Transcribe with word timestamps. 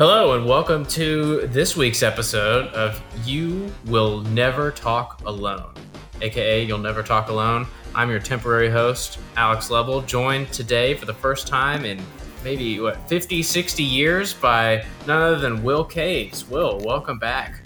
Hello, 0.00 0.32
and 0.32 0.46
welcome 0.46 0.86
to 0.86 1.46
this 1.48 1.76
week's 1.76 2.02
episode 2.02 2.68
of 2.68 3.02
You 3.26 3.70
Will 3.84 4.22
Never 4.22 4.70
Talk 4.70 5.20
Alone, 5.26 5.74
aka 6.22 6.64
You'll 6.64 6.78
Never 6.78 7.02
Talk 7.02 7.28
Alone. 7.28 7.66
I'm 7.94 8.08
your 8.08 8.18
temporary 8.18 8.70
host, 8.70 9.18
Alex 9.36 9.68
Level, 9.68 10.00
joined 10.00 10.50
today 10.54 10.94
for 10.94 11.04
the 11.04 11.12
first 11.12 11.46
time 11.46 11.84
in 11.84 12.02
maybe, 12.42 12.80
what, 12.80 13.06
50, 13.10 13.42
60 13.42 13.82
years 13.82 14.32
by 14.32 14.86
none 15.06 15.20
other 15.20 15.38
than 15.38 15.62
Will 15.62 15.84
Caves. 15.84 16.48
Will, 16.48 16.78
welcome 16.78 17.18
back. 17.18 17.60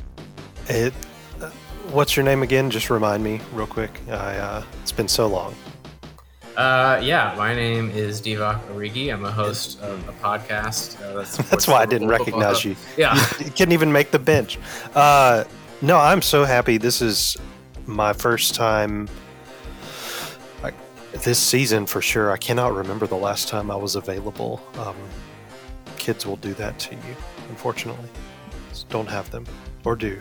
It, 0.66 0.92
uh, 1.40 1.50
what's 1.92 2.16
your 2.16 2.24
name 2.24 2.42
again? 2.42 2.68
Just 2.68 2.90
remind 2.90 3.22
me 3.22 3.40
real 3.52 3.68
quick. 3.68 4.00
I, 4.08 4.38
uh, 4.38 4.64
it's 4.82 4.90
been 4.90 5.06
so 5.06 5.28
long. 5.28 5.54
Uh, 6.56 7.00
yeah, 7.02 7.34
my 7.36 7.52
name 7.52 7.90
is 7.90 8.22
Divock 8.22 8.64
Origi. 8.68 9.12
I'm 9.12 9.24
a 9.24 9.32
host 9.32 9.80
of 9.80 10.08
a 10.08 10.12
podcast. 10.12 11.00
Uh, 11.02 11.16
that's, 11.16 11.36
that's 11.50 11.66
why 11.66 11.82
I 11.82 11.86
didn't 11.86 12.08
recognize 12.08 12.64
you. 12.64 12.76
Yeah, 12.96 13.16
you, 13.16 13.22
you 13.46 13.50
couldn't 13.50 13.72
even 13.72 13.90
make 13.90 14.12
the 14.12 14.20
bench. 14.20 14.58
Uh, 14.94 15.44
no, 15.82 15.98
I'm 15.98 16.22
so 16.22 16.44
happy. 16.44 16.78
This 16.78 17.02
is 17.02 17.36
my 17.86 18.12
first 18.12 18.54
time 18.54 19.08
like, 20.62 20.74
this 21.24 21.40
season 21.40 21.86
for 21.86 22.00
sure. 22.00 22.30
I 22.30 22.36
cannot 22.36 22.72
remember 22.72 23.08
the 23.08 23.16
last 23.16 23.48
time 23.48 23.68
I 23.68 23.76
was 23.76 23.96
available. 23.96 24.62
Um, 24.78 24.96
kids 25.96 26.24
will 26.24 26.36
do 26.36 26.54
that 26.54 26.78
to 26.78 26.94
you, 26.94 27.16
unfortunately. 27.48 28.08
Just 28.68 28.88
don't 28.90 29.08
have 29.08 29.28
them, 29.32 29.44
or 29.84 29.96
do, 29.96 30.20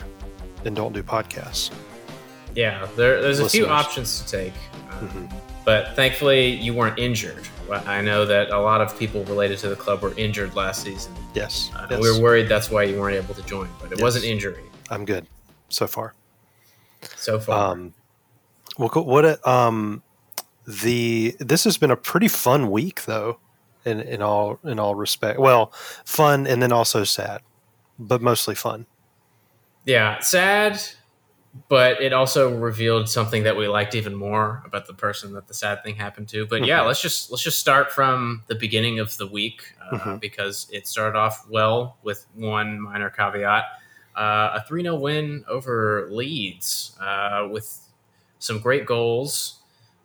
and 0.65 0.76
don't 0.76 0.93
do 0.93 1.04
podcasts. 1.04 1.71
Yeah, 2.55 2.88
there, 2.95 3.21
there's 3.21 3.40
Listeners. 3.40 3.54
a 3.54 3.65
few 3.65 3.68
options 3.68 4.21
to 4.21 4.27
take. 4.27 4.54
Um, 4.90 5.09
mm-hmm 5.09 5.52
but 5.66 5.95
thankfully, 5.95 6.52
you 6.55 6.73
weren't 6.73 6.99
injured. 6.99 7.48
I 7.71 8.02
know 8.02 8.26
that 8.26 8.52
a 8.52 8.59
lot 8.59 8.81
of 8.81 8.98
people 8.99 9.23
related 9.26 9.58
to 9.59 9.70
the 9.70 9.76
club 9.76 10.02
were 10.02 10.13
injured 10.17 10.55
last 10.55 10.84
season. 10.84 11.13
Yes. 11.34 11.71
Uh, 11.76 11.88
yes. 11.90 12.02
We 12.02 12.12
were 12.12 12.21
worried 12.21 12.49
that's 12.49 12.70
why 12.70 12.84
you 12.84 12.99
weren't 12.99 13.16
able 13.16 13.34
to 13.35 13.44
join, 13.44 13.70
but 13.79 13.91
it 13.91 13.98
yes. 13.98 14.02
wasn't 14.02 14.26
injury. 14.26 14.63
I'm 14.90 15.05
good 15.05 15.26
so 15.70 15.87
far. 15.87 16.13
So 17.15 17.40
far. 17.40 17.71
Um, 17.71 17.93
well, 18.77 18.90
what 18.90 19.46
um, 19.48 20.04
the 20.68 21.35
this 21.40 21.63
has 21.63 21.77
been 21.77 21.91
a 21.91 21.96
pretty 21.96 22.27
fun 22.27 22.70
week 22.70 23.05
though, 23.05 23.40
in 23.85 23.99
in 24.02 24.21
all 24.21 24.59
in 24.63 24.80
all 24.80 24.96
respect. 24.96 25.40
Well, 25.40 25.71
fun 26.05 26.48
and 26.48 26.62
then 26.62 26.71
also 26.71 27.04
sad, 27.04 27.41
but 27.99 28.21
mostly 28.21 28.55
fun. 28.55 28.85
Yeah, 29.85 30.20
sad 30.20 30.82
but 31.70 32.01
it 32.01 32.13
also 32.13 32.55
revealed 32.57 33.07
something 33.07 33.43
that 33.43 33.55
we 33.55 33.68
liked 33.68 33.93
even 33.93 34.15
more 34.15 34.63
about 34.65 34.87
the 34.87 34.93
person 34.93 35.34
that 35.34 35.48
the 35.48 35.54
sad 35.54 35.84
thing 35.84 35.96
happened 35.96 36.27
to. 36.29 36.46
But 36.46 36.57
mm-hmm. 36.62 36.65
yeah, 36.65 36.82
let's 36.82 37.01
just 37.01 37.32
let's 37.32 37.43
just 37.43 37.59
start 37.59 37.91
from 37.91 38.43
the 38.48 38.55
beginning 38.55 38.99
of 38.99 39.15
the 39.18 39.27
week 39.27 39.76
uh, 39.81 39.98
mm-hmm. 39.98 40.18
because 40.18 40.68
it 40.71 40.87
started 40.87 41.18
off 41.18 41.46
well 41.49 41.98
with 42.04 42.26
one 42.34 42.81
minor 42.81 43.09
caveat: 43.09 43.65
uh, 44.15 44.59
a 44.59 44.63
three 44.68 44.81
0 44.81 44.96
win 44.96 45.46
over 45.48 46.07
Leeds 46.12 46.98
uh, 46.99 47.48
with 47.51 47.87
some 48.40 48.59
great 48.59 48.85
goals 48.85 49.59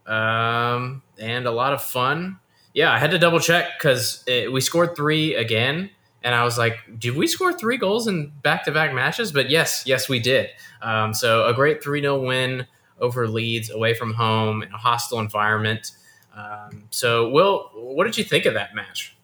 um, 0.06 1.02
and 1.18 1.46
a 1.46 1.50
lot 1.50 1.72
of 1.72 1.82
fun. 1.82 2.38
Yeah, 2.74 2.92
I 2.92 2.98
had 2.98 3.10
to 3.12 3.18
double 3.18 3.40
check 3.40 3.78
because 3.78 4.22
we 4.26 4.60
scored 4.60 4.94
three 4.94 5.34
again 5.34 5.90
and 6.22 6.34
I 6.34 6.44
was 6.44 6.58
like, 6.58 6.78
did 6.98 7.16
we 7.16 7.26
score 7.26 7.52
three 7.52 7.76
goals 7.76 8.08
in 8.08 8.32
back 8.42 8.64
to 8.64 8.72
back 8.72 8.92
matches? 8.92 9.32
But 9.32 9.50
yes, 9.50 9.84
yes, 9.86 10.08
we 10.08 10.18
did. 10.18 10.50
Um, 10.82 11.14
so 11.14 11.46
a 11.46 11.54
great 11.54 11.82
3 11.82 12.00
0 12.00 12.20
win 12.20 12.66
over 13.00 13.28
Leeds 13.28 13.70
away 13.70 13.94
from 13.94 14.14
home 14.14 14.62
in 14.62 14.72
a 14.72 14.76
hostile 14.76 15.20
environment. 15.20 15.92
Um, 16.36 16.84
so, 16.90 17.28
Will, 17.30 17.70
what 17.74 18.04
did 18.04 18.18
you 18.18 18.24
think 18.24 18.46
of 18.46 18.54
that 18.54 18.74
match? 18.74 19.16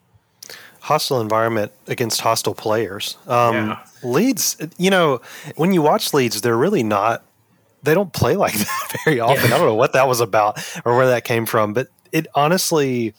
Hostile 0.79 1.19
environment 1.19 1.71
against 1.87 2.21
hostile 2.21 2.53
players. 2.53 3.17
Um, 3.27 3.55
yeah. 3.55 3.85
Leeds, 4.03 4.57
you 4.77 4.89
know, 4.89 5.21
when 5.55 5.73
you 5.73 5.81
watch 5.81 6.13
Leeds, 6.13 6.41
they're 6.41 6.57
really 6.57 6.83
not, 6.83 7.23
they 7.83 7.93
don't 7.93 8.13
play 8.13 8.35
like 8.37 8.53
that 8.53 8.95
very 9.03 9.19
often. 9.19 9.49
Yeah. 9.49 9.55
I 9.55 9.57
don't 9.57 9.67
know 9.67 9.75
what 9.75 9.93
that 9.93 10.07
was 10.07 10.21
about 10.21 10.59
or 10.85 10.95
where 10.95 11.07
that 11.07 11.25
came 11.25 11.45
from, 11.45 11.73
but 11.73 11.87
it 12.11 12.27
honestly, 12.35 13.13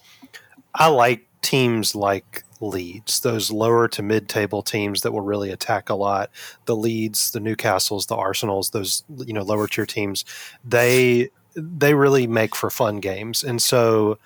I 0.75 0.89
like 0.89 1.27
teams 1.43 1.95
like 1.95 2.43
Leeds, 2.61 3.21
those 3.21 3.50
lower 3.50 3.89
to 3.89 4.03
mid 4.03 4.28
table 4.28 4.62
teams 4.62 5.03
that 5.03 5.12
will 5.12 5.21
really 5.21 5.50
attack 5.50 5.89
a 5.89 5.94
lot. 5.94 6.31
The 6.65 6.77
Leeds, 6.77 7.31
the 7.31 7.41
Newcastles, 7.41 8.06
the 8.06 8.17
Arsenals, 8.17 8.71
those 8.71 9.05
you 9.19 9.33
know 9.33 9.43
lower 9.43 9.67
tier 9.67 9.87
teams, 9.87 10.25
they 10.65 11.31
they 11.55 11.94
really 11.94 12.27
make 12.27 12.55
for 12.55 12.71
fun 12.71 13.00
games. 13.00 13.43
And 13.43 13.61
so 13.62 14.19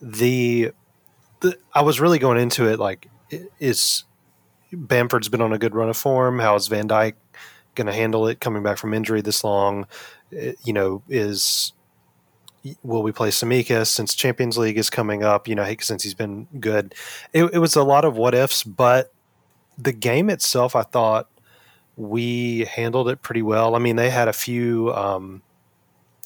the, 0.00 0.72
the 1.40 1.58
I 1.74 1.82
was 1.82 2.00
really 2.00 2.18
going 2.18 2.38
into 2.38 2.66
it 2.66 2.78
like 2.78 3.08
is 3.58 4.04
Bamford's 4.72 5.28
been 5.28 5.42
on 5.42 5.52
a 5.52 5.58
good 5.58 5.74
run 5.74 5.88
of 5.88 5.96
form. 5.96 6.38
How 6.38 6.54
is 6.54 6.68
Van 6.68 6.88
Dijk 6.88 7.14
going 7.74 7.86
to 7.86 7.92
handle 7.92 8.26
it 8.26 8.40
coming 8.40 8.62
back 8.62 8.78
from 8.78 8.94
injury 8.94 9.20
this 9.20 9.44
long? 9.44 9.86
You 10.30 10.72
know, 10.72 11.02
is 11.08 11.72
will 12.82 13.02
we 13.02 13.12
play 13.12 13.28
Tsimikas 13.28 13.86
since 13.88 14.14
Champions 14.14 14.58
League 14.58 14.78
is 14.78 14.90
coming 14.90 15.22
up? 15.22 15.48
You 15.48 15.54
know, 15.54 15.74
since 15.80 16.02
he's 16.02 16.14
been 16.14 16.46
good. 16.60 16.94
It, 17.32 17.44
it, 17.54 17.58
was 17.58 17.76
a 17.76 17.82
lot 17.82 18.04
of 18.04 18.16
what 18.16 18.34
ifs, 18.34 18.62
but 18.64 19.12
the 19.76 19.92
game 19.92 20.30
itself, 20.30 20.74
I 20.74 20.82
thought 20.82 21.28
we 21.96 22.64
handled 22.64 23.08
it 23.08 23.22
pretty 23.22 23.42
well. 23.42 23.74
I 23.74 23.78
mean, 23.78 23.96
they 23.96 24.10
had 24.10 24.28
a 24.28 24.32
few 24.32 24.92
um, 24.94 25.42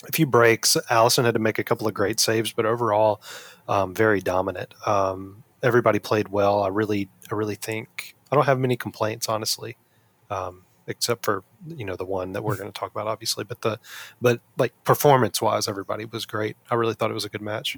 a 0.09 0.13
few 0.13 0.27
breaks. 0.27 0.77
Alisson 0.91 1.25
had 1.25 1.35
to 1.35 1.41
make 1.41 1.59
a 1.59 1.65
couple 1.65 1.87
of 1.87 1.95
great 1.95 2.21
saves, 2.21 2.53
but 2.53 2.67
overall, 2.67 3.23
um, 3.69 3.95
very 3.95 4.21
dominant. 4.21 4.75
Um, 4.87 5.45
everybody 5.63 5.99
played 5.99 6.29
well. 6.29 6.63
I 6.63 6.69
really, 6.69 7.09
I 7.31 7.35
really 7.35 7.55
think 7.55 8.15
I 8.31 8.35
don't 8.35 8.47
have 8.47 8.59
many 8.59 8.77
complaints, 8.77 9.29
honestly. 9.29 9.77
Um, 10.31 10.65
except 10.87 11.25
for 11.25 11.44
you 11.66 11.84
know 11.84 11.97
the 11.97 12.04
one 12.04 12.32
that 12.32 12.43
we're 12.43 12.56
going 12.56 12.70
to 12.70 12.78
talk 12.78 12.91
about 12.91 13.06
obviously 13.06 13.44
but 13.44 13.60
the 13.62 13.78
but 14.20 14.41
like 14.59 14.72
performance 14.84 15.41
wise 15.41 15.69
everybody 15.69 16.04
was 16.04 16.26
great. 16.26 16.56
I 16.70 16.75
really 16.75 16.94
thought 16.94 17.10
it 17.10 17.15
was 17.15 17.25
a 17.25 17.31
good 17.31 17.43
match. 17.43 17.76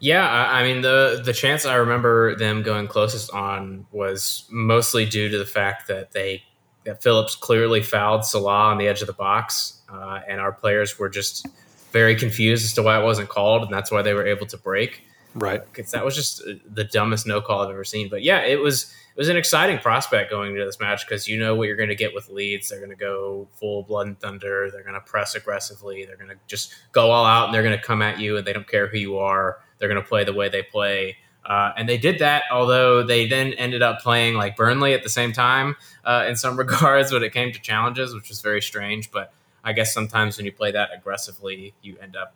Yeah 0.00 0.28
i 0.28 0.64
mean 0.64 0.82
the 0.82 1.22
the 1.24 1.32
chance 1.32 1.64
i 1.64 1.76
remember 1.76 2.34
them 2.34 2.62
going 2.62 2.88
closest 2.88 3.30
on 3.30 3.86
was 3.92 4.48
mostly 4.50 5.06
due 5.06 5.28
to 5.28 5.38
the 5.38 5.46
fact 5.46 5.86
that 5.86 6.10
they 6.10 6.42
that 6.84 7.00
phillips 7.00 7.36
clearly 7.36 7.82
fouled 7.82 8.24
salah 8.24 8.70
on 8.70 8.78
the 8.78 8.88
edge 8.88 9.00
of 9.00 9.06
the 9.06 9.12
box 9.12 9.80
uh, 9.92 10.20
and 10.26 10.40
our 10.40 10.52
players 10.52 10.98
were 10.98 11.08
just 11.08 11.46
very 11.92 12.16
confused 12.16 12.64
as 12.64 12.72
to 12.72 12.82
why 12.82 12.98
it 12.98 13.04
wasn't 13.04 13.28
called 13.28 13.62
and 13.62 13.72
that's 13.72 13.92
why 13.92 14.02
they 14.02 14.14
were 14.14 14.26
able 14.26 14.46
to 14.46 14.56
break. 14.56 15.04
Right. 15.34 15.62
Because 15.64 15.92
uh, 15.94 15.98
that 15.98 16.04
was 16.04 16.16
just 16.16 16.42
the 16.68 16.84
dumbest 16.84 17.26
no 17.26 17.40
call 17.40 17.60
i've 17.60 17.70
ever 17.70 17.84
seen. 17.84 18.08
But 18.08 18.22
yeah 18.22 18.40
it 18.40 18.60
was 18.60 18.92
it 19.14 19.18
was 19.18 19.28
an 19.28 19.36
exciting 19.36 19.78
prospect 19.78 20.30
going 20.30 20.52
into 20.52 20.64
this 20.64 20.80
match 20.80 21.06
because 21.06 21.28
you 21.28 21.38
know 21.38 21.54
what 21.54 21.68
you're 21.68 21.76
going 21.76 21.90
to 21.90 21.94
get 21.94 22.14
with 22.14 22.30
Leeds. 22.30 22.70
They're 22.70 22.78
going 22.78 22.90
to 22.90 22.96
go 22.96 23.46
full 23.52 23.82
blood 23.82 24.06
and 24.06 24.18
thunder. 24.18 24.70
They're 24.70 24.82
going 24.82 24.94
to 24.94 25.00
press 25.00 25.34
aggressively. 25.34 26.06
They're 26.06 26.16
going 26.16 26.30
to 26.30 26.38
just 26.46 26.74
go 26.92 27.10
all 27.10 27.26
out 27.26 27.46
and 27.46 27.54
they're 27.54 27.62
going 27.62 27.78
to 27.78 27.84
come 27.84 28.00
at 28.00 28.18
you 28.18 28.38
and 28.38 28.46
they 28.46 28.54
don't 28.54 28.66
care 28.66 28.86
who 28.86 28.96
you 28.96 29.18
are. 29.18 29.58
They're 29.78 29.88
going 29.88 30.02
to 30.02 30.08
play 30.08 30.24
the 30.24 30.32
way 30.32 30.48
they 30.48 30.62
play. 30.62 31.18
Uh, 31.44 31.72
and 31.76 31.88
they 31.88 31.98
did 31.98 32.20
that, 32.20 32.44
although 32.50 33.02
they 33.02 33.26
then 33.26 33.52
ended 33.54 33.82
up 33.82 34.00
playing 34.00 34.34
like 34.34 34.56
Burnley 34.56 34.94
at 34.94 35.02
the 35.02 35.10
same 35.10 35.32
time 35.32 35.76
uh, 36.04 36.24
in 36.26 36.36
some 36.36 36.56
regards 36.58 37.12
when 37.12 37.22
it 37.22 37.34
came 37.34 37.52
to 37.52 37.60
challenges, 37.60 38.14
which 38.14 38.30
was 38.30 38.40
very 38.40 38.62
strange. 38.62 39.10
But 39.10 39.34
I 39.62 39.74
guess 39.74 39.92
sometimes 39.92 40.38
when 40.38 40.46
you 40.46 40.52
play 40.52 40.70
that 40.72 40.90
aggressively, 40.96 41.74
you 41.82 41.98
end 42.00 42.16
up 42.16 42.34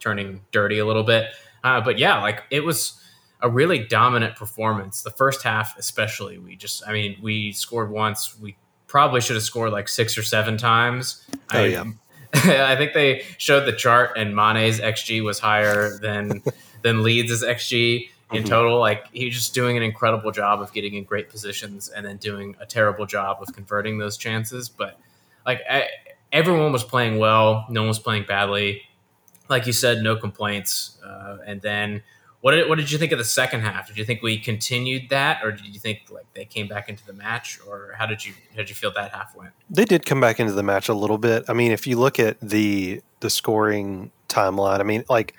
turning 0.00 0.42
dirty 0.52 0.78
a 0.78 0.86
little 0.86 1.04
bit. 1.04 1.30
Uh, 1.62 1.80
but 1.80 1.98
yeah, 1.98 2.20
like 2.20 2.42
it 2.50 2.64
was 2.64 3.00
a 3.44 3.50
really 3.50 3.78
dominant 3.78 4.36
performance. 4.36 5.02
The 5.02 5.10
first 5.10 5.42
half, 5.42 5.78
especially, 5.78 6.38
we 6.38 6.56
just, 6.56 6.82
I 6.88 6.94
mean, 6.94 7.18
we 7.20 7.52
scored 7.52 7.90
once. 7.90 8.40
We 8.40 8.56
probably 8.86 9.20
should 9.20 9.36
have 9.36 9.42
scored 9.42 9.70
like 9.70 9.86
six 9.86 10.16
or 10.16 10.22
seven 10.22 10.56
times. 10.56 11.22
Oh, 11.52 11.58
I, 11.58 11.66
yeah. 11.66 11.84
I 12.34 12.74
think 12.74 12.94
they 12.94 13.26
showed 13.36 13.66
the 13.66 13.72
chart, 13.72 14.16
and 14.16 14.34
Mane's 14.34 14.80
XG 14.80 15.22
was 15.22 15.38
higher 15.38 15.98
than 15.98 16.42
than 16.82 17.02
Leeds' 17.02 17.44
XG 17.44 18.08
in 18.32 18.38
mm-hmm. 18.38 18.48
total. 18.48 18.80
Like 18.80 19.04
he's 19.12 19.34
just 19.34 19.54
doing 19.54 19.76
an 19.76 19.82
incredible 19.82 20.32
job 20.32 20.62
of 20.62 20.72
getting 20.72 20.94
in 20.94 21.04
great 21.04 21.28
positions, 21.28 21.90
and 21.90 22.04
then 22.04 22.16
doing 22.16 22.56
a 22.60 22.66
terrible 22.66 23.04
job 23.04 23.42
of 23.42 23.54
converting 23.54 23.98
those 23.98 24.16
chances. 24.16 24.70
But 24.70 24.98
like 25.44 25.60
I, 25.70 25.88
everyone 26.32 26.72
was 26.72 26.82
playing 26.82 27.18
well, 27.18 27.66
no 27.68 27.82
one 27.82 27.88
was 27.88 27.98
playing 27.98 28.24
badly. 28.26 28.82
Like 29.50 29.66
you 29.66 29.74
said, 29.74 30.02
no 30.02 30.16
complaints. 30.16 30.96
Uh, 31.04 31.36
and 31.46 31.60
then 31.60 32.02
what 32.44 32.50
did, 32.50 32.68
what 32.68 32.76
did 32.76 32.90
you 32.90 32.98
think 32.98 33.10
of 33.10 33.16
the 33.16 33.24
second 33.24 33.62
half? 33.62 33.88
Did 33.88 33.96
you 33.96 34.04
think 34.04 34.20
we 34.20 34.38
continued 34.38 35.08
that, 35.08 35.42
or 35.42 35.50
did 35.50 35.64
you 35.64 35.80
think 35.80 36.00
like 36.10 36.26
they 36.34 36.44
came 36.44 36.68
back 36.68 36.90
into 36.90 37.02
the 37.06 37.14
match, 37.14 37.58
or 37.66 37.94
how 37.96 38.04
did 38.04 38.22
you 38.22 38.34
how 38.50 38.56
did 38.58 38.68
you 38.68 38.74
feel 38.74 38.92
that 38.96 39.12
half 39.12 39.34
went? 39.34 39.52
They 39.70 39.86
did 39.86 40.04
come 40.04 40.20
back 40.20 40.38
into 40.38 40.52
the 40.52 40.62
match 40.62 40.90
a 40.90 40.92
little 40.92 41.16
bit. 41.16 41.46
I 41.48 41.54
mean, 41.54 41.72
if 41.72 41.86
you 41.86 41.98
look 41.98 42.20
at 42.20 42.38
the 42.42 43.00
the 43.20 43.30
scoring 43.30 44.10
timeline, 44.28 44.80
I 44.80 44.82
mean, 44.82 45.04
like 45.08 45.32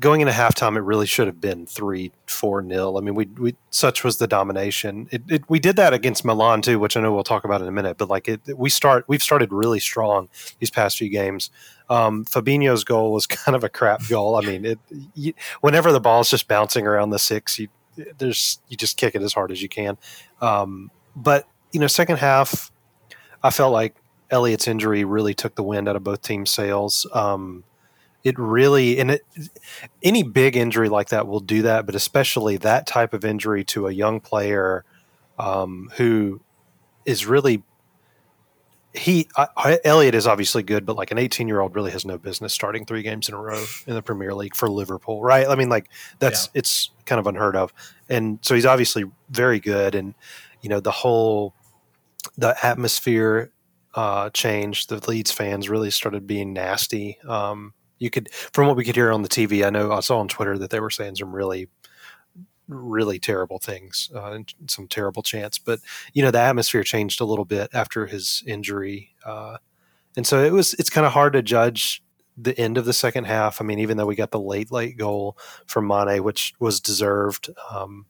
going 0.00 0.20
into 0.20 0.32
halftime, 0.32 0.76
it 0.76 0.82
really 0.82 1.06
should 1.06 1.26
have 1.26 1.40
been 1.40 1.66
three, 1.66 2.12
four 2.26 2.62
nil. 2.62 2.96
I 2.96 3.00
mean, 3.00 3.14
we, 3.14 3.26
we 3.26 3.56
such 3.70 4.04
was 4.04 4.18
the 4.18 4.26
domination. 4.26 5.08
It, 5.10 5.22
it, 5.28 5.50
we 5.50 5.58
did 5.58 5.76
that 5.76 5.92
against 5.92 6.24
Milan 6.24 6.62
too, 6.62 6.78
which 6.78 6.96
I 6.96 7.00
know 7.00 7.12
we'll 7.12 7.24
talk 7.24 7.44
about 7.44 7.60
in 7.60 7.68
a 7.68 7.72
minute. 7.72 7.98
But 7.98 8.08
like 8.08 8.28
it, 8.28 8.40
we 8.56 8.70
start, 8.70 9.04
we've 9.08 9.22
started 9.22 9.52
really 9.52 9.80
strong 9.80 10.28
these 10.58 10.70
past 10.70 10.98
few 10.98 11.08
games. 11.08 11.50
Um, 11.90 12.24
Fabinho's 12.24 12.84
goal 12.84 13.12
was 13.12 13.26
kind 13.26 13.54
of 13.54 13.64
a 13.64 13.68
crap 13.68 14.06
goal. 14.08 14.36
I 14.36 14.40
mean, 14.40 14.64
it, 14.64 14.78
you, 15.14 15.34
whenever 15.60 15.92
the 15.92 16.00
ball's 16.00 16.30
just 16.30 16.48
bouncing 16.48 16.86
around 16.86 17.10
the 17.10 17.18
six, 17.18 17.58
you 17.58 17.68
there's 18.18 18.60
you 18.68 18.76
just 18.76 18.96
kick 18.96 19.14
it 19.14 19.22
as 19.22 19.32
hard 19.32 19.50
as 19.50 19.62
you 19.62 19.68
can. 19.68 19.96
Um, 20.40 20.90
but 21.14 21.48
you 21.72 21.80
know, 21.80 21.86
second 21.86 22.18
half, 22.18 22.70
I 23.42 23.50
felt 23.50 23.72
like 23.72 23.96
Elliott's 24.30 24.68
injury 24.68 25.04
really 25.04 25.34
took 25.34 25.54
the 25.54 25.62
wind 25.62 25.88
out 25.88 25.96
of 25.96 26.04
both 26.04 26.22
teams' 26.22 26.50
sails. 26.50 27.06
Um, 27.12 27.64
it 28.26 28.36
really 28.40 28.98
and 28.98 29.12
it, 29.12 29.22
any 30.02 30.24
big 30.24 30.56
injury 30.56 30.88
like 30.88 31.10
that 31.10 31.28
will 31.28 31.38
do 31.38 31.62
that, 31.62 31.86
but 31.86 31.94
especially 31.94 32.56
that 32.56 32.84
type 32.84 33.14
of 33.14 33.24
injury 33.24 33.62
to 33.66 33.86
a 33.86 33.92
young 33.92 34.18
player 34.18 34.84
um, 35.38 35.92
who 35.96 36.40
is 37.04 37.24
really 37.24 37.62
he 38.92 39.28
I, 39.36 39.78
Elliott 39.84 40.16
is 40.16 40.26
obviously 40.26 40.64
good, 40.64 40.84
but 40.84 40.96
like 40.96 41.12
an 41.12 41.18
18 41.18 41.46
year 41.46 41.60
old 41.60 41.76
really 41.76 41.92
has 41.92 42.04
no 42.04 42.18
business 42.18 42.52
starting 42.52 42.84
three 42.84 43.02
games 43.02 43.28
in 43.28 43.34
a 43.34 43.40
row 43.40 43.64
in 43.86 43.94
the 43.94 44.02
Premier 44.02 44.34
League 44.34 44.56
for 44.56 44.68
Liverpool, 44.68 45.22
right? 45.22 45.46
I 45.46 45.54
mean, 45.54 45.68
like 45.68 45.88
that's 46.18 46.46
yeah. 46.46 46.58
it's 46.58 46.90
kind 47.04 47.20
of 47.20 47.28
unheard 47.28 47.54
of, 47.54 47.72
and 48.08 48.40
so 48.42 48.56
he's 48.56 48.66
obviously 48.66 49.04
very 49.30 49.60
good, 49.60 49.94
and 49.94 50.14
you 50.62 50.68
know 50.68 50.80
the 50.80 50.90
whole 50.90 51.54
the 52.36 52.56
atmosphere 52.66 53.52
uh, 53.94 54.30
changed. 54.30 54.88
The 54.88 55.08
Leeds 55.08 55.30
fans 55.30 55.68
really 55.68 55.92
started 55.92 56.26
being 56.26 56.52
nasty. 56.52 57.18
Um, 57.28 57.72
you 57.98 58.10
could, 58.10 58.32
from 58.32 58.66
what 58.66 58.76
we 58.76 58.84
could 58.84 58.96
hear 58.96 59.12
on 59.12 59.22
the 59.22 59.28
TV, 59.28 59.66
I 59.66 59.70
know 59.70 59.92
I 59.92 60.00
saw 60.00 60.18
on 60.18 60.28
Twitter 60.28 60.58
that 60.58 60.70
they 60.70 60.80
were 60.80 60.90
saying 60.90 61.16
some 61.16 61.34
really 61.34 61.68
really 62.68 63.18
terrible 63.18 63.58
things 63.58 64.10
uh, 64.14 64.32
and 64.32 64.52
some 64.66 64.88
terrible 64.88 65.22
chants. 65.22 65.58
But 65.58 65.80
you 66.12 66.22
know, 66.22 66.30
the 66.30 66.40
atmosphere 66.40 66.82
changed 66.82 67.20
a 67.20 67.24
little 67.24 67.44
bit 67.44 67.70
after 67.72 68.06
his 68.06 68.42
injury, 68.46 69.14
uh, 69.24 69.58
and 70.16 70.26
so 70.26 70.42
it 70.42 70.52
was. 70.52 70.74
It's 70.74 70.90
kind 70.90 71.06
of 71.06 71.12
hard 71.12 71.32
to 71.34 71.42
judge 71.42 72.02
the 72.36 72.58
end 72.58 72.78
of 72.78 72.84
the 72.84 72.92
second 72.92 73.24
half. 73.24 73.60
I 73.60 73.64
mean, 73.64 73.78
even 73.78 73.96
though 73.96 74.06
we 74.06 74.16
got 74.16 74.30
the 74.30 74.40
late 74.40 74.70
late 74.70 74.96
goal 74.96 75.38
from 75.66 75.86
Mane, 75.86 76.22
which 76.22 76.54
was 76.58 76.80
deserved, 76.80 77.50
um, 77.70 78.06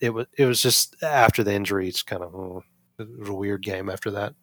it 0.00 0.10
was 0.10 0.26
it 0.38 0.46
was 0.46 0.62
just 0.62 1.02
after 1.02 1.42
the 1.42 1.54
injury. 1.54 1.88
It's 1.88 2.02
kind 2.02 2.22
of 2.22 2.34
oh, 2.34 2.62
it 2.98 3.08
was 3.18 3.28
a 3.28 3.34
weird 3.34 3.62
game 3.62 3.90
after 3.90 4.10
that. 4.12 4.34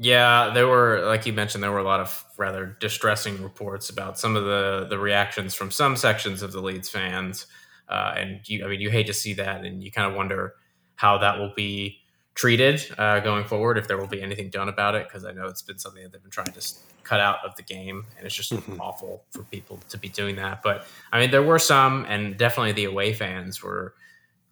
Yeah, 0.00 0.50
there 0.54 0.68
were, 0.68 1.04
like 1.06 1.26
you 1.26 1.32
mentioned, 1.32 1.62
there 1.62 1.72
were 1.72 1.78
a 1.78 1.84
lot 1.84 2.00
of 2.00 2.24
rather 2.36 2.76
distressing 2.78 3.42
reports 3.42 3.90
about 3.90 4.18
some 4.18 4.36
of 4.36 4.44
the 4.44 4.86
the 4.88 4.98
reactions 4.98 5.54
from 5.54 5.70
some 5.70 5.96
sections 5.96 6.42
of 6.42 6.52
the 6.52 6.60
Leeds 6.60 6.88
fans. 6.88 7.46
Uh, 7.88 8.14
and 8.16 8.40
you, 8.48 8.64
I 8.64 8.68
mean, 8.68 8.80
you 8.80 8.90
hate 8.90 9.06
to 9.06 9.14
see 9.14 9.34
that, 9.34 9.64
and 9.64 9.82
you 9.82 9.90
kind 9.90 10.08
of 10.10 10.16
wonder 10.16 10.54
how 10.94 11.18
that 11.18 11.38
will 11.38 11.52
be 11.56 12.00
treated 12.34 12.80
uh, 12.98 13.18
going 13.20 13.44
forward, 13.44 13.78
if 13.78 13.88
there 13.88 13.98
will 13.98 14.06
be 14.06 14.22
anything 14.22 14.50
done 14.50 14.68
about 14.68 14.94
it, 14.94 15.08
because 15.08 15.24
I 15.24 15.32
know 15.32 15.46
it's 15.46 15.62
been 15.62 15.78
something 15.78 16.02
that 16.02 16.12
they've 16.12 16.22
been 16.22 16.30
trying 16.30 16.52
to 16.52 16.74
cut 17.02 17.18
out 17.18 17.38
of 17.44 17.56
the 17.56 17.62
game, 17.62 18.06
and 18.16 18.26
it's 18.26 18.34
just 18.34 18.52
mm-hmm. 18.52 18.80
awful 18.80 19.24
for 19.30 19.42
people 19.44 19.80
to 19.88 19.98
be 19.98 20.08
doing 20.08 20.36
that. 20.36 20.62
But 20.62 20.86
I 21.10 21.18
mean, 21.18 21.30
there 21.30 21.42
were 21.42 21.58
some, 21.58 22.04
and 22.08 22.36
definitely 22.36 22.72
the 22.72 22.84
away 22.84 23.14
fans 23.14 23.62
were 23.62 23.94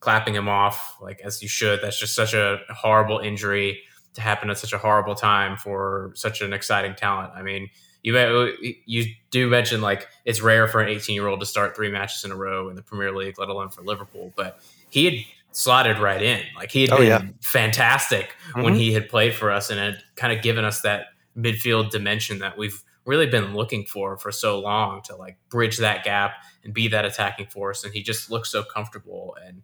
clapping 0.00 0.34
him 0.34 0.48
off, 0.48 0.96
like 1.00 1.20
as 1.20 1.42
you 1.42 1.48
should. 1.48 1.80
That's 1.82 2.00
just 2.00 2.14
such 2.14 2.34
a 2.34 2.58
horrible 2.70 3.18
injury 3.18 3.82
to 4.16 4.22
happen 4.22 4.50
at 4.50 4.58
such 4.58 4.72
a 4.72 4.78
horrible 4.78 5.14
time 5.14 5.56
for 5.56 6.10
such 6.14 6.40
an 6.40 6.52
exciting 6.52 6.94
talent. 6.94 7.32
I 7.34 7.42
mean, 7.42 7.70
you 8.02 8.52
you 8.86 9.04
do 9.30 9.48
mention 9.48 9.80
like 9.80 10.08
it's 10.24 10.40
rare 10.40 10.66
for 10.66 10.80
an 10.80 10.88
18 10.88 11.14
year 11.14 11.26
old 11.26 11.40
to 11.40 11.46
start 11.46 11.76
three 11.76 11.90
matches 11.90 12.24
in 12.24 12.32
a 12.32 12.36
row 12.36 12.68
in 12.68 12.76
the 12.76 12.82
Premier 12.82 13.14
League, 13.14 13.38
let 13.38 13.48
alone 13.48 13.68
for 13.68 13.82
Liverpool. 13.82 14.32
But 14.36 14.60
he 14.90 15.04
had 15.04 15.14
slotted 15.52 15.98
right 15.98 16.22
in. 16.22 16.42
Like 16.56 16.70
he 16.70 16.82
had 16.82 16.92
oh, 16.92 16.98
been 16.98 17.06
yeah. 17.06 17.22
fantastic 17.42 18.34
mm-hmm. 18.50 18.62
when 18.62 18.74
he 18.74 18.92
had 18.92 19.08
played 19.08 19.34
for 19.34 19.50
us 19.50 19.70
and 19.70 19.78
had 19.78 20.02
kind 20.14 20.32
of 20.32 20.42
given 20.42 20.64
us 20.64 20.80
that 20.82 21.06
midfield 21.36 21.90
dimension 21.90 22.38
that 22.38 22.56
we've 22.56 22.82
really 23.04 23.26
been 23.26 23.54
looking 23.54 23.84
for 23.84 24.16
for 24.16 24.32
so 24.32 24.58
long 24.58 25.02
to 25.02 25.14
like 25.14 25.36
bridge 25.50 25.78
that 25.78 26.04
gap 26.04 26.32
and 26.64 26.72
be 26.72 26.88
that 26.88 27.04
attacking 27.04 27.46
force. 27.46 27.84
And 27.84 27.92
he 27.92 28.02
just 28.02 28.30
looks 28.30 28.50
so 28.50 28.62
comfortable. 28.62 29.36
And 29.44 29.62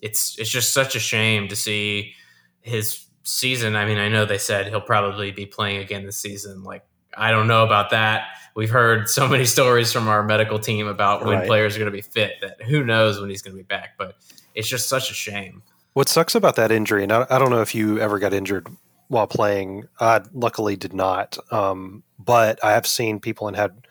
it's 0.00 0.38
it's 0.38 0.50
just 0.50 0.72
such 0.72 0.96
a 0.96 1.00
shame 1.00 1.48
to 1.48 1.56
see 1.56 2.14
his 2.62 3.06
season. 3.22 3.76
I 3.76 3.84
mean, 3.84 3.98
I 3.98 4.08
know 4.08 4.24
they 4.24 4.38
said 4.38 4.68
he'll 4.68 4.80
probably 4.80 5.30
be 5.30 5.46
playing 5.46 5.78
again 5.78 6.04
this 6.04 6.16
season. 6.16 6.62
Like 6.62 6.84
I 7.16 7.30
don't 7.30 7.46
know 7.46 7.64
about 7.64 7.90
that. 7.90 8.28
We've 8.54 8.70
heard 8.70 9.08
so 9.08 9.28
many 9.28 9.44
stories 9.44 9.92
from 9.92 10.08
our 10.08 10.22
medical 10.22 10.58
team 10.58 10.86
about 10.86 11.24
when 11.24 11.38
right. 11.38 11.46
players 11.46 11.76
are 11.76 11.78
going 11.78 11.90
to 11.90 11.96
be 11.96 12.02
fit 12.02 12.34
that 12.40 12.62
who 12.62 12.84
knows 12.84 13.20
when 13.20 13.30
he's 13.30 13.42
going 13.42 13.56
to 13.56 13.62
be 13.62 13.66
back. 13.66 13.90
But 13.98 14.16
it's 14.54 14.68
just 14.68 14.88
such 14.88 15.10
a 15.10 15.14
shame. 15.14 15.62
What 15.94 16.08
sucks 16.08 16.34
about 16.34 16.56
that 16.56 16.72
injury, 16.72 17.02
and 17.02 17.12
I, 17.12 17.26
I 17.28 17.38
don't 17.38 17.50
know 17.50 17.60
if 17.60 17.74
you 17.74 17.98
ever 17.98 18.18
got 18.18 18.32
injured 18.32 18.68
while 19.08 19.26
playing. 19.26 19.84
I 20.00 20.22
luckily 20.32 20.74
did 20.74 20.94
not, 20.94 21.36
um, 21.52 22.02
but 22.18 22.62
I 22.64 22.72
have 22.72 22.86
seen 22.86 23.20
people 23.20 23.46
and 23.46 23.56
had 23.56 23.86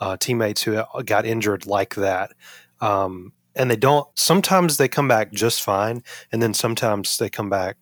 uh, 0.00 0.16
teammates 0.16 0.62
who 0.62 0.82
got 1.04 1.26
injured 1.26 1.66
like 1.66 1.94
that. 1.96 2.32
Um, 2.80 3.32
and 3.54 3.70
they 3.70 3.76
don't. 3.76 4.08
Sometimes 4.14 4.78
they 4.78 4.88
come 4.88 5.08
back 5.08 5.30
just 5.30 5.62
fine, 5.62 6.02
and 6.32 6.42
then 6.42 6.54
sometimes 6.54 7.18
they 7.18 7.28
come 7.28 7.50
back 7.50 7.76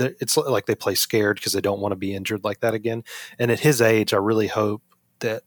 it's 0.00 0.36
like 0.36 0.66
they 0.66 0.74
play 0.74 0.94
scared 0.94 1.36
because 1.36 1.52
they 1.52 1.60
don't 1.60 1.80
want 1.80 1.92
to 1.92 1.96
be 1.96 2.14
injured 2.14 2.44
like 2.44 2.60
that 2.60 2.74
again. 2.74 3.04
And 3.38 3.50
at 3.50 3.60
his 3.60 3.80
age, 3.80 4.14
I 4.14 4.18
really 4.18 4.48
hope 4.48 4.82
that 5.20 5.42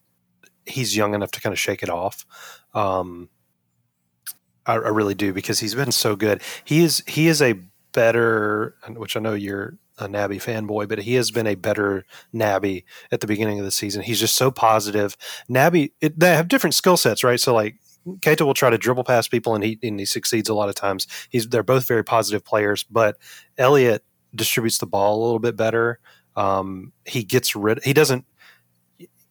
he's 0.66 0.96
young 0.96 1.14
enough 1.14 1.32
to 1.32 1.42
kind 1.42 1.54
of 1.54 1.60
shake 1.60 1.84
it 1.84 1.90
off. 1.90 2.26
Um, 2.74 3.30
I, 4.66 4.74
I, 4.74 4.90
really 4.90 5.14
do 5.14 5.32
because 5.32 5.60
he's 5.60 5.76
been 5.76 5.92
so 5.92 6.16
good. 6.16 6.42
He 6.64 6.84
is 6.84 7.04
he 7.08 7.28
is 7.28 7.42
a 7.42 7.56
better, 7.94 8.76
which 8.90 9.16
I 9.16 9.20
know 9.20 9.34
you're 9.34 9.78
a 9.98 10.08
Naby 10.08 10.38
fanboy, 10.38 10.90
but 10.90 11.00
he 11.00 11.14
has 11.14 11.32
been 11.32 11.48
a 11.48 11.56
better 11.56 12.04
Naby 12.34 12.84
at 13.12 13.22
the 13.22 13.28
beginning 13.28 13.60
of 13.60 13.66
the 13.66 13.72
season. 13.72 14.02
He's 14.02 14.20
just 14.20 14.36
so 14.36 14.52
positive. 14.52 15.16
Naby, 15.50 15.92
it, 16.02 16.20
they 16.20 16.36
have 16.36 16.48
different 16.48 16.74
skill 16.74 16.98
sets, 16.98 17.24
right? 17.24 17.40
So 17.40 17.54
like 17.54 17.76
Keita 18.06 18.42
will 18.42 18.54
try 18.54 18.70
to 18.70 18.78
dribble 18.78 19.06
past 19.06 19.32
people 19.32 19.56
and 19.56 19.64
he 19.64 19.80
and 19.82 20.00
he 20.00 20.06
succeeds 20.06 20.50
a 20.50 20.54
lot 20.54 20.70
of 20.70 20.76
times. 20.76 21.08
He's 21.30 21.48
they're 21.48 21.64
both 21.64 21.88
very 21.88 22.04
positive 22.04 22.44
players, 22.44 22.84
but 22.84 23.18
Elliott 23.58 24.04
distributes 24.36 24.78
the 24.78 24.88
ball 24.88 25.22
a 25.22 25.24
little 25.24 25.40
bit 25.40 25.56
better. 25.56 26.00
Um, 26.36 26.92
he 27.06 27.24
gets 27.24 27.56
rid. 27.56 27.84
He 27.84 27.94
doesn't. 27.94 28.26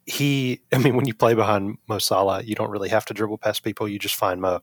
He. 0.06 0.62
I 0.72 0.78
mean, 0.78 0.96
when 0.96 1.06
you 1.06 1.14
play 1.14 1.34
behind 1.34 1.78
Mo 1.88 1.98
Salah, 1.98 2.42
you 2.42 2.54
don't 2.54 2.70
really 2.70 2.88
have 2.88 3.04
to 3.06 3.14
dribble 3.14 3.38
past 3.38 3.62
people. 3.62 3.88
You 3.88 3.98
just 3.98 4.16
find 4.16 4.40
Mo. 4.40 4.60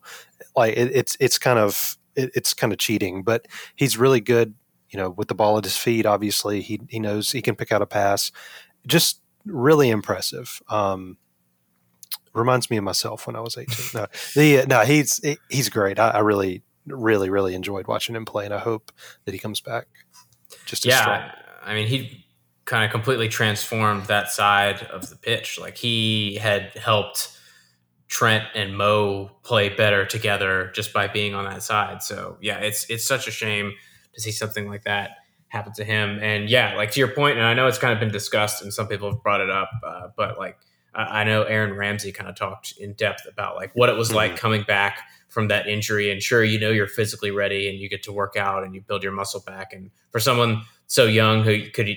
Like 0.56 0.76
it, 0.76 0.90
it's 0.94 1.16
it's 1.20 1.38
kind 1.38 1.58
of 1.58 1.96
it, 2.16 2.30
it's 2.34 2.54
kind 2.54 2.72
of 2.72 2.78
cheating, 2.78 3.22
but 3.22 3.46
he's 3.76 3.96
really 3.96 4.20
good. 4.20 4.54
You 4.90 4.98
know, 4.98 5.10
with 5.10 5.28
the 5.28 5.34
ball 5.34 5.56
at 5.56 5.64
his 5.64 5.76
feet. 5.76 6.04
Obviously, 6.04 6.60
he 6.60 6.80
he 6.88 7.00
knows 7.00 7.32
he 7.32 7.40
can 7.40 7.56
pick 7.56 7.72
out 7.72 7.80
a 7.80 7.86
pass. 7.86 8.30
Just 8.86 9.22
really 9.46 9.90
impressive. 9.90 10.60
Um, 10.68 11.16
reminds 12.34 12.70
me 12.70 12.76
of 12.76 12.84
myself 12.84 13.26
when 13.26 13.36
I 13.36 13.40
was 13.40 13.56
18. 13.56 13.76
No, 13.94 14.06
the, 14.34 14.66
no, 14.66 14.80
he's 14.80 15.20
he's 15.48 15.68
great. 15.68 15.98
I, 15.98 16.10
I, 16.10 16.18
really, 16.20 16.62
really, 16.86 17.30
really 17.30 17.54
enjoyed 17.54 17.86
watching 17.86 18.16
him 18.16 18.24
play, 18.24 18.44
and 18.44 18.54
I 18.54 18.58
hope 18.58 18.92
that 19.24 19.32
he 19.32 19.38
comes 19.38 19.60
back. 19.60 19.86
Just 20.72 20.86
yeah, 20.86 21.02
strong. 21.02 21.30
I 21.62 21.74
mean, 21.74 21.86
he 21.86 22.24
kind 22.64 22.82
of 22.82 22.90
completely 22.90 23.28
transformed 23.28 24.06
that 24.06 24.30
side 24.30 24.84
of 24.84 25.10
the 25.10 25.16
pitch. 25.16 25.58
Like 25.60 25.76
he 25.76 26.36
had 26.36 26.72
helped 26.72 27.36
Trent 28.08 28.44
and 28.54 28.74
Mo 28.74 29.30
play 29.42 29.68
better 29.68 30.06
together 30.06 30.70
just 30.74 30.94
by 30.94 31.08
being 31.08 31.34
on 31.34 31.44
that 31.44 31.62
side. 31.62 32.02
So 32.02 32.38
yeah, 32.40 32.58
it's 32.60 32.88
it's 32.88 33.06
such 33.06 33.28
a 33.28 33.30
shame 33.30 33.74
to 34.14 34.20
see 34.22 34.32
something 34.32 34.66
like 34.66 34.84
that 34.84 35.10
happen 35.48 35.74
to 35.74 35.84
him. 35.84 36.18
And 36.22 36.48
yeah, 36.48 36.74
like 36.74 36.92
to 36.92 37.00
your 37.00 37.08
point, 37.08 37.36
and 37.36 37.46
I 37.46 37.52
know 37.52 37.66
it's 37.66 37.76
kind 37.76 37.92
of 37.92 38.00
been 38.00 38.10
discussed, 38.10 38.62
and 38.62 38.72
some 38.72 38.88
people 38.88 39.10
have 39.10 39.22
brought 39.22 39.42
it 39.42 39.50
up, 39.50 39.70
uh, 39.86 40.08
but 40.16 40.38
like 40.38 40.56
I 40.94 41.24
know 41.24 41.44
Aaron 41.44 41.74
Ramsey 41.74 42.12
kind 42.12 42.28
of 42.28 42.36
talked 42.36 42.74
in 42.78 42.92
depth 42.92 43.26
about 43.26 43.56
like 43.56 43.72
what 43.74 43.88
it 43.88 43.96
was 43.96 44.12
like 44.12 44.36
coming 44.36 44.62
back 44.62 45.00
from 45.28 45.48
that 45.48 45.66
injury. 45.66 46.10
And 46.10 46.22
sure, 46.22 46.44
you 46.44 46.60
know 46.60 46.70
you're 46.70 46.86
physically 46.86 47.30
ready 47.30 47.68
and 47.68 47.78
you 47.78 47.88
get 47.88 48.02
to 48.02 48.12
work 48.12 48.36
out 48.36 48.62
and 48.62 48.74
you 48.74 48.82
build 48.82 49.02
your 49.02 49.12
muscle 49.12 49.40
back. 49.40 49.72
And 49.72 49.90
for 50.10 50.20
someone 50.20 50.62
so 50.86 51.06
young 51.06 51.42
who 51.42 51.70
could 51.70 51.88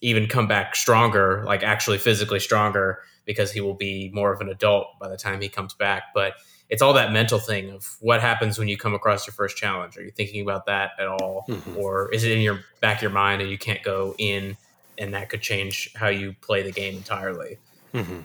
even 0.00 0.26
come 0.26 0.46
back 0.46 0.76
stronger, 0.76 1.42
like 1.46 1.62
actually 1.62 1.98
physically 1.98 2.40
stronger, 2.40 3.00
because 3.24 3.52
he 3.52 3.60
will 3.60 3.74
be 3.74 4.10
more 4.12 4.32
of 4.32 4.40
an 4.40 4.48
adult 4.48 4.98
by 5.00 5.08
the 5.08 5.16
time 5.16 5.40
he 5.40 5.48
comes 5.48 5.72
back. 5.72 6.04
But 6.14 6.34
it's 6.68 6.82
all 6.82 6.92
that 6.94 7.12
mental 7.12 7.38
thing 7.38 7.70
of 7.70 7.96
what 8.00 8.20
happens 8.20 8.58
when 8.58 8.68
you 8.68 8.76
come 8.76 8.94
across 8.94 9.26
your 9.26 9.34
first 9.34 9.56
challenge. 9.56 9.96
Are 9.96 10.02
you 10.02 10.10
thinking 10.10 10.42
about 10.42 10.66
that 10.66 10.92
at 10.98 11.06
all, 11.06 11.44
mm-hmm. 11.48 11.76
or 11.76 12.12
is 12.12 12.24
it 12.24 12.32
in 12.32 12.40
your 12.40 12.60
back 12.80 12.98
of 12.98 13.02
your 13.02 13.10
mind 13.10 13.42
and 13.42 13.50
you 13.50 13.58
can't 13.58 13.82
go 13.82 14.14
in, 14.18 14.56
and 14.98 15.14
that 15.14 15.28
could 15.28 15.42
change 15.42 15.92
how 15.94 16.08
you 16.08 16.34
play 16.40 16.62
the 16.62 16.72
game 16.72 16.96
entirely? 16.96 17.58
Mm-hmm. 17.94 18.20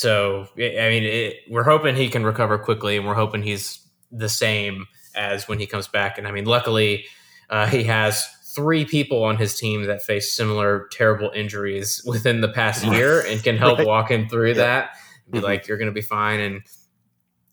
So 0.00 0.48
I 0.56 0.88
mean, 0.88 1.04
it, 1.04 1.36
we're 1.48 1.64
hoping 1.64 1.94
he 1.94 2.08
can 2.08 2.24
recover 2.24 2.58
quickly, 2.58 2.96
and 2.96 3.06
we're 3.06 3.14
hoping 3.14 3.42
he's 3.42 3.86
the 4.10 4.28
same 4.28 4.86
as 5.14 5.46
when 5.46 5.58
he 5.58 5.66
comes 5.66 5.88
back. 5.88 6.16
And 6.16 6.26
I 6.26 6.32
mean, 6.32 6.46
luckily, 6.46 7.04
uh, 7.50 7.66
he 7.66 7.84
has 7.84 8.26
three 8.54 8.84
people 8.84 9.22
on 9.22 9.36
his 9.36 9.56
team 9.56 9.84
that 9.84 10.02
face 10.02 10.32
similar 10.32 10.88
terrible 10.92 11.30
injuries 11.34 12.02
within 12.06 12.40
the 12.40 12.48
past 12.48 12.84
year 12.84 13.24
and 13.26 13.42
can 13.42 13.56
help 13.56 13.78
right. 13.78 13.86
walk 13.86 14.10
him 14.10 14.28
through 14.28 14.48
yeah. 14.48 14.54
that. 14.54 14.90
Be 15.30 15.38
mm-hmm. 15.38 15.46
like, 15.46 15.68
you're 15.68 15.78
going 15.78 15.90
to 15.90 15.92
be 15.92 16.00
fine. 16.00 16.40
And 16.40 16.62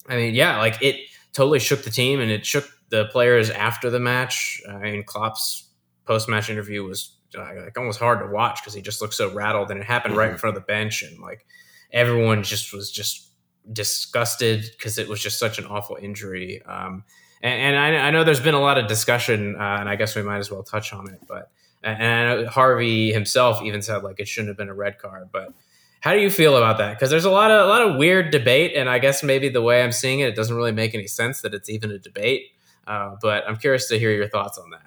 I 0.07 0.15
mean, 0.15 0.33
yeah, 0.33 0.57
like 0.57 0.81
it 0.81 0.95
totally 1.33 1.59
shook 1.59 1.83
the 1.83 1.91
team 1.91 2.19
and 2.19 2.31
it 2.31 2.45
shook 2.45 2.67
the 2.89 3.05
players 3.05 3.49
after 3.49 3.89
the 3.89 3.99
match. 3.99 4.61
I 4.69 4.77
mean, 4.77 5.03
Klopp's 5.03 5.69
post 6.05 6.29
match 6.29 6.49
interview 6.49 6.83
was 6.83 7.17
like 7.35 7.77
almost 7.77 7.99
hard 7.99 8.19
to 8.19 8.27
watch 8.27 8.61
because 8.61 8.73
he 8.73 8.81
just 8.81 9.01
looked 9.01 9.13
so 9.13 9.33
rattled 9.33 9.69
and 9.69 9.79
it 9.79 9.85
happened 9.85 10.13
mm-hmm. 10.13 10.19
right 10.19 10.29
in 10.29 10.31
mm-hmm. 10.31 10.39
front 10.39 10.55
of 10.55 10.63
the 10.63 10.65
bench 10.65 11.03
and 11.03 11.19
like 11.19 11.45
everyone 11.91 12.43
just 12.43 12.73
was 12.73 12.91
just 12.91 13.29
disgusted 13.71 14.65
because 14.71 14.97
it 14.97 15.07
was 15.07 15.21
just 15.21 15.39
such 15.39 15.59
an 15.59 15.65
awful 15.65 15.97
injury. 16.01 16.61
Um, 16.65 17.03
and, 17.41 17.75
and 17.75 17.77
I, 17.77 18.07
I, 18.07 18.11
know 18.11 18.23
there's 18.23 18.39
been 18.39 18.55
a 18.55 18.61
lot 18.61 18.77
of 18.77 18.87
discussion, 18.87 19.55
uh, 19.55 19.77
and 19.79 19.89
I 19.89 19.95
guess 19.95 20.15
we 20.15 20.23
might 20.23 20.37
as 20.37 20.49
well 20.49 20.63
touch 20.63 20.93
on 20.93 21.09
it. 21.09 21.19
But 21.27 21.51
and 21.83 22.47
Harvey 22.47 23.11
himself 23.11 23.61
even 23.61 23.81
said 23.81 24.03
like 24.03 24.19
it 24.19 24.27
shouldn't 24.27 24.49
have 24.49 24.57
been 24.57 24.69
a 24.69 24.73
red 24.73 24.97
card. 24.97 25.29
But 25.31 25.53
how 26.01 26.13
do 26.13 26.19
you 26.19 26.29
feel 26.29 26.57
about 26.57 26.77
that? 26.79 26.95
Because 26.95 27.09
there's 27.09 27.25
a 27.25 27.31
lot 27.31 27.51
of 27.51 27.65
a 27.65 27.69
lot 27.69 27.81
of 27.81 27.97
weird 27.97 28.31
debate, 28.31 28.73
and 28.75 28.89
I 28.89 28.99
guess 28.99 29.23
maybe 29.23 29.49
the 29.49 29.61
way 29.61 29.83
I'm 29.83 29.91
seeing 29.91 30.19
it, 30.19 30.29
it 30.29 30.35
doesn't 30.35 30.55
really 30.55 30.71
make 30.71 30.95
any 30.95 31.07
sense 31.07 31.41
that 31.41 31.53
it's 31.53 31.69
even 31.69 31.91
a 31.91 31.99
debate. 31.99 32.47
Uh, 32.85 33.15
but 33.21 33.43
I'm 33.47 33.57
curious 33.57 33.87
to 33.89 33.99
hear 33.99 34.11
your 34.11 34.29
thoughts 34.29 34.57
on 34.57 34.69
that. 34.71 34.86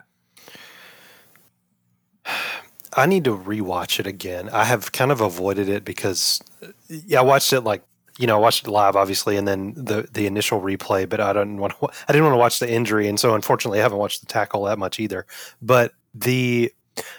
I 3.01 3.07
need 3.07 3.25
to 3.25 3.37
rewatch 3.37 3.99
it 3.99 4.07
again. 4.07 4.49
I 4.51 4.65
have 4.65 4.93
kind 4.93 5.11
of 5.11 5.21
avoided 5.21 5.69
it 5.69 5.85
because 5.85 6.41
yeah, 6.89 7.21
I 7.21 7.23
watched 7.23 7.53
it 7.53 7.63
like 7.63 7.83
you 8.19 8.27
know, 8.27 8.37
I 8.37 8.41
watched 8.41 8.67
it 8.67 8.71
live, 8.71 8.97
obviously, 8.97 9.39
and 9.39 9.49
then 9.49 9.73
the 9.75 10.07
the 10.13 10.27
initial 10.27 10.61
replay. 10.61 11.09
But 11.09 11.21
I 11.21 11.33
don't 11.33 11.57
want 11.57 11.73
to, 11.81 11.89
I 12.09 12.13
didn't 12.13 12.25
want 12.25 12.35
to 12.35 12.39
watch 12.39 12.59
the 12.61 12.71
injury, 12.71 13.09
and 13.09 13.19
so 13.19 13.35
unfortunately, 13.35 13.79
I 13.79 13.83
haven't 13.83 13.99
watched 13.99 14.21
the 14.21 14.27
tackle 14.27 14.65
that 14.65 14.79
much 14.79 15.01
either. 15.01 15.27
But 15.63 15.93
the 16.15 16.73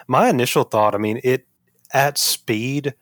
my 0.07 0.29
initial 0.29 0.63
thought, 0.63 0.93
I 0.93 0.99
mean, 0.99 1.19
it 1.23 1.47
at 1.93 2.19
speed 2.19 2.93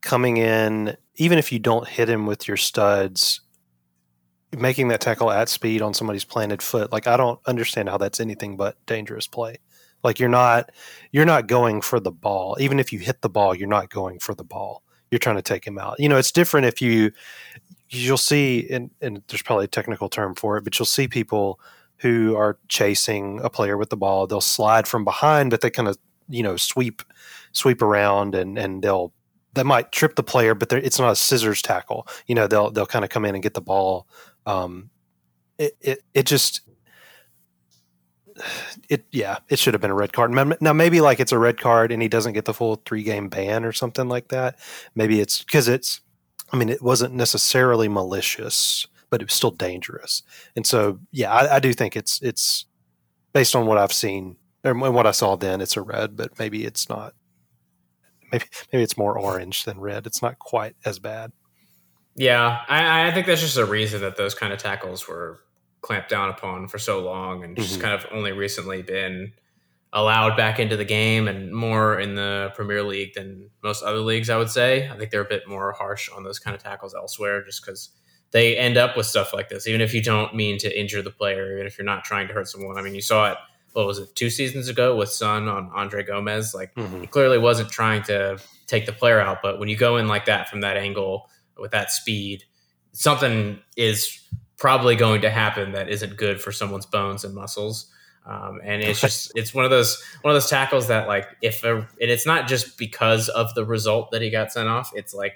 coming 0.00 0.38
in, 0.38 0.96
even 1.16 1.38
if 1.38 1.52
you 1.52 1.58
don't 1.58 1.86
hit 1.86 2.08
him 2.08 2.24
with 2.26 2.48
your 2.48 2.56
studs, 2.56 3.40
making 4.56 4.88
that 4.88 5.02
tackle 5.02 5.30
at 5.30 5.50
speed 5.50 5.82
on 5.82 5.92
somebody's 5.92 6.24
planted 6.24 6.62
foot, 6.62 6.92
like 6.92 7.06
I 7.06 7.18
don't 7.18 7.40
understand 7.46 7.90
how 7.90 7.98
that's 7.98 8.20
anything 8.20 8.56
but 8.56 8.76
dangerous 8.86 9.26
play. 9.26 9.58
Like 10.04 10.20
you're 10.20 10.28
not 10.28 10.70
you're 11.10 11.24
not 11.24 11.48
going 11.48 11.80
for 11.80 11.98
the 11.98 12.12
ball. 12.12 12.56
Even 12.60 12.78
if 12.78 12.92
you 12.92 13.00
hit 13.00 13.22
the 13.22 13.28
ball, 13.28 13.54
you're 13.54 13.66
not 13.66 13.90
going 13.90 14.20
for 14.20 14.34
the 14.34 14.44
ball 14.44 14.84
you're 15.14 15.20
trying 15.20 15.36
to 15.36 15.42
take 15.42 15.64
him 15.64 15.78
out. 15.78 16.00
You 16.00 16.08
know, 16.08 16.16
it's 16.16 16.32
different 16.32 16.66
if 16.66 16.82
you 16.82 17.12
you'll 17.88 18.16
see 18.16 18.68
and, 18.68 18.90
and 19.00 19.22
there's 19.28 19.42
probably 19.42 19.66
a 19.66 19.68
technical 19.68 20.08
term 20.08 20.34
for 20.34 20.56
it, 20.56 20.64
but 20.64 20.76
you'll 20.76 20.86
see 20.86 21.06
people 21.06 21.60
who 21.98 22.34
are 22.34 22.58
chasing 22.68 23.40
a 23.44 23.48
player 23.48 23.76
with 23.76 23.90
the 23.90 23.96
ball. 23.96 24.26
They'll 24.26 24.40
slide 24.40 24.88
from 24.88 25.04
behind, 25.04 25.52
but 25.52 25.60
they 25.60 25.70
kind 25.70 25.86
of 25.88 25.96
you 26.28 26.42
know 26.42 26.56
sweep 26.56 27.02
sweep 27.52 27.80
around 27.80 28.34
and 28.34 28.58
and 28.58 28.82
they'll 28.82 29.12
they 29.52 29.62
might 29.62 29.92
trip 29.92 30.16
the 30.16 30.24
player, 30.24 30.56
but 30.56 30.72
it's 30.72 30.98
not 30.98 31.12
a 31.12 31.16
scissors 31.16 31.62
tackle. 31.62 32.08
You 32.26 32.34
know, 32.34 32.48
they'll 32.48 32.72
they'll 32.72 32.84
kind 32.84 33.04
of 33.04 33.10
come 33.10 33.24
in 33.24 33.36
and 33.36 33.42
get 33.42 33.54
the 33.54 33.60
ball. 33.60 34.08
Um, 34.46 34.90
it, 35.58 35.76
it 35.80 36.02
it 36.12 36.26
just 36.26 36.62
it 38.88 39.04
yeah, 39.10 39.38
it 39.48 39.58
should 39.58 39.74
have 39.74 39.80
been 39.80 39.90
a 39.90 39.94
red 39.94 40.12
card. 40.12 40.32
Now 40.60 40.72
maybe 40.72 41.00
like 41.00 41.20
it's 41.20 41.32
a 41.32 41.38
red 41.38 41.60
card 41.60 41.92
and 41.92 42.02
he 42.02 42.08
doesn't 42.08 42.32
get 42.32 42.44
the 42.44 42.54
full 42.54 42.82
three 42.86 43.02
game 43.02 43.28
ban 43.28 43.64
or 43.64 43.72
something 43.72 44.08
like 44.08 44.28
that. 44.28 44.58
Maybe 44.94 45.20
it's 45.20 45.42
because 45.42 45.68
it's. 45.68 46.00
I 46.52 46.56
mean, 46.56 46.68
it 46.68 46.82
wasn't 46.82 47.14
necessarily 47.14 47.88
malicious, 47.88 48.86
but 49.10 49.20
it 49.20 49.24
was 49.24 49.32
still 49.32 49.50
dangerous. 49.50 50.22
And 50.54 50.64
so, 50.64 51.00
yeah, 51.10 51.32
I, 51.32 51.56
I 51.56 51.58
do 51.58 51.72
think 51.72 51.96
it's 51.96 52.20
it's 52.22 52.66
based 53.32 53.56
on 53.56 53.66
what 53.66 53.78
I've 53.78 53.92
seen 53.92 54.36
and 54.62 54.80
what 54.80 55.06
I 55.06 55.10
saw 55.10 55.36
then. 55.36 55.60
It's 55.60 55.76
a 55.76 55.82
red, 55.82 56.16
but 56.16 56.38
maybe 56.38 56.64
it's 56.64 56.88
not. 56.88 57.14
Maybe 58.30 58.44
maybe 58.72 58.82
it's 58.82 58.96
more 58.96 59.18
orange 59.18 59.64
than 59.64 59.80
red. 59.80 60.06
It's 60.06 60.22
not 60.22 60.38
quite 60.38 60.76
as 60.84 60.98
bad. 60.98 61.32
Yeah, 62.16 62.60
I, 62.68 63.08
I 63.08 63.12
think 63.12 63.26
that's 63.26 63.40
just 63.40 63.56
a 63.56 63.64
reason 63.64 64.00
that 64.02 64.16
those 64.16 64.34
kind 64.34 64.52
of 64.52 64.58
tackles 64.58 65.08
were 65.08 65.40
clamped 65.84 66.08
down 66.08 66.30
upon 66.30 66.66
for 66.66 66.78
so 66.78 67.04
long 67.04 67.44
and 67.44 67.56
just 67.56 67.74
mm-hmm. 67.74 67.82
kind 67.82 67.94
of 67.94 68.06
only 68.10 68.32
recently 68.32 68.80
been 68.80 69.32
allowed 69.92 70.34
back 70.34 70.58
into 70.58 70.76
the 70.76 70.84
game 70.84 71.28
and 71.28 71.52
more 71.52 72.00
in 72.00 72.14
the 72.14 72.50
Premier 72.56 72.82
League 72.82 73.12
than 73.14 73.50
most 73.62 73.82
other 73.82 73.98
leagues, 73.98 74.30
I 74.30 74.38
would 74.38 74.50
say. 74.50 74.88
I 74.88 74.96
think 74.96 75.10
they're 75.10 75.20
a 75.20 75.28
bit 75.28 75.46
more 75.46 75.72
harsh 75.72 76.08
on 76.10 76.24
those 76.24 76.38
kind 76.38 76.56
of 76.56 76.62
tackles 76.62 76.94
elsewhere 76.94 77.44
just 77.44 77.64
because 77.64 77.90
they 78.30 78.56
end 78.56 78.78
up 78.78 78.96
with 78.96 79.04
stuff 79.04 79.34
like 79.34 79.50
this, 79.50 79.68
even 79.68 79.82
if 79.82 79.92
you 79.92 80.02
don't 80.02 80.34
mean 80.34 80.58
to 80.58 80.80
injure 80.80 81.02
the 81.02 81.10
player, 81.10 81.52
even 81.52 81.66
if 81.66 81.78
you're 81.78 81.84
not 81.84 82.02
trying 82.02 82.28
to 82.28 82.34
hurt 82.34 82.48
someone. 82.48 82.78
I 82.78 82.82
mean, 82.82 82.94
you 82.94 83.02
saw 83.02 83.32
it, 83.32 83.38
what 83.74 83.86
was 83.86 83.98
it, 83.98 84.16
two 84.16 84.30
seasons 84.30 84.68
ago 84.68 84.96
with 84.96 85.10
Son 85.10 85.48
on 85.48 85.70
Andre 85.74 86.02
Gomes? 86.02 86.54
Like, 86.54 86.74
mm-hmm. 86.74 87.02
he 87.02 87.06
clearly 87.06 87.38
wasn't 87.38 87.70
trying 87.70 88.02
to 88.04 88.38
take 88.66 88.86
the 88.86 88.92
player 88.92 89.20
out, 89.20 89.38
but 89.42 89.60
when 89.60 89.68
you 89.68 89.76
go 89.76 89.98
in 89.98 90.08
like 90.08 90.24
that 90.24 90.48
from 90.48 90.62
that 90.62 90.78
angle 90.78 91.28
with 91.58 91.72
that 91.72 91.92
speed, 91.92 92.42
something 92.92 93.60
is 93.76 94.24
probably 94.58 94.96
going 94.96 95.22
to 95.22 95.30
happen 95.30 95.72
that 95.72 95.88
isn't 95.88 96.16
good 96.16 96.40
for 96.40 96.52
someone's 96.52 96.86
bones 96.86 97.24
and 97.24 97.34
muscles. 97.34 97.90
Um, 98.26 98.60
and 98.64 98.80
it's 98.80 99.00
just 99.00 99.32
it's 99.34 99.52
one 99.52 99.64
of 99.64 99.70
those 99.70 100.02
one 100.22 100.34
of 100.34 100.36
those 100.36 100.48
tackles 100.48 100.88
that 100.88 101.06
like 101.06 101.28
if 101.42 101.62
a, 101.62 101.76
and 101.76 101.86
it's 101.98 102.26
not 102.26 102.48
just 102.48 102.78
because 102.78 103.28
of 103.28 103.54
the 103.54 103.66
result 103.66 104.12
that 104.12 104.22
he 104.22 104.30
got 104.30 104.50
sent 104.50 104.68
off. 104.68 104.92
It's 104.94 105.12
like 105.12 105.34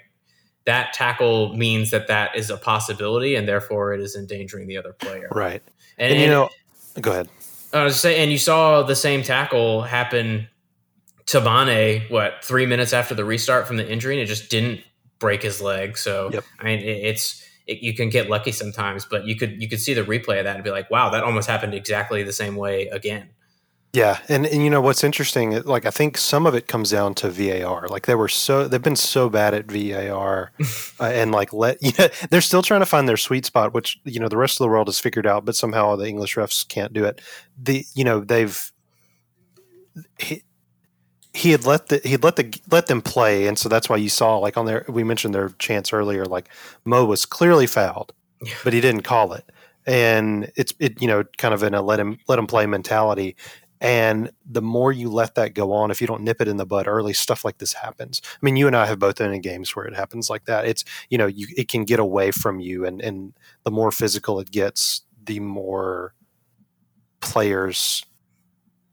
that 0.65 0.93
tackle 0.93 1.55
means 1.55 1.91
that 1.91 2.07
that 2.07 2.35
is 2.35 2.49
a 2.49 2.57
possibility, 2.57 3.35
and 3.35 3.47
therefore 3.47 3.93
it 3.93 4.01
is 4.01 4.15
endangering 4.15 4.67
the 4.67 4.77
other 4.77 4.93
player. 4.93 5.29
Right. 5.31 5.61
And, 5.97 6.11
and 6.11 6.19
you 6.19 6.25
and, 6.25 6.31
know, 6.31 6.49
go 7.01 7.11
ahead. 7.11 7.29
I 7.73 7.83
was 7.83 7.99
saying, 7.99 8.19
and 8.19 8.31
you 8.31 8.39
saw 8.39 8.81
the 8.81 8.95
same 8.95 9.21
tackle 9.21 9.83
happen 9.83 10.47
to 11.27 11.41
Mane, 11.41 12.03
what 12.09 12.43
three 12.43 12.65
minutes 12.65 12.93
after 12.93 13.13
the 13.13 13.23
restart 13.23 13.67
from 13.67 13.77
the 13.77 13.87
injury, 13.87 14.15
and 14.15 14.23
it 14.23 14.25
just 14.25 14.49
didn't 14.49 14.81
break 15.19 15.43
his 15.43 15.61
leg. 15.61 15.97
So 15.97 16.31
yep. 16.33 16.43
I 16.59 16.63
mean, 16.63 16.79
it, 16.79 17.05
it's 17.05 17.45
it, 17.69 17.83
you 17.83 17.93
can 17.93 18.09
get 18.09 18.29
lucky 18.29 18.51
sometimes, 18.51 19.05
but 19.05 19.25
you 19.25 19.35
could 19.35 19.61
you 19.61 19.69
could 19.69 19.79
see 19.79 19.93
the 19.93 20.03
replay 20.03 20.39
of 20.39 20.45
that 20.45 20.55
and 20.55 20.63
be 20.63 20.71
like, 20.71 20.89
wow, 20.89 21.09
that 21.09 21.23
almost 21.23 21.47
happened 21.47 21.73
exactly 21.73 22.23
the 22.23 22.33
same 22.33 22.55
way 22.55 22.87
again. 22.87 23.29
Yeah, 23.91 24.19
and, 24.29 24.45
and 24.45 24.63
you 24.63 24.69
know 24.69 24.81
what's 24.81 25.03
interesting? 25.03 25.61
Like 25.63 25.85
I 25.85 25.89
think 25.89 26.17
some 26.17 26.45
of 26.45 26.53
it 26.53 26.67
comes 26.67 26.91
down 26.91 27.15
to 27.15 27.29
VAR. 27.29 27.87
Like 27.87 28.05
they 28.05 28.13
were 28.13 28.27
so 28.27 28.67
they've 28.67 28.81
been 28.81 28.95
so 28.95 29.29
bad 29.29 29.53
at 29.53 29.65
VAR, 29.65 30.51
uh, 30.99 31.03
and 31.03 31.31
like 31.31 31.53
let 31.53 31.77
you 31.81 31.91
know, 31.97 32.07
they're 32.29 32.41
still 32.41 32.61
trying 32.61 32.81
to 32.81 32.85
find 32.85 33.07
their 33.07 33.17
sweet 33.17 33.45
spot, 33.45 33.73
which 33.73 33.99
you 34.03 34.19
know 34.19 34.29
the 34.29 34.37
rest 34.37 34.59
of 34.59 34.65
the 34.65 34.69
world 34.69 34.87
has 34.87 34.99
figured 34.99 35.25
out, 35.27 35.45
but 35.45 35.55
somehow 35.55 35.95
the 35.95 36.07
English 36.07 36.35
refs 36.35 36.67
can't 36.67 36.93
do 36.93 37.05
it. 37.05 37.21
The 37.61 37.85
you 37.93 38.03
know 38.03 38.19
they've 38.19 38.71
he 41.33 41.51
had 41.51 41.65
let 41.65 41.87
the 41.87 42.01
he'd 42.03 42.23
let 42.23 42.35
the 42.35 42.59
let 42.71 42.87
them 42.87 43.01
play, 43.01 43.47
and 43.47 43.57
so 43.57 43.69
that's 43.69 43.87
why 43.89 43.97
you 43.97 44.09
saw 44.09 44.37
like 44.37 44.57
on 44.57 44.65
there 44.65 44.85
we 44.87 45.03
mentioned 45.03 45.33
their 45.33 45.49
chance 45.59 45.93
earlier. 45.93 46.25
Like 46.25 46.49
Mo 46.85 47.05
was 47.05 47.25
clearly 47.25 47.67
fouled, 47.67 48.13
yeah. 48.41 48.53
but 48.63 48.73
he 48.73 48.81
didn't 48.81 49.03
call 49.03 49.33
it, 49.33 49.45
and 49.85 50.51
it's 50.55 50.73
it 50.79 51.01
you 51.01 51.07
know 51.07 51.23
kind 51.37 51.53
of 51.53 51.61
in 51.63 51.73
a 51.73 51.81
let 51.81 51.99
him 51.99 52.17
let 52.27 52.39
him 52.39 52.47
play 52.47 52.65
mentality. 52.65 53.35
And 53.81 54.31
the 54.45 54.61
more 54.61 54.91
you 54.91 55.09
let 55.09 55.35
that 55.35 55.53
go 55.53 55.71
on, 55.71 55.89
if 55.89 56.01
you 56.01 56.07
don't 56.07 56.23
nip 56.23 56.41
it 56.41 56.49
in 56.49 56.57
the 56.57 56.65
bud 56.65 56.85
early, 56.85 57.13
stuff 57.13 57.45
like 57.45 57.59
this 57.59 57.71
happens. 57.71 58.21
I 58.25 58.37
mean, 58.41 58.57
you 58.57 58.67
and 58.67 58.75
I 58.75 58.85
have 58.85 58.99
both 58.99 59.19
been 59.19 59.33
in 59.33 59.39
games 59.39 59.73
where 59.73 59.85
it 59.85 59.95
happens 59.95 60.29
like 60.29 60.45
that. 60.45 60.65
It's 60.65 60.83
you 61.09 61.17
know 61.17 61.27
you 61.27 61.47
it 61.55 61.67
can 61.67 61.85
get 61.85 61.99
away 61.99 62.31
from 62.31 62.59
you, 62.59 62.85
and 62.85 63.01
and 63.01 63.33
the 63.63 63.71
more 63.71 63.91
physical 63.91 64.39
it 64.39 64.51
gets, 64.51 65.03
the 65.23 65.39
more 65.39 66.15
players 67.21 68.03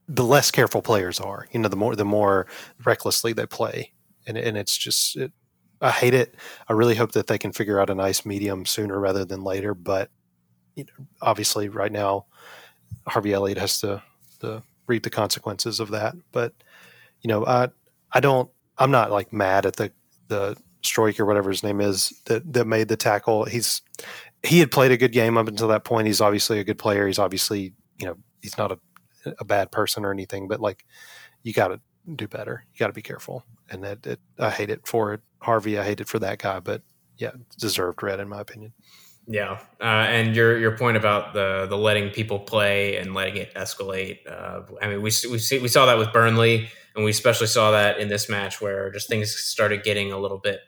the 0.08 0.24
less 0.24 0.50
careful 0.50 0.82
players 0.82 1.20
are. 1.20 1.46
You 1.52 1.60
know, 1.60 1.68
the 1.68 1.76
more 1.76 1.96
the 1.96 2.04
more 2.04 2.46
recklessly 2.84 3.32
they 3.32 3.46
play, 3.46 3.92
and 4.26 4.36
and 4.36 4.56
it's 4.56 4.76
just 4.76 5.16
it, 5.16 5.32
I 5.80 5.90
hate 5.90 6.14
it. 6.14 6.34
I 6.68 6.72
really 6.72 6.94
hope 6.94 7.12
that 7.12 7.26
they 7.26 7.38
can 7.38 7.52
figure 7.52 7.80
out 7.80 7.90
a 7.90 7.94
nice 7.94 8.24
medium 8.24 8.66
sooner 8.66 8.98
rather 8.98 9.24
than 9.24 9.42
later. 9.42 9.74
But 9.74 10.10
you 10.74 10.84
know, 10.84 11.06
obviously, 11.20 11.68
right 11.68 11.92
now, 11.92 12.26
Harvey 13.06 13.32
Elliott 13.32 13.58
has 13.58 13.80
to 13.80 14.02
to 14.40 14.62
reap 14.86 15.02
the 15.02 15.10
consequences 15.10 15.80
of 15.80 15.90
that. 15.90 16.14
But 16.32 16.52
you 17.22 17.28
know, 17.28 17.44
I 17.44 17.68
I 18.12 18.20
don't. 18.20 18.50
I'm 18.78 18.90
not 18.90 19.10
like 19.10 19.32
mad 19.32 19.66
at 19.66 19.76
the 19.76 19.92
the 20.28 20.56
Struijk 20.82 21.18
or 21.18 21.26
whatever 21.26 21.50
his 21.50 21.62
name 21.62 21.80
is 21.80 22.12
that 22.26 22.52
that 22.52 22.66
made 22.66 22.88
the 22.88 22.96
tackle. 22.96 23.44
He's 23.44 23.82
he 24.42 24.60
had 24.60 24.70
played 24.70 24.92
a 24.92 24.96
good 24.96 25.12
game 25.12 25.36
up 25.36 25.48
until 25.48 25.68
that 25.68 25.84
point. 25.84 26.06
He's 26.06 26.20
obviously 26.20 26.60
a 26.60 26.64
good 26.64 26.78
player. 26.78 27.06
He's 27.06 27.18
obviously 27.18 27.74
you 27.98 28.06
know 28.06 28.16
he's 28.42 28.56
not 28.56 28.72
a 28.72 28.78
a 29.38 29.44
bad 29.44 29.70
person 29.70 30.04
or 30.04 30.12
anything, 30.12 30.48
but 30.48 30.60
like 30.60 30.84
you 31.42 31.52
got 31.52 31.68
to 31.68 31.80
do 32.14 32.28
better. 32.28 32.64
You 32.72 32.78
got 32.78 32.88
to 32.88 32.92
be 32.92 33.02
careful. 33.02 33.44
And 33.70 33.82
that 33.84 34.06
it, 34.06 34.20
I 34.38 34.50
hate 34.50 34.70
it 34.70 34.86
for 34.86 35.12
it. 35.12 35.20
Harvey, 35.40 35.78
I 35.78 35.84
hate 35.84 36.00
it 36.00 36.08
for 36.08 36.18
that 36.20 36.38
guy, 36.38 36.60
but 36.60 36.82
yeah, 37.18 37.32
deserved 37.58 38.02
red 38.02 38.20
in 38.20 38.28
my 38.28 38.40
opinion. 38.40 38.72
Yeah, 39.28 39.58
uh, 39.80 39.84
and 39.84 40.36
your 40.36 40.56
your 40.56 40.78
point 40.78 40.96
about 40.96 41.34
the 41.34 41.66
the 41.68 41.76
letting 41.76 42.10
people 42.10 42.38
play 42.38 42.96
and 42.96 43.12
letting 43.12 43.36
it 43.36 43.52
escalate. 43.54 44.18
Uh, 44.24 44.62
I 44.80 44.86
mean, 44.86 44.98
we 44.98 45.10
we 45.30 45.38
see, 45.38 45.58
we 45.58 45.66
saw 45.66 45.86
that 45.86 45.98
with 45.98 46.12
Burnley, 46.12 46.68
and 46.94 47.04
we 47.04 47.10
especially 47.10 47.48
saw 47.48 47.72
that 47.72 47.98
in 47.98 48.08
this 48.08 48.28
match 48.28 48.60
where 48.60 48.90
just 48.92 49.08
things 49.08 49.34
started 49.34 49.82
getting 49.82 50.12
a 50.12 50.18
little 50.18 50.38
bit 50.38 50.60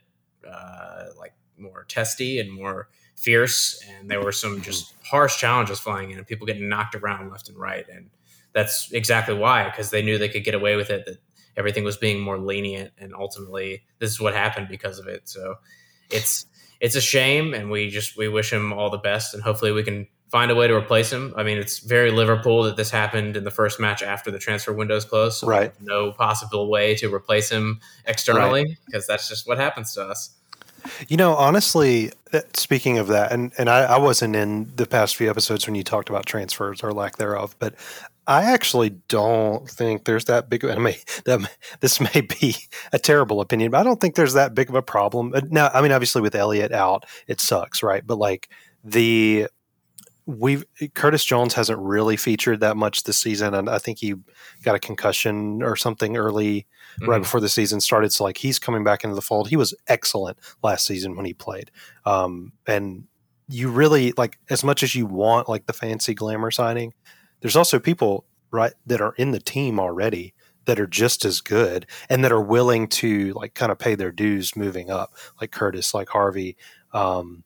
uh, 0.49 1.05
like 1.17 1.35
more 1.57 1.85
testy 1.85 2.41
and 2.41 2.53
more 2.53 2.89
fierce, 3.15 3.81
and 3.89 4.11
there 4.11 4.21
were 4.21 4.33
some 4.33 4.61
just 4.61 4.93
harsh 5.05 5.39
challenges 5.39 5.79
flying 5.79 6.11
in, 6.11 6.19
and 6.19 6.27
people 6.27 6.45
getting 6.45 6.69
knocked 6.69 6.97
around 6.97 7.31
left 7.31 7.49
and 7.49 7.57
right, 7.57 7.87
and 7.89 8.11
that's 8.53 8.91
exactly 8.93 9.35
why 9.35 9.65
because 9.65 9.91
they 9.91 10.03
knew 10.03 10.19
they 10.19 10.29
could 10.29 10.45
get 10.45 10.55
away 10.55 10.77
with 10.77 10.91
it 10.91 11.05
that 11.07 11.19
everything 11.57 11.85
was 11.85 11.97
being 11.97 12.21
more 12.21 12.39
lenient 12.39 12.93
and 12.99 13.15
ultimately 13.15 13.83
this 13.99 14.11
is 14.11 14.21
what 14.21 14.35
happened 14.35 14.69
because 14.69 14.99
of 14.99 15.07
it. 15.07 15.29
So 15.29 15.57
it's 16.11 16.47
it's 16.81 16.97
a 16.97 17.01
shame 17.01 17.55
and 17.55 17.71
we 17.71 17.89
just 17.91 18.17
we 18.17 18.29
wish 18.29 18.53
him 18.53 18.73
all 18.73 18.91
the 18.91 18.99
best 18.99 19.35
and 19.35 19.43
hopefully 19.43 19.73
we 19.73 19.83
can 19.83 20.07
find 20.31 20.51
a 20.51 20.55
way 20.55 20.69
to 20.69 20.75
replace 20.75 21.13
him. 21.13 21.35
I 21.37 21.43
mean 21.43 21.59
it's 21.59 21.81
very 21.81 22.11
liverpool 22.11 22.63
that 22.65 22.77
this 22.77 22.91
happened 22.91 23.37
in 23.37 23.45
the 23.45 23.51
first 23.51 23.81
match 23.81 24.03
after 24.03 24.31
the 24.31 24.39
transfer 24.39 24.73
window's 24.73 25.05
closed 25.05 25.39
so 25.39 25.47
right. 25.47 25.73
no 25.81 26.13
possible 26.13 26.71
way 26.71 26.95
to 26.97 27.13
replace 27.13 27.51
him 27.51 27.81
externally 28.07 28.79
because 28.87 29.09
right. 29.09 29.15
that's 29.15 29.29
just 29.29 29.47
what 29.47 29.59
happens 29.59 29.95
to 29.95 30.03
us. 30.03 30.35
You 31.09 31.17
know, 31.17 31.35
honestly, 31.35 32.13
speaking 32.55 32.99
of 32.99 33.09
that, 33.09 33.33
and, 33.33 33.53
and 33.59 33.69
I, 33.69 33.85
I 33.85 33.99
wasn't 33.99 34.37
in 34.37 34.71
the 34.77 34.87
past 34.87 35.17
few 35.17 35.29
episodes 35.29 35.67
when 35.67 35.75
you 35.75 35.83
talked 35.83 36.09
about 36.09 36.27
transfers 36.27 36.83
or 36.83 36.93
lack 36.93 37.17
thereof, 37.17 37.57
but 37.59 37.75
I 38.29 38.45
actually 38.45 38.91
don't 39.09 39.69
think 39.69 40.05
there's 40.05 40.27
that 40.27 40.51
big. 40.51 40.63
I 40.63 40.77
mean, 40.77 40.95
that, 41.25 41.51
this 41.81 41.99
may 41.99 42.21
be 42.21 42.57
a 42.93 42.99
terrible 42.99 43.41
opinion, 43.41 43.71
but 43.71 43.79
I 43.79 43.83
don't 43.83 44.01
think 44.01 44.15
there's 44.17 44.35
that 44.35 44.55
big 44.55 44.69
of 44.69 44.75
a 44.75 44.83
problem. 44.83 45.33
Now, 45.51 45.71
I 45.73 45.81
mean, 45.81 45.93
obviously 45.93 46.21
with 46.21 46.35
Elliott 46.35 46.71
out, 46.71 47.07
it 47.27 47.41
sucks, 47.41 47.83
right? 47.83 48.07
But 48.07 48.19
like 48.19 48.51
the 48.85 49.49
we 50.27 50.63
Curtis 50.93 51.25
Jones 51.25 51.55
hasn't 51.55 51.79
really 51.79 52.19
featured 52.19 52.61
that 52.61 52.77
much 52.77 53.05
this 53.05 53.17
season, 53.17 53.55
and 53.55 53.71
I 53.71 53.79
think 53.79 53.99
he 53.99 54.15
got 54.63 54.75
a 54.75 54.79
concussion 54.79 55.63
or 55.63 55.75
something 55.75 56.19
early, 56.19 56.67
mm-hmm. 57.01 57.11
right 57.11 57.23
before 57.23 57.41
the 57.41 57.49
season 57.49 57.81
started. 57.81 58.13
So 58.13 58.25
like 58.25 58.37
he's 58.37 58.59
coming 58.59 58.85
back 58.85 59.05
into 59.05 59.17
the 59.17 59.23
fold. 59.23 59.49
He 59.49 59.57
was 59.57 59.75
excellent 59.87 60.39
last 60.63 60.85
season 60.85 61.17
when 61.17 61.25
he 61.25 61.33
played, 61.33 61.71
um, 62.05 62.53
and 62.67 63.05
you 63.49 63.71
really 63.71 64.13
like 64.19 64.39
as 64.51 64.63
much 64.63 64.83
as 64.83 64.95
you 64.95 65.07
want 65.07 65.49
like 65.49 65.65
the 65.65 65.73
fancy 65.73 66.13
glamour 66.13 66.51
signing. 66.51 66.93
There's 67.41 67.57
also 67.57 67.79
people 67.79 68.25
right 68.51 68.73
that 68.87 69.01
are 69.01 69.15
in 69.19 69.33
the 69.33 69.41
team 69.41 69.79
already 69.79 70.35
that 70.65 70.79
are 70.79 70.87
just 70.87 71.25
as 71.25 71.41
good 71.41 71.87
and 72.11 72.23
that 72.23 72.33
are 72.33 72.43
willing 72.43 72.89
to 72.89 73.33
like 73.33 73.55
kind 73.55 73.73
of 73.73 73.79
pay 73.79 73.95
their 73.95 74.13
dues 74.13 74.55
moving 74.55 74.91
up, 74.91 75.15
like 75.41 75.51
Curtis, 75.51 75.95
like 75.95 76.11
Harvey. 76.11 76.57
Um, 76.93 77.43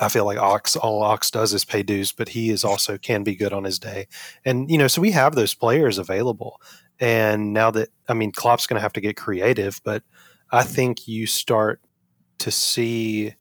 I 0.00 0.08
feel 0.08 0.24
like 0.24 0.38
Ox, 0.38 0.76
all 0.76 1.02
Ox 1.02 1.30
does 1.30 1.52
is 1.52 1.64
pay 1.64 1.82
dues, 1.82 2.12
but 2.12 2.30
he 2.30 2.50
is 2.50 2.64
also 2.64 2.98
can 2.98 3.22
be 3.22 3.36
good 3.36 3.52
on 3.52 3.64
his 3.64 3.78
day. 3.78 4.06
And, 4.44 4.70
you 4.70 4.78
know, 4.78 4.88
so 4.88 5.02
we 5.02 5.10
have 5.12 5.34
those 5.34 5.54
players 5.54 5.98
available. 5.98 6.60
And 7.00 7.52
now 7.52 7.70
that, 7.70 7.90
I 8.08 8.14
mean, 8.14 8.32
Klopp's 8.32 8.66
going 8.66 8.76
to 8.76 8.82
have 8.82 8.92
to 8.94 9.00
get 9.00 9.16
creative, 9.16 9.80
but 9.84 10.02
I 10.50 10.62
think 10.62 11.06
you 11.06 11.26
start 11.26 11.80
to 12.38 12.50
see 12.50 13.34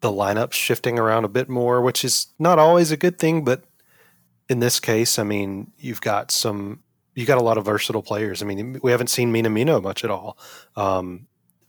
the 0.00 0.10
lineup 0.10 0.52
shifting 0.52 0.98
around 0.98 1.24
a 1.24 1.28
bit 1.28 1.48
more, 1.48 1.80
which 1.80 2.04
is 2.04 2.28
not 2.38 2.58
always 2.58 2.90
a 2.90 2.96
good 2.96 3.18
thing. 3.18 3.44
But 3.44 3.64
in 4.48 4.60
this 4.60 4.80
case, 4.80 5.18
I 5.18 5.24
mean, 5.24 5.72
you've 5.78 6.00
got 6.00 6.30
some, 6.30 6.80
you 7.14 7.26
got 7.26 7.38
a 7.38 7.42
lot 7.42 7.58
of 7.58 7.64
versatile 7.64 8.02
players. 8.02 8.42
I 8.42 8.46
mean, 8.46 8.78
we 8.82 8.90
haven't 8.90 9.08
seen 9.08 9.32
Minamino 9.32 9.82
much 9.82 10.04
at 10.04 10.10
all. 10.10 10.38
Um, 10.76 11.26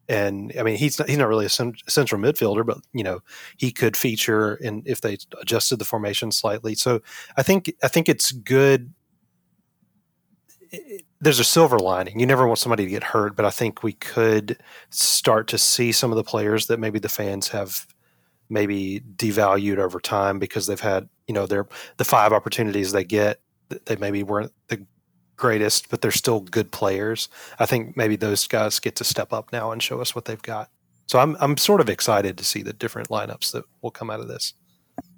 and 0.09 0.51
I 0.59 0.63
mean 0.63 0.75
he's 0.75 0.97
not, 0.97 1.07
he's 1.07 1.19
not 1.19 1.29
really 1.29 1.45
a 1.45 1.49
central 1.49 2.19
midfielder, 2.19 2.65
but 2.65 2.79
you 2.93 3.03
know 3.03 3.21
he 3.55 3.71
could 3.71 3.95
feature 3.95 4.55
in 4.55 4.81
if 4.85 5.01
they 5.01 5.17
adjusted 5.39 5.77
the 5.77 5.85
formation 5.85 6.31
slightly. 6.31 6.73
So 6.73 7.01
I 7.37 7.43
think 7.43 7.71
I 7.83 7.87
think 7.87 8.09
it's 8.09 8.31
good. 8.31 8.91
There's 11.21 11.39
a 11.39 11.43
silver 11.43 11.77
lining. 11.77 12.19
You 12.19 12.25
never 12.25 12.47
want 12.47 12.59
somebody 12.59 12.85
to 12.85 12.89
get 12.89 13.03
hurt, 13.03 13.35
but 13.35 13.45
I 13.45 13.51
think 13.51 13.83
we 13.83 13.93
could 13.93 14.57
start 14.89 15.47
to 15.49 15.57
see 15.57 15.91
some 15.91 16.11
of 16.11 16.15
the 16.15 16.23
players 16.23 16.67
that 16.67 16.79
maybe 16.79 16.97
the 16.97 17.09
fans 17.09 17.49
have 17.49 17.85
maybe 18.49 19.01
devalued 19.15 19.77
over 19.77 19.99
time 19.99 20.39
because 20.39 20.67
they've 20.67 20.79
had 20.79 21.07
you 21.27 21.33
know 21.33 21.45
their 21.45 21.67
the 21.97 22.05
five 22.05 22.33
opportunities 22.33 22.91
they 22.91 23.03
get 23.03 23.39
they 23.85 23.95
maybe 23.95 24.23
weren't 24.23 24.51
the 24.67 24.85
greatest, 25.39 25.89
but 25.89 26.01
they're 26.01 26.11
still 26.11 26.41
good 26.41 26.71
players. 26.71 27.29
I 27.57 27.65
think 27.65 27.97
maybe 27.97 28.15
those 28.15 28.45
guys 28.47 28.79
get 28.79 28.95
to 28.97 29.03
step 29.03 29.33
up 29.33 29.51
now 29.51 29.71
and 29.71 29.81
show 29.81 30.01
us 30.01 30.13
what 30.13 30.25
they've 30.25 30.41
got. 30.41 30.69
So 31.07 31.17
I'm 31.17 31.35
I'm 31.39 31.57
sort 31.57 31.81
of 31.81 31.89
excited 31.89 32.37
to 32.37 32.43
see 32.43 32.61
the 32.61 32.73
different 32.73 33.09
lineups 33.09 33.51
that 33.53 33.63
will 33.81 33.91
come 33.91 34.11
out 34.11 34.19
of 34.19 34.27
this. 34.27 34.53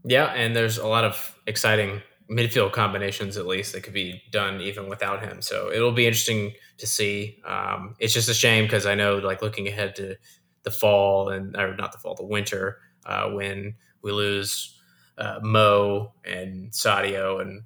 Yeah, 0.05 0.27
and 0.27 0.55
there's 0.55 0.77
a 0.77 0.87
lot 0.87 1.03
of 1.03 1.35
exciting 1.47 2.01
midfield 2.29 2.71
combinations 2.71 3.35
at 3.35 3.45
least 3.45 3.73
that 3.73 3.83
could 3.83 3.93
be 3.93 4.21
done 4.31 4.61
even 4.61 4.87
without 4.87 5.21
him. 5.21 5.41
So 5.41 5.69
it'll 5.69 5.91
be 5.91 6.07
interesting 6.07 6.53
to 6.77 6.87
see. 6.87 7.41
Um, 7.45 7.95
it's 7.99 8.13
just 8.13 8.29
a 8.29 8.33
shame 8.33 8.65
because 8.65 8.85
I 8.85 8.95
know 8.95 9.17
like 9.17 9.41
looking 9.41 9.67
ahead 9.67 9.95
to 9.97 10.15
the 10.63 10.71
fall 10.71 11.29
and 11.29 11.57
or 11.57 11.75
not 11.75 11.91
the 11.91 11.97
fall, 11.97 12.15
the 12.15 12.23
winter 12.23 12.77
uh, 13.05 13.29
when 13.29 13.75
we 14.01 14.11
lose 14.11 14.79
uh, 15.17 15.39
Mo 15.41 16.13
and 16.25 16.71
Sadio 16.71 17.41
and 17.41 17.63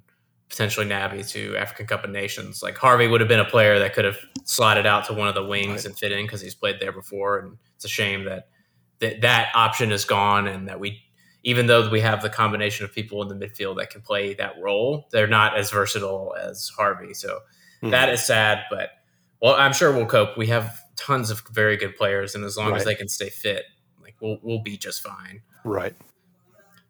potentially 0.48 0.86
Naby 0.86 1.28
to 1.30 1.56
African 1.56 1.86
Cup 1.86 2.04
of 2.04 2.10
Nations. 2.10 2.62
Like 2.62 2.76
Harvey 2.76 3.08
would 3.08 3.20
have 3.20 3.28
been 3.28 3.40
a 3.40 3.44
player 3.44 3.78
that 3.78 3.94
could 3.94 4.04
have 4.04 4.18
slotted 4.44 4.86
out 4.86 5.06
to 5.06 5.12
one 5.12 5.28
of 5.28 5.34
the 5.34 5.44
wings 5.44 5.68
right. 5.68 5.84
and 5.86 5.98
fit 5.98 6.12
in 6.12 6.24
because 6.24 6.40
he's 6.40 6.54
played 6.54 6.76
there 6.80 6.92
before. 6.92 7.38
And 7.38 7.56
it's 7.74 7.84
a 7.84 7.88
shame 7.88 8.24
that, 8.24 8.48
that 9.00 9.22
that 9.22 9.48
option 9.54 9.92
is 9.92 10.04
gone 10.04 10.46
and 10.46 10.68
that 10.68 10.78
we, 10.78 11.02
even 11.42 11.66
though 11.66 11.88
we 11.88 12.00
have 12.00 12.22
the 12.22 12.30
combination 12.30 12.84
of 12.84 12.92
people 12.92 13.22
in 13.22 13.28
the 13.28 13.46
midfield 13.46 13.76
that 13.78 13.90
can 13.90 14.02
play 14.02 14.34
that 14.34 14.54
role, 14.60 15.08
they're 15.10 15.26
not 15.26 15.56
as 15.56 15.70
versatile 15.70 16.34
as 16.40 16.70
Harvey. 16.76 17.14
So 17.14 17.28
mm-hmm. 17.82 17.90
that 17.90 18.08
is 18.08 18.24
sad, 18.24 18.64
but 18.70 18.90
well, 19.40 19.54
I'm 19.54 19.72
sure 19.72 19.92
we'll 19.92 20.06
cope. 20.06 20.36
We 20.36 20.46
have 20.48 20.80
tons 20.96 21.30
of 21.30 21.42
very 21.52 21.76
good 21.76 21.94
players, 21.96 22.34
and 22.34 22.44
as 22.44 22.56
long 22.56 22.70
right. 22.70 22.78
as 22.78 22.84
they 22.84 22.94
can 22.94 23.08
stay 23.08 23.28
fit, 23.28 23.64
we'll 24.20 24.38
we'll 24.42 24.62
be 24.62 24.76
just 24.76 25.02
fine. 25.02 25.42
Right. 25.64 25.94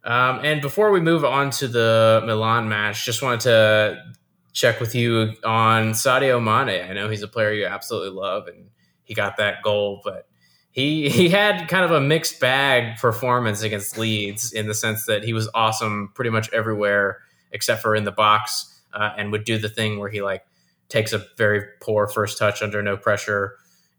Um, 0.05 0.41
and 0.45 0.63
before 0.63 0.93
we 0.93 1.01
move 1.01 1.25
on 1.25 1.51
to 1.51 1.67
the 1.67 2.23
Milan 2.25 2.69
match, 2.69 3.05
just 3.05 3.23
wanted 3.23 3.41
to 3.41 4.05
check 4.53 4.81
with 4.81 4.95
you 4.95 5.33
on 5.45 5.91
Sadio 5.91 6.41
Mane. 6.43 6.89
I 6.89 6.95
know 6.95 7.09
he's 7.09 7.23
a 7.23 7.29
player 7.29 7.53
you 7.53 7.67
absolutely 7.67 8.11
love, 8.11 8.47
and 8.47 8.71
he 9.03 9.15
got 9.15 9.37
that 9.39 9.63
goal, 9.63 10.01
but 10.05 10.29
he 10.71 11.09
he 11.09 11.29
had 11.29 11.69
kind 11.69 11.85
of 11.85 11.91
a 11.91 12.01
mixed 12.01 12.39
bag 12.39 12.99
performance 12.99 13.63
against 13.63 13.99
Leeds 13.99 14.53
in 14.53 14.67
the 14.67 14.75
sense 14.75 15.07
that 15.07 15.25
he 15.25 15.33
was 15.33 15.49
awesome 15.55 16.13
pretty 16.15 16.31
much 16.31 16.53
everywhere 16.53 17.19
except 17.51 17.83
for 17.83 17.97
in 17.97 18.05
the 18.05 18.13
box, 18.13 18.81
uh, 18.93 19.11
and 19.17 19.33
would 19.33 19.45
do 19.45 19.59
the 19.59 19.69
thing 19.69 19.99
where 19.99 20.11
he 20.11 20.23
like 20.23 20.45
takes 20.89 21.13
a 21.13 21.25
very 21.37 21.63
poor 21.81 22.07
first 22.07 22.39
touch 22.39 22.63
under 22.63 22.83
no 22.83 22.97
pressure 22.97 23.57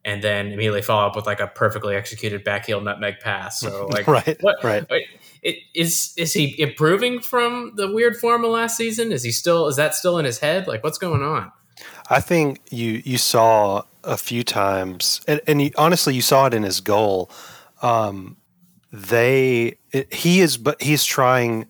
and 0.07 0.23
then 0.23 0.47
immediately 0.47 0.81
follow 0.81 1.05
up 1.05 1.17
with 1.17 1.25
like 1.25 1.41
a 1.41 1.47
perfectly 1.47 1.93
executed 1.93 2.45
backheel 2.45 2.81
nutmeg 2.81 3.19
pass. 3.19 3.59
So 3.59 3.87
like, 3.91 4.07
right, 4.07 4.37
what, 4.39 4.63
right. 4.63 4.85
It, 5.43 5.57
is 5.75 6.13
is 6.17 6.33
he 6.33 6.59
improving 6.59 7.19
from 7.19 7.73
the 7.75 7.91
weird 7.91 8.15
form 8.15 8.45
of 8.45 8.51
last 8.51 8.77
season? 8.77 9.11
Is 9.11 9.21
he 9.21 9.31
still 9.31 9.67
is 9.67 9.75
that 9.75 9.93
still 9.93 10.17
in 10.17 10.23
his 10.23 10.39
head? 10.39 10.65
Like, 10.65 10.81
what's 10.81 10.97
going 10.97 11.21
on? 11.21 11.51
I 12.09 12.21
think 12.21 12.61
you 12.71 13.01
you 13.03 13.17
saw 13.17 13.83
a 14.05 14.17
few 14.17 14.43
times, 14.43 15.19
and, 15.27 15.41
and 15.45 15.61
you, 15.61 15.71
honestly, 15.77 16.15
you 16.15 16.21
saw 16.21 16.45
it 16.45 16.53
in 16.53 16.63
his 16.63 16.79
goal. 16.79 17.29
Um, 17.81 18.37
they 18.93 19.77
it, 19.91 20.13
he 20.13 20.39
is, 20.39 20.55
but 20.55 20.81
he's 20.81 21.03
trying 21.03 21.67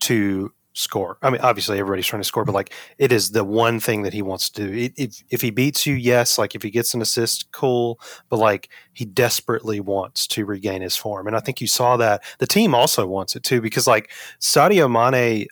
to 0.00 0.52
score. 0.76 1.16
I 1.22 1.30
mean, 1.30 1.40
obviously 1.40 1.78
everybody's 1.78 2.06
trying 2.06 2.20
to 2.20 2.28
score, 2.28 2.44
but 2.44 2.54
like 2.54 2.72
it 2.98 3.10
is 3.10 3.30
the 3.30 3.44
one 3.44 3.80
thing 3.80 4.02
that 4.02 4.12
he 4.12 4.22
wants 4.22 4.50
to 4.50 4.66
do. 4.66 4.90
If 4.96 5.22
if 5.30 5.40
he 5.40 5.50
beats 5.50 5.86
you, 5.86 5.94
yes. 5.94 6.38
Like 6.38 6.54
if 6.54 6.62
he 6.62 6.70
gets 6.70 6.94
an 6.94 7.02
assist, 7.02 7.50
cool. 7.52 7.98
But 8.28 8.38
like 8.38 8.68
he 8.92 9.04
desperately 9.04 9.80
wants 9.80 10.26
to 10.28 10.44
regain 10.44 10.82
his 10.82 10.96
form, 10.96 11.26
and 11.26 11.36
I 11.36 11.40
think 11.40 11.60
you 11.60 11.66
saw 11.66 11.96
that. 11.96 12.22
The 12.38 12.46
team 12.46 12.74
also 12.74 13.06
wants 13.06 13.34
it 13.34 13.42
too 13.42 13.60
because 13.60 13.86
like 13.86 14.10
Sadio 14.40 14.90
Mane 14.90 15.46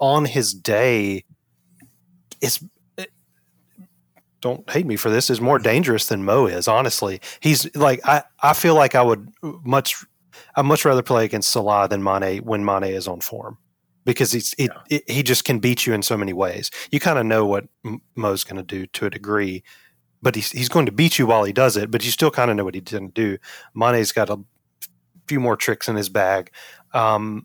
on 0.00 0.24
his 0.24 0.52
day 0.52 1.24
is. 2.40 2.62
Eh, 2.98 3.06
don't 4.40 4.68
hate 4.70 4.86
me 4.86 4.96
for 4.96 5.10
this. 5.10 5.30
Is 5.30 5.40
more 5.40 5.58
dangerous 5.58 6.06
than 6.08 6.24
Mo 6.24 6.46
is. 6.46 6.68
Honestly, 6.68 7.20
he's 7.40 7.74
like 7.76 8.00
I. 8.04 8.24
I 8.42 8.52
feel 8.52 8.74
like 8.74 8.94
I 8.94 9.02
would 9.02 9.30
much. 9.42 10.04
I'd 10.56 10.64
much 10.64 10.84
rather 10.84 11.02
play 11.02 11.24
against 11.24 11.50
Salah 11.50 11.88
than 11.88 12.02
Mane 12.02 12.38
when 12.38 12.64
Mane 12.64 12.84
is 12.84 13.06
on 13.06 13.20
form 13.20 13.58
because 14.08 14.32
he's 14.32 14.54
it, 14.56 14.70
yeah. 14.88 15.00
he 15.06 15.22
just 15.22 15.44
can 15.44 15.58
beat 15.58 15.86
you 15.86 15.92
in 15.92 16.00
so 16.00 16.16
many 16.16 16.32
ways. 16.32 16.70
You 16.90 16.98
kind 16.98 17.18
of 17.18 17.26
know 17.26 17.44
what 17.44 17.66
Mo's 18.14 18.42
going 18.42 18.56
to 18.56 18.62
do 18.62 18.86
to 18.86 19.04
a 19.04 19.10
degree, 19.10 19.62
but 20.22 20.34
he's 20.34 20.50
he's 20.50 20.70
going 20.70 20.86
to 20.86 20.92
beat 20.92 21.18
you 21.18 21.26
while 21.26 21.44
he 21.44 21.52
does 21.52 21.76
it. 21.76 21.90
But 21.90 22.02
you 22.06 22.10
still 22.10 22.30
kind 22.30 22.50
of 22.50 22.56
know 22.56 22.64
what 22.64 22.74
he's 22.74 22.84
going 22.84 23.12
to 23.12 23.12
do. 23.12 23.36
Mane's 23.74 24.12
got 24.12 24.30
a 24.30 24.38
few 25.26 25.40
more 25.40 25.58
tricks 25.58 25.90
in 25.90 25.96
his 25.96 26.08
bag. 26.08 26.50
Um, 26.94 27.44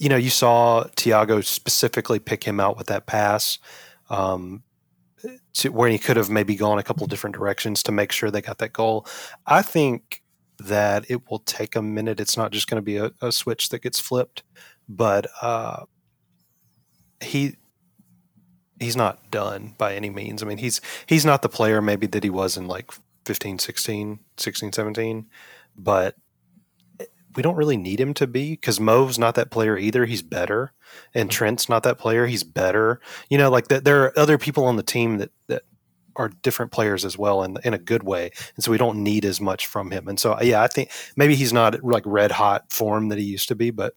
you 0.00 0.08
know, 0.08 0.16
you 0.16 0.28
saw 0.30 0.84
Thiago 0.96 1.44
specifically 1.44 2.18
pick 2.18 2.42
him 2.42 2.58
out 2.58 2.76
with 2.76 2.88
that 2.88 3.06
pass. 3.06 3.60
Um, 4.08 4.64
to 5.52 5.68
where 5.68 5.90
he 5.90 5.98
could 5.98 6.16
have 6.16 6.30
maybe 6.30 6.56
gone 6.56 6.78
a 6.78 6.82
couple 6.82 7.06
different 7.06 7.36
directions 7.36 7.82
to 7.82 7.92
make 7.92 8.10
sure 8.10 8.30
they 8.30 8.40
got 8.40 8.58
that 8.58 8.72
goal. 8.72 9.06
I 9.46 9.62
think 9.62 10.19
that 10.60 11.10
it 11.10 11.30
will 11.30 11.40
take 11.40 11.74
a 11.74 11.82
minute. 11.82 12.20
It's 12.20 12.36
not 12.36 12.52
just 12.52 12.68
going 12.68 12.76
to 12.76 12.82
be 12.82 12.96
a, 12.96 13.12
a, 13.20 13.32
switch 13.32 13.70
that 13.70 13.82
gets 13.82 13.98
flipped 13.98 14.42
but 14.90 15.28
uh, 15.40 15.84
he 17.20 17.56
he's 18.80 18.96
not 18.96 19.30
done 19.30 19.74
by 19.78 19.94
any 19.94 20.10
means. 20.10 20.42
I 20.42 20.46
mean, 20.46 20.58
he's 20.58 20.80
he's 21.06 21.24
not 21.24 21.42
the 21.42 21.48
player 21.48 21.80
maybe 21.80 22.06
that 22.08 22.24
he 22.24 22.30
was 22.30 22.56
in 22.56 22.66
like 22.66 22.90
15, 23.24 23.60
16, 23.60 24.18
16, 24.36 24.72
17, 24.72 25.26
but 25.76 26.16
we 27.36 27.42
don't 27.42 27.56
really 27.56 27.76
need 27.76 28.00
him 28.00 28.12
to 28.14 28.26
be 28.26 28.52
because 28.52 28.80
Mo's 28.80 29.18
not 29.18 29.36
that 29.36 29.52
player 29.52 29.78
either. 29.78 30.04
He's 30.04 30.22
better, 30.22 30.72
and. 31.14 31.30
Trent's 31.30 31.68
not 31.68 31.84
that 31.84 31.98
player. 31.98 32.26
He's 32.26 32.42
better. 32.42 33.00
You 33.28 33.38
know, 33.38 33.48
like 33.48 33.68
that. 33.68 33.84
There 33.84 34.02
are 34.02 34.18
other 34.18 34.38
people 34.38 34.64
on 34.64 34.74
the 34.76 34.82
team 34.82 35.18
that 35.18 35.30
that 35.46 35.62
are 36.16 36.30
different 36.42 36.72
players 36.72 37.04
as 37.04 37.16
well, 37.16 37.42
in 37.42 37.56
in 37.64 37.74
a 37.74 37.78
good 37.78 38.02
way, 38.02 38.30
and 38.54 38.64
so 38.64 38.70
we 38.70 38.78
don't 38.78 39.02
need 39.02 39.24
as 39.24 39.40
much 39.40 39.66
from 39.66 39.90
him. 39.90 40.08
And 40.08 40.18
so, 40.18 40.40
yeah, 40.40 40.62
I 40.62 40.68
think 40.68 40.90
maybe 41.16 41.34
he's 41.34 41.52
not 41.52 41.82
like 41.84 42.02
red 42.06 42.32
hot 42.32 42.72
form 42.72 43.08
that 43.08 43.18
he 43.18 43.24
used 43.24 43.48
to 43.48 43.54
be, 43.54 43.70
but 43.70 43.94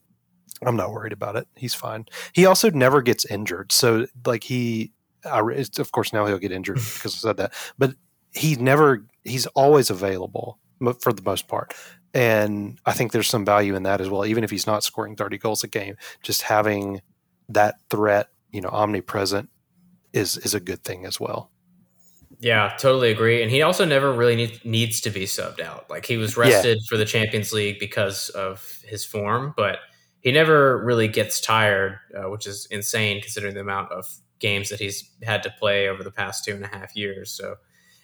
I'm 0.66 0.76
not 0.76 0.92
worried 0.92 1.14
about 1.14 1.36
it. 1.36 1.48
He's 1.56 1.74
fine. 1.74 2.06
He 2.34 2.46
also 2.46 2.70
never 2.70 3.02
gets 3.02 3.26
injured. 3.26 3.72
So 3.72 4.08
like 4.26 4.44
he, 4.44 4.92
I, 5.26 5.40
of 5.40 5.92
course 5.92 6.14
now 6.14 6.26
he'll 6.26 6.38
get 6.38 6.52
injured 6.52 6.76
because 6.94 7.16
I 7.16 7.30
said 7.30 7.38
that, 7.38 7.54
but 7.78 7.96
he 8.32 8.56
never, 8.56 9.06
he's 9.24 9.46
always 9.48 9.90
available. 9.90 10.60
for 11.00 11.14
the 11.14 11.22
most 11.24 11.48
part. 11.48 11.74
And 12.14 12.80
I 12.86 12.94
think 12.94 13.12
there's 13.12 13.28
some 13.28 13.46
value 13.46 13.76
in 13.76 13.84
that 13.84 14.02
as 14.02 14.10
well, 14.10 14.26
even 14.26 14.44
if 14.44 14.52
he's 14.52 14.68
not 14.68 14.84
scoring 14.84 15.16
30 15.16 15.38
goals 15.40 15.64
a 15.64 15.68
game. 15.68 15.96
Just 16.22 16.44
having 16.44 17.02
that 17.50 17.76
threat, 17.90 18.30
you 18.52 18.62
know, 18.62 18.70
omnipresent 18.70 19.50
is 20.14 20.38
is 20.38 20.54
a 20.54 20.60
good 20.60 20.84
thing 20.84 21.06
as 21.06 21.20
well. 21.20 21.52
Yeah, 22.44 22.76
totally 22.78 23.10
agree. 23.10 23.42
And 23.42 23.50
he 23.50 23.62
also 23.62 23.86
never 23.86 24.12
really 24.12 24.36
need, 24.36 24.66
needs 24.66 25.00
to 25.02 25.10
be 25.10 25.24
subbed 25.24 25.62
out. 25.62 25.90
Like 25.90 26.06
he 26.06 26.18
was 26.18 26.36
rested 26.36 26.78
yeah. 26.78 26.88
for 26.90 26.98
the 26.98 27.06
Champions 27.06 27.54
League 27.54 27.80
because 27.80 28.28
of 28.32 28.82
his 28.86 29.06
form, 29.06 29.54
but 29.56 29.80
he 30.20 30.34
never 30.34 30.84
really 30.84 31.08
gets 31.08 31.40
tired, 31.40 32.00
uh, 32.14 32.30
which 32.30 32.46
is 32.46 32.68
insane 32.70 33.22
considering 33.22 33.54
the 33.54 33.62
amount 33.62 33.94
of 33.94 34.14
games 34.40 34.68
that 34.72 34.82
he's 34.82 35.10
had 35.22 35.42
to 35.44 35.54
play 35.58 35.88
over 35.88 36.04
the 36.04 36.12
past 36.12 36.44
two 36.44 36.54
and 36.54 36.66
a 36.66 36.68
half 36.68 36.94
years. 36.98 37.32
So 37.32 37.56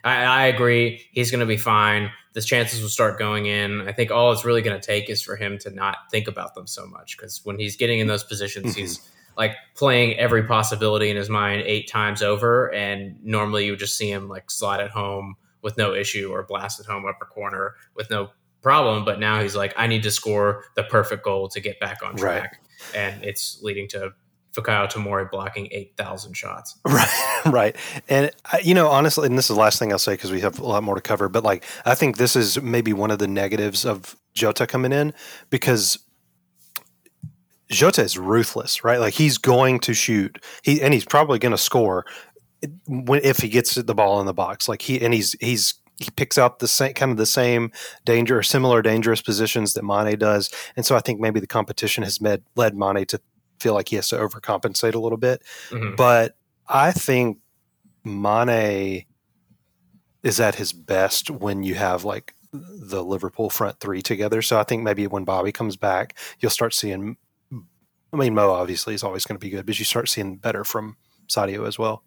I, 0.05 0.23
I 0.23 0.45
agree. 0.45 1.05
He's 1.11 1.31
going 1.31 1.41
to 1.41 1.45
be 1.45 1.57
fine. 1.57 2.09
The 2.31 2.41
chances 2.41 2.81
will 2.81 2.87
start 2.87 3.19
going 3.19 3.47
in. 3.47 3.89
I 3.89 3.91
think 3.91 4.09
all 4.09 4.31
it's 4.31 4.45
really 4.45 4.61
going 4.61 4.79
to 4.79 4.87
take 4.87 5.09
is 5.09 5.21
for 5.21 5.35
him 5.35 5.57
to 5.59 5.69
not 5.69 5.97
think 6.11 6.29
about 6.29 6.55
them 6.55 6.65
so 6.65 6.87
much 6.87 7.17
because 7.17 7.41
when 7.43 7.59
he's 7.59 7.75
getting 7.75 7.99
in 7.99 8.07
those 8.07 8.23
positions, 8.23 8.67
mm-hmm. 8.67 8.79
he's 8.79 9.09
like 9.39 9.55
playing 9.73 10.19
every 10.19 10.43
possibility 10.43 11.09
in 11.09 11.15
his 11.15 11.29
mind 11.29 11.63
eight 11.65 11.89
times 11.89 12.21
over. 12.21 12.71
And 12.73 13.23
normally 13.23 13.65
you 13.65 13.71
would 13.71 13.79
just 13.79 13.97
see 13.97 14.11
him 14.11 14.27
like 14.27 14.51
slide 14.51 14.81
at 14.81 14.91
home 14.91 15.35
with 15.61 15.77
no 15.77 15.93
issue 15.93 16.29
or 16.29 16.43
blast 16.43 16.81
at 16.81 16.85
home 16.85 17.05
upper 17.05 17.23
corner 17.23 17.75
with 17.95 18.09
no 18.09 18.31
problem. 18.61 19.05
But 19.05 19.17
now 19.17 19.41
he's 19.41 19.55
like, 19.55 19.73
I 19.77 19.87
need 19.87 20.03
to 20.03 20.11
score 20.11 20.65
the 20.75 20.83
perfect 20.83 21.23
goal 21.23 21.47
to 21.49 21.61
get 21.61 21.79
back 21.79 22.03
on 22.03 22.17
track. 22.17 22.59
Right. 22.93 23.01
And 23.01 23.23
it's 23.23 23.61
leading 23.63 23.87
to 23.89 24.11
Fikayo 24.53 24.91
Tomori 24.91 25.31
blocking 25.31 25.69
8,000 25.71 26.33
shots. 26.33 26.77
Right, 26.85 27.41
right. 27.45 27.75
And, 28.09 28.31
uh, 28.51 28.57
you 28.61 28.73
know, 28.73 28.89
honestly, 28.89 29.27
and 29.27 29.37
this 29.37 29.49
is 29.49 29.55
the 29.55 29.61
last 29.61 29.79
thing 29.79 29.93
I'll 29.93 29.99
say 29.99 30.13
because 30.13 30.31
we 30.33 30.41
have 30.41 30.59
a 30.59 30.65
lot 30.65 30.83
more 30.83 30.95
to 30.95 31.01
cover, 31.01 31.29
but 31.29 31.45
like, 31.45 31.63
I 31.85 31.95
think 31.95 32.17
this 32.17 32.35
is 32.35 32.61
maybe 32.61 32.91
one 32.91 33.09
of 33.09 33.19
the 33.19 33.27
negatives 33.27 33.85
of 33.85 34.17
Jota 34.33 34.67
coming 34.67 34.91
in 34.91 35.13
because 35.49 35.99
Jota 37.69 38.01
is 38.01 38.17
ruthless, 38.17 38.83
right? 38.83 38.99
Like, 38.99 39.13
he's 39.13 39.37
going 39.37 39.79
to 39.81 39.93
shoot, 39.93 40.43
he 40.63 40.81
and 40.81 40.93
he's 40.93 41.05
probably 41.05 41.37
going 41.37 41.51
to 41.51 41.57
score 41.57 42.05
when, 42.87 43.21
if 43.23 43.37
he 43.37 43.47
gets 43.47 43.75
the 43.75 43.95
ball 43.95 44.19
in 44.19 44.25
the 44.25 44.33
box. 44.33 44.67
Like, 44.67 44.81
he, 44.81 44.99
and 44.99 45.13
he's, 45.13 45.35
he's, 45.39 45.75
he 45.97 46.09
picks 46.11 46.37
out 46.37 46.59
the 46.59 46.67
same 46.67 46.93
kind 46.93 47.11
of 47.11 47.17
the 47.17 47.25
same 47.25 47.71
danger 48.05 48.39
or 48.39 48.43
similar 48.43 48.81
dangerous 48.81 49.21
positions 49.21 49.73
that 49.73 49.83
Mane 49.83 50.17
does, 50.17 50.49
and 50.75 50.85
so 50.85 50.95
I 50.95 50.99
think 50.99 51.19
maybe 51.19 51.39
the 51.39 51.47
competition 51.47 52.03
has 52.03 52.19
med, 52.19 52.41
led 52.55 52.75
Mane 52.75 53.05
to 53.07 53.21
feel 53.59 53.73
like 53.73 53.89
he 53.89 53.97
has 53.97 54.07
to 54.09 54.15
overcompensate 54.15 54.95
a 54.95 54.99
little 54.99 55.17
bit. 55.17 55.43
Mm-hmm. 55.69 55.95
But 55.95 56.37
I 56.67 56.91
think 56.91 57.39
Mane 58.03 59.05
is 60.23 60.39
at 60.39 60.55
his 60.55 60.73
best 60.73 61.29
when 61.29 61.63
you 61.63 61.75
have 61.75 62.03
like 62.03 62.33
the 62.51 63.03
Liverpool 63.03 63.49
front 63.49 63.79
three 63.79 64.01
together. 64.01 64.41
So 64.41 64.59
I 64.59 64.63
think 64.63 64.83
maybe 64.83 65.05
when 65.05 65.23
Bobby 65.23 65.51
comes 65.51 65.75
back, 65.75 66.17
you'll 66.39 66.49
start 66.49 66.73
seeing. 66.73 67.17
I 68.11 68.17
mean, 68.17 68.33
Mo 68.33 68.51
obviously 68.51 68.93
is 68.93 69.03
always 69.03 69.25
going 69.25 69.37
to 69.39 69.43
be 69.43 69.49
good, 69.49 69.65
but 69.65 69.77
you 69.77 69.85
start 69.85 70.09
seeing 70.09 70.37
better 70.37 70.63
from 70.63 70.97
Sadio 71.27 71.67
as 71.67 71.77
well. 71.77 72.03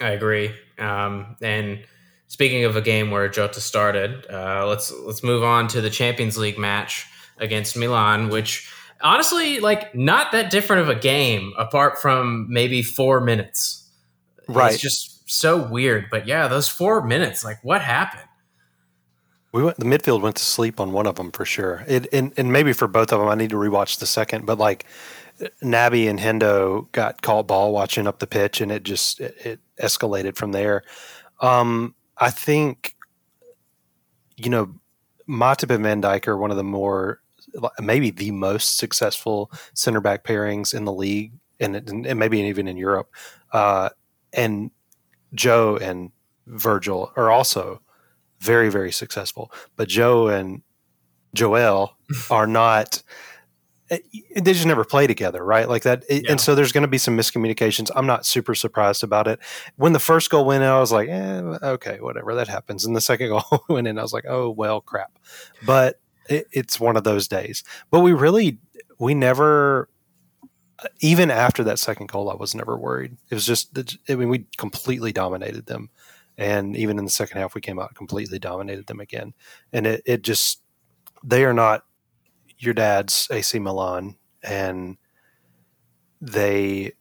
I 0.00 0.10
agree. 0.10 0.54
Um, 0.78 1.36
and 1.42 1.84
speaking 2.28 2.64
of 2.64 2.76
a 2.76 2.80
game 2.80 3.10
where 3.10 3.28
Jota 3.28 3.60
started, 3.60 4.26
uh, 4.30 4.66
let's 4.66 4.90
let's 4.90 5.22
move 5.22 5.42
on 5.42 5.68
to 5.68 5.80
the 5.80 5.90
Champions 5.90 6.38
League 6.38 6.58
match 6.58 7.06
against 7.38 7.76
Milan, 7.76 8.30
which 8.30 8.72
honestly, 9.02 9.60
like 9.60 9.94
not 9.94 10.32
that 10.32 10.50
different 10.50 10.82
of 10.82 10.88
a 10.88 10.98
game 10.98 11.52
apart 11.58 12.00
from 12.00 12.46
maybe 12.48 12.82
four 12.82 13.20
minutes. 13.20 13.88
Right. 14.48 14.72
It's 14.72 14.82
just 14.82 15.30
so 15.30 15.68
weird. 15.68 16.06
But 16.10 16.26
yeah, 16.26 16.48
those 16.48 16.68
four 16.68 17.04
minutes, 17.04 17.44
like 17.44 17.62
what 17.62 17.82
happened? 17.82 18.24
We 19.52 19.64
went. 19.64 19.78
The 19.78 19.84
midfield 19.84 20.20
went 20.20 20.36
to 20.36 20.44
sleep 20.44 20.78
on 20.78 20.92
one 20.92 21.06
of 21.06 21.16
them 21.16 21.32
for 21.32 21.44
sure. 21.44 21.84
It 21.88 22.06
and, 22.12 22.32
and 22.36 22.52
maybe 22.52 22.72
for 22.72 22.86
both 22.86 23.12
of 23.12 23.18
them, 23.18 23.28
I 23.28 23.34
need 23.34 23.50
to 23.50 23.56
rewatch 23.56 23.98
the 23.98 24.06
second. 24.06 24.46
But 24.46 24.58
like 24.58 24.86
Naby 25.62 26.08
and 26.08 26.18
Hendo 26.20 26.90
got 26.92 27.22
caught 27.22 27.46
ball 27.46 27.72
watching 27.72 28.06
up 28.06 28.20
the 28.20 28.26
pitch, 28.26 28.60
and 28.60 28.70
it 28.70 28.84
just 28.84 29.20
it, 29.20 29.36
it 29.44 29.60
escalated 29.82 30.36
from 30.36 30.52
there. 30.52 30.82
Um, 31.40 31.94
I 32.16 32.30
think 32.30 32.94
you 34.36 34.50
know 34.50 34.74
Matip 35.28 35.74
and 35.74 35.82
Van 35.82 36.02
Dijk 36.02 36.28
are 36.28 36.36
one 36.36 36.50
of 36.50 36.56
the 36.56 36.64
more 36.64 37.20
maybe 37.80 38.10
the 38.10 38.30
most 38.30 38.78
successful 38.78 39.50
center 39.74 40.00
back 40.00 40.24
pairings 40.24 40.74
in 40.74 40.84
the 40.84 40.92
league, 40.92 41.32
and, 41.58 41.74
and 41.76 42.18
maybe 42.18 42.40
even 42.40 42.68
in 42.68 42.76
Europe. 42.76 43.12
Uh, 43.52 43.88
and 44.32 44.70
Joe 45.34 45.76
and 45.76 46.12
Virgil 46.46 47.12
are 47.16 47.30
also 47.30 47.80
very, 48.40 48.70
very 48.70 48.92
successful. 48.92 49.52
But 49.76 49.88
Joe 49.88 50.28
and 50.28 50.62
Joel 51.34 51.96
are 52.30 52.46
not. 52.46 53.02
Eh, 53.90 53.98
they 54.36 54.52
just 54.52 54.66
never 54.66 54.84
play 54.84 55.06
together, 55.06 55.44
right? 55.44 55.68
Like 55.68 55.82
that, 55.82 56.04
yeah. 56.08 56.20
and 56.28 56.40
so 56.40 56.54
there's 56.54 56.70
going 56.70 56.82
to 56.82 56.88
be 56.88 56.98
some 56.98 57.16
miscommunications. 57.16 57.90
I'm 57.96 58.06
not 58.06 58.24
super 58.24 58.54
surprised 58.54 59.02
about 59.02 59.26
it. 59.26 59.40
When 59.76 59.92
the 59.92 59.98
first 59.98 60.30
goal 60.30 60.44
went 60.44 60.62
in, 60.62 60.68
I 60.68 60.78
was 60.78 60.92
like, 60.92 61.08
eh, 61.08 61.40
"Okay, 61.62 61.98
whatever, 62.00 62.34
that 62.36 62.48
happens." 62.48 62.84
And 62.84 62.94
the 62.94 63.00
second 63.00 63.28
goal 63.30 63.64
went 63.68 63.88
in, 63.88 63.98
I 63.98 64.02
was 64.02 64.12
like, 64.12 64.26
"Oh 64.28 64.50
well, 64.50 64.80
crap." 64.80 65.18
But 65.66 66.00
it, 66.30 66.46
it's 66.52 66.80
one 66.80 66.96
of 66.96 67.04
those 67.04 67.28
days. 67.28 67.64
But 67.90 68.00
we 68.00 68.12
really, 68.12 68.58
we 68.98 69.14
never, 69.14 69.90
even 71.00 71.30
after 71.30 71.64
that 71.64 71.78
second 71.78 72.08
goal, 72.08 72.30
I 72.30 72.36
was 72.36 72.54
never 72.54 72.78
worried. 72.78 73.16
It 73.28 73.34
was 73.34 73.44
just, 73.44 73.76
I 74.08 74.14
mean, 74.14 74.28
we 74.28 74.46
completely 74.56 75.12
dominated 75.12 75.66
them. 75.66 75.90
And 76.40 76.74
even 76.74 76.98
in 76.98 77.04
the 77.04 77.10
second 77.10 77.38
half, 77.38 77.54
we 77.54 77.60
came 77.60 77.78
out 77.78 77.94
completely 77.94 78.38
dominated 78.38 78.86
them 78.86 78.98
again. 78.98 79.34
And 79.74 79.86
it, 79.86 80.02
it 80.06 80.22
just, 80.22 80.62
they 81.22 81.44
are 81.44 81.52
not 81.52 81.84
your 82.58 82.72
dad's 82.72 83.28
AC 83.30 83.58
Milan. 83.58 84.16
And 84.42 84.96
they 86.18 86.92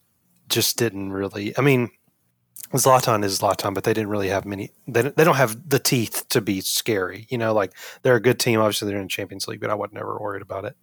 just 0.49 0.77
didn't 0.77 1.13
really, 1.13 1.57
I 1.57 1.61
mean, 1.61 1.89
Zlatan 2.73 3.23
is 3.23 3.39
Zlatan, 3.39 3.73
but 3.73 3.85
they 3.85 3.93
didn't 3.93 4.09
really 4.09 4.27
have 4.27 4.45
many. 4.45 4.71
They 4.87 5.01
they 5.01 5.23
don't 5.23 5.37
have 5.37 5.69
the 5.69 5.79
teeth 5.79 6.25
to 6.29 6.39
be 6.39 6.61
scary. 6.61 7.25
You 7.29 7.39
know, 7.39 7.51
like 7.53 7.73
they're 8.03 8.15
a 8.15 8.21
good 8.21 8.39
team. 8.39 8.59
Obviously, 8.59 8.89
they're 8.89 9.01
in 9.01 9.07
Champions 9.07 9.47
League, 9.47 9.59
but 9.59 9.71
I 9.71 9.75
was 9.75 9.89
never 9.91 10.19
worried 10.19 10.43
about 10.43 10.65
it. 10.65 10.75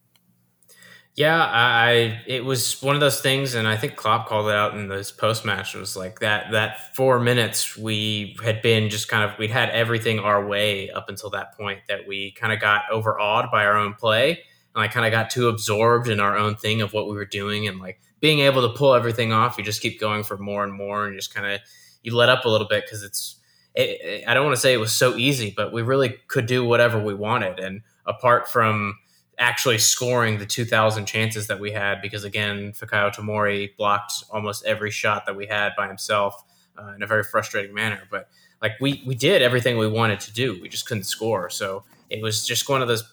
Yeah, 1.16 1.42
I 1.42 2.20
it 2.26 2.44
was 2.44 2.83
one 2.83 2.94
of 2.94 3.00
those 3.00 3.22
things, 3.22 3.55
and 3.55 3.66
I 3.66 3.74
think 3.79 3.96
Klopp 3.96 4.29
called 4.29 4.48
it 4.50 4.55
out 4.55 4.74
in 4.74 4.88
this 4.88 5.11
post 5.11 5.46
match. 5.46 5.74
Was 5.74 5.96
like 5.96 6.20
that 6.20 6.52
that 6.52 6.94
four 6.94 7.18
minutes 7.18 7.74
we 7.76 8.37
had 8.44 8.61
been 8.61 8.90
just 8.90 9.09
kind 9.09 9.24
of 9.24 9.38
we'd 9.38 9.50
had 9.50 9.70
everything 9.70 10.18
our 10.18 10.46
way 10.46 10.90
up 10.90 11.09
until 11.09 11.31
that 11.31 11.57
point 11.57 11.81
that 11.88 12.07
we 12.07 12.33
kind 12.33 12.52
of 12.52 12.61
got 12.61 12.83
overawed 12.92 13.46
by 13.50 13.64
our 13.64 13.79
own 13.79 13.94
play, 13.94 14.33
and 14.74 14.83
I 14.85 14.88
kind 14.88 15.07
of 15.07 15.11
got 15.12 15.31
too 15.31 15.48
absorbed 15.48 16.09
in 16.11 16.20
our 16.20 16.37
own 16.37 16.55
thing 16.55 16.83
of 16.83 16.92
what 16.92 17.09
we 17.09 17.14
were 17.16 17.24
doing, 17.24 17.66
and 17.66 17.81
like 17.81 17.98
being 18.20 18.40
able 18.40 18.68
to 18.68 18.76
pull 18.79 18.92
everything 18.94 19.33
off, 19.33 19.57
you 19.57 19.64
just 19.64 19.81
keep 19.81 19.98
going 19.98 20.22
for 20.22 20.37
more 20.37 20.64
and 20.64 20.72
more, 20.74 21.07
and 21.07 21.16
just 21.16 21.35
kind 21.35 21.46
of 21.46 21.61
you 22.02 22.14
let 22.14 22.29
up 22.29 22.44
a 22.44 22.48
little 22.48 22.68
bit 22.68 22.85
because 22.85 23.02
it's. 23.02 23.37
It, 23.74 24.00
it, 24.00 24.24
I 24.26 24.33
don't 24.33 24.44
want 24.46 24.57
to 24.57 24.61
say 24.61 24.72
it 24.72 24.79
was 24.79 24.92
so 24.92 25.16
easy, 25.16 25.52
but 25.55 25.70
we 25.70 25.83
really 25.83 26.14
could 26.29 26.46
do 26.46 26.64
whatever 26.64 26.98
we 27.02 27.12
wanted, 27.14 27.59
and 27.59 27.83
apart 28.07 28.48
from 28.48 28.94
actually 29.38 29.79
scoring 29.79 30.38
the 30.38 30.46
2,000 30.46 31.07
chances 31.07 31.46
that 31.46 31.61
we 31.61 31.72
had, 31.72 32.01
because 32.01 32.25
again, 32.25 32.72
Fikayo 32.72 33.14
Tomori 33.14 33.77
blocked 33.77 34.25
almost 34.31 34.64
every 34.64 34.90
shot 34.90 35.27
that 35.27 35.37
we 35.37 35.46
had 35.46 35.72
by 35.77 35.88
himself 35.88 36.42
uh, 36.79 36.92
in 36.94 37.03
a 37.03 37.07
very 37.07 37.22
frustrating 37.22 37.75
manner. 37.75 38.03
But 38.11 38.29
like 38.62 38.72
we 38.81 39.03
we 39.07 39.14
did 39.14 39.42
everything 39.42 39.77
we 39.77 39.88
wanted 39.88 40.20
to 40.20 40.33
do, 40.33 40.59
we 40.61 40.68
just 40.68 40.87
couldn't 40.87 41.05
score. 41.05 41.51
So 41.51 41.85
it 42.09 42.22
was 42.22 42.46
just 42.46 42.68
one 42.68 42.83
of 42.83 42.88
those 42.88 43.05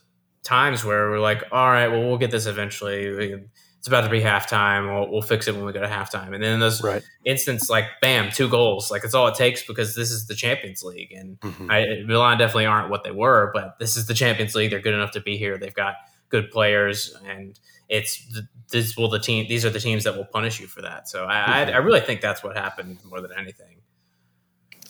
times 0.44 0.84
where 0.84 1.10
we're 1.10 1.20
like, 1.20 1.44
all 1.52 1.70
right, 1.70 1.88
well, 1.88 2.02
we'll 2.02 2.18
get 2.18 2.32
this 2.32 2.46
eventually 2.46 3.46
it's 3.84 3.90
about 3.90 4.06
to 4.06 4.10
be 4.10 4.22
halftime. 4.22 4.96
We'll, 4.98 5.12
we'll 5.12 5.22
fix 5.22 5.50
it 5.50 5.56
when 5.56 5.66
we 5.66 5.74
go 5.74 5.82
to 5.82 5.90
halftime. 5.90 6.34
And 6.34 6.42
then 6.42 6.54
in 6.54 6.62
those 6.62 6.82
right. 6.82 7.04
instance, 7.26 7.70
like 7.70 7.84
bam, 8.02 8.32
two 8.32 8.48
goals. 8.48 8.90
Like 8.90 9.04
it's 9.04 9.14
all 9.14 9.28
it 9.28 9.36
takes 9.36 9.62
because 9.62 9.94
this 9.94 10.10
is 10.10 10.26
the 10.26 10.36
Champions 10.36 10.84
League, 10.84 11.12
and 11.12 11.38
mm-hmm. 11.42 11.70
I, 11.70 12.02
Milan 12.08 12.38
definitely 12.38 12.66
aren't 12.66 12.90
what 12.90 13.04
they 13.04 13.12
were, 13.12 13.52
but 13.54 13.78
this 13.80 13.98
is 13.98 14.06
the 14.06 14.14
Champions 14.14 14.56
League. 14.56 14.70
They're 14.70 14.80
good 14.80 14.94
enough 14.94 15.12
to 15.12 15.20
be 15.20 15.36
here. 15.36 15.58
They've 15.58 15.74
got 15.74 15.96
good 16.34 16.52
players, 16.52 17.16
and 17.26 17.60
it's 17.88 18.42
this 18.72 18.98
will 18.98 19.10
the 19.10 19.20
team. 19.20 19.48
These 19.48 19.64
are 19.66 19.70
the 19.70 19.80
teams 19.80 20.04
that 20.04 20.18
will 20.18 20.26
punish 20.26 20.60
you 20.60 20.68
for 20.68 20.82
that. 20.82 21.08
So 21.08 21.26
I, 21.26 21.36
mm-hmm. 21.36 21.52
I, 21.52 21.72
I 21.74 21.78
really 21.78 22.02
think 22.02 22.22
that's 22.22 22.44
what 22.44 22.58
happened 22.58 22.98
more 23.10 23.22
than 23.22 23.32
anything. 23.38 23.78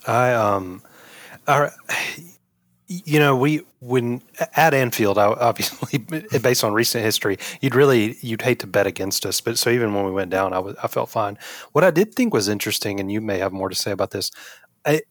I 0.08 0.34
um, 0.34 0.82
right 1.47 1.71
you 2.88 3.19
know, 3.19 3.36
we 3.36 3.62
when 3.79 4.21
at 4.56 4.73
Anfield, 4.73 5.17
obviously 5.17 5.97
based 6.41 6.63
on 6.63 6.73
recent 6.73 7.03
history, 7.03 7.38
you'd 7.62 7.75
really 7.75 8.17
you'd 8.21 8.41
hate 8.41 8.60
to 8.60 8.67
bet 8.67 8.88
against 8.88 9.25
us. 9.25 9.41
But 9.41 9.58
so 9.58 9.69
even 9.69 9.93
when 9.93 10.06
we 10.06 10.12
went 10.12 10.29
down, 10.29 10.53
I, 10.53 10.60
was, 10.60 10.75
I 10.84 10.88
felt 10.88 11.10
fine. 11.10 11.38
What 11.71 11.84
I 11.84 11.91
did 11.91 12.13
think 12.13 12.34
was 12.34 12.47
interesting, 12.47 12.99
and 12.99 13.12
you 13.12 13.21
may 13.21 13.39
have 13.39 13.51
more 13.51 13.69
to 13.69 13.75
say 13.75 13.91
about 13.91 14.12
this. 14.12 14.32
I, 14.86 15.01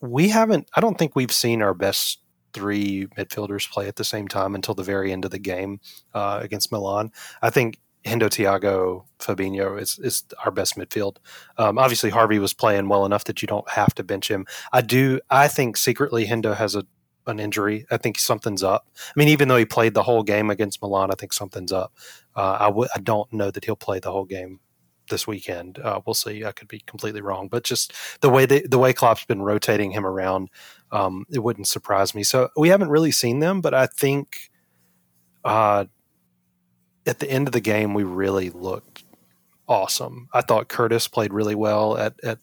we 0.00 0.28
haven't. 0.28 0.68
I 0.74 0.80
don't 0.80 0.98
think 0.98 1.16
we've 1.16 1.32
seen 1.32 1.62
our 1.62 1.74
best 1.74 2.20
three 2.52 3.06
midfielders 3.18 3.70
play 3.70 3.88
at 3.88 3.96
the 3.96 4.04
same 4.04 4.28
time 4.28 4.54
until 4.54 4.74
the 4.74 4.82
very 4.82 5.12
end 5.12 5.24
of 5.24 5.30
the 5.30 5.38
game 5.38 5.80
uh, 6.14 6.40
against 6.42 6.72
Milan. 6.72 7.12
I 7.42 7.50
think 7.50 7.78
Hendo, 8.04 8.28
Thiago, 8.28 9.04
Fabinho 9.18 9.80
is 9.80 9.98
is 9.98 10.24
our 10.44 10.50
best 10.50 10.76
midfield. 10.76 11.16
Um, 11.58 11.78
obviously, 11.78 12.10
Harvey 12.10 12.38
was 12.38 12.54
playing 12.54 12.88
well 12.88 13.04
enough 13.04 13.24
that 13.24 13.42
you 13.42 13.48
don't 13.48 13.68
have 13.70 13.94
to 13.96 14.02
bench 14.02 14.30
him. 14.30 14.46
I 14.72 14.80
do. 14.80 15.20
I 15.28 15.48
think 15.48 15.76
secretly 15.76 16.26
Hendo 16.26 16.56
has 16.56 16.74
a 16.74 16.84
an 17.26 17.38
injury. 17.38 17.86
I 17.90 17.98
think 17.98 18.18
something's 18.18 18.62
up. 18.62 18.86
I 18.96 19.12
mean, 19.14 19.28
even 19.28 19.48
though 19.48 19.56
he 19.56 19.66
played 19.66 19.94
the 19.94 20.02
whole 20.02 20.22
game 20.22 20.50
against 20.50 20.80
Milan, 20.80 21.10
I 21.10 21.14
think 21.14 21.32
something's 21.32 21.72
up. 21.72 21.92
Uh, 22.34 22.56
I 22.60 22.66
w- 22.66 22.88
I 22.94 23.00
don't 23.00 23.30
know 23.32 23.50
that 23.50 23.64
he'll 23.64 23.76
play 23.76 23.98
the 24.00 24.10
whole 24.10 24.24
game 24.24 24.60
this 25.10 25.26
weekend. 25.26 25.78
Uh, 25.78 26.00
we'll 26.06 26.14
see. 26.14 26.44
I 26.44 26.52
could 26.52 26.68
be 26.68 26.80
completely 26.86 27.20
wrong, 27.20 27.48
but 27.48 27.62
just 27.62 27.92
the 28.20 28.30
way 28.30 28.46
they, 28.46 28.62
the 28.62 28.78
way 28.78 28.92
Klopp's 28.92 29.24
been 29.26 29.42
rotating 29.42 29.90
him 29.90 30.06
around, 30.06 30.48
um, 30.90 31.26
it 31.30 31.40
wouldn't 31.40 31.68
surprise 31.68 32.14
me. 32.14 32.22
So 32.22 32.48
we 32.56 32.70
haven't 32.70 32.88
really 32.88 33.10
seen 33.10 33.40
them, 33.40 33.60
but 33.60 33.74
I 33.74 33.86
think 33.86 34.50
uh, 35.44 35.84
at 37.06 37.18
the 37.18 37.30
end 37.30 37.46
of 37.46 37.52
the 37.52 37.60
game, 37.60 37.94
we 37.94 38.04
really 38.04 38.50
looked 38.50 39.04
awesome. 39.68 40.28
I 40.32 40.40
thought 40.40 40.68
Curtis 40.68 41.08
played 41.08 41.32
really 41.32 41.54
well 41.54 41.96
at 41.96 42.14
at 42.24 42.38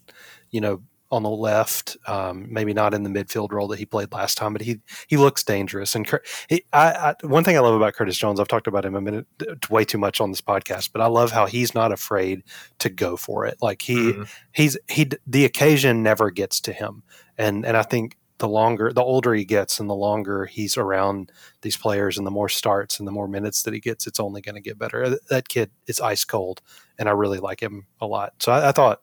you 0.52 0.62
know 0.62 0.82
on 1.10 1.24
the 1.24 1.30
left, 1.30 1.96
um, 2.08 2.48
maybe 2.52 2.74
not 2.74 2.94
in 2.94 3.04
the 3.04 3.10
midfield 3.10 3.52
role 3.52 3.68
that 3.70 3.80
he 3.80 3.86
played 3.86 4.12
last 4.12 4.38
time, 4.38 4.54
but 4.54 4.62
he 4.62 4.80
he 5.08 5.18
looks 5.18 5.44
dangerous. 5.44 5.96
And 5.96 6.10
he, 6.50 6.64
I, 6.74 7.14
I, 7.22 7.26
one 7.26 7.44
thing 7.44 7.56
I 7.56 7.62
love 7.62 7.76
about 7.76 7.94
Curtis 7.94 8.18
Jones, 8.18 8.40
I've 8.40 8.48
talked 8.48 8.68
about 8.68 8.86
him 8.86 8.96
a 8.96 9.02
minute 9.02 9.26
way 9.70 9.86
too 9.86 9.98
much 9.98 10.20
on 10.20 10.32
this 10.32 10.42
podcast, 10.42 10.92
but 10.92 11.02
I 11.02 11.08
love 11.08 11.32
how 11.32 11.46
he's 11.46 11.74
not 11.74 11.92
afraid 11.92 12.44
to 12.80 12.90
go 12.90 13.16
for 13.16 13.46
it. 13.46 13.58
Like 13.62 13.82
he 13.82 14.12
mm-hmm. 14.12 14.24
he's 14.52 14.78
he 14.90 15.10
the 15.26 15.46
occasion 15.46 16.04
never 16.04 16.30
gets 16.30 16.60
to 16.62 16.74
him, 16.74 17.04
and 17.38 17.66
and 17.66 17.78
I 17.78 17.84
think 17.84 18.18
the 18.40 18.48
longer 18.48 18.92
the 18.94 19.02
older 19.02 19.34
he 19.34 19.46
gets 19.46 19.80
and 19.80 19.90
the 19.90 19.96
longer 19.96 20.46
he's 20.46 20.78
around 20.78 21.32
these 21.62 21.78
players 21.78 22.18
and 22.18 22.28
the 22.28 22.32
more 22.32 22.50
starts 22.50 23.00
and 23.00 23.08
the 23.08 23.12
more 23.12 23.28
minutes 23.28 23.64
that 23.64 23.74
he 23.74 23.80
gets, 23.80 24.06
it's 24.06 24.20
only 24.20 24.42
going 24.42 24.56
to 24.56 24.62
get 24.62 24.78
better. 24.78 25.18
That 25.30 25.48
kid 25.48 25.72
is 25.88 26.00
ice 26.00 26.24
cold, 26.24 26.62
and 27.00 27.08
I 27.08 27.14
really 27.14 27.40
like 27.40 27.62
him 27.62 27.88
a 28.02 28.06
lot. 28.06 28.34
So 28.40 28.52
I, 28.52 28.70
I 28.70 28.72
thought 28.72 29.02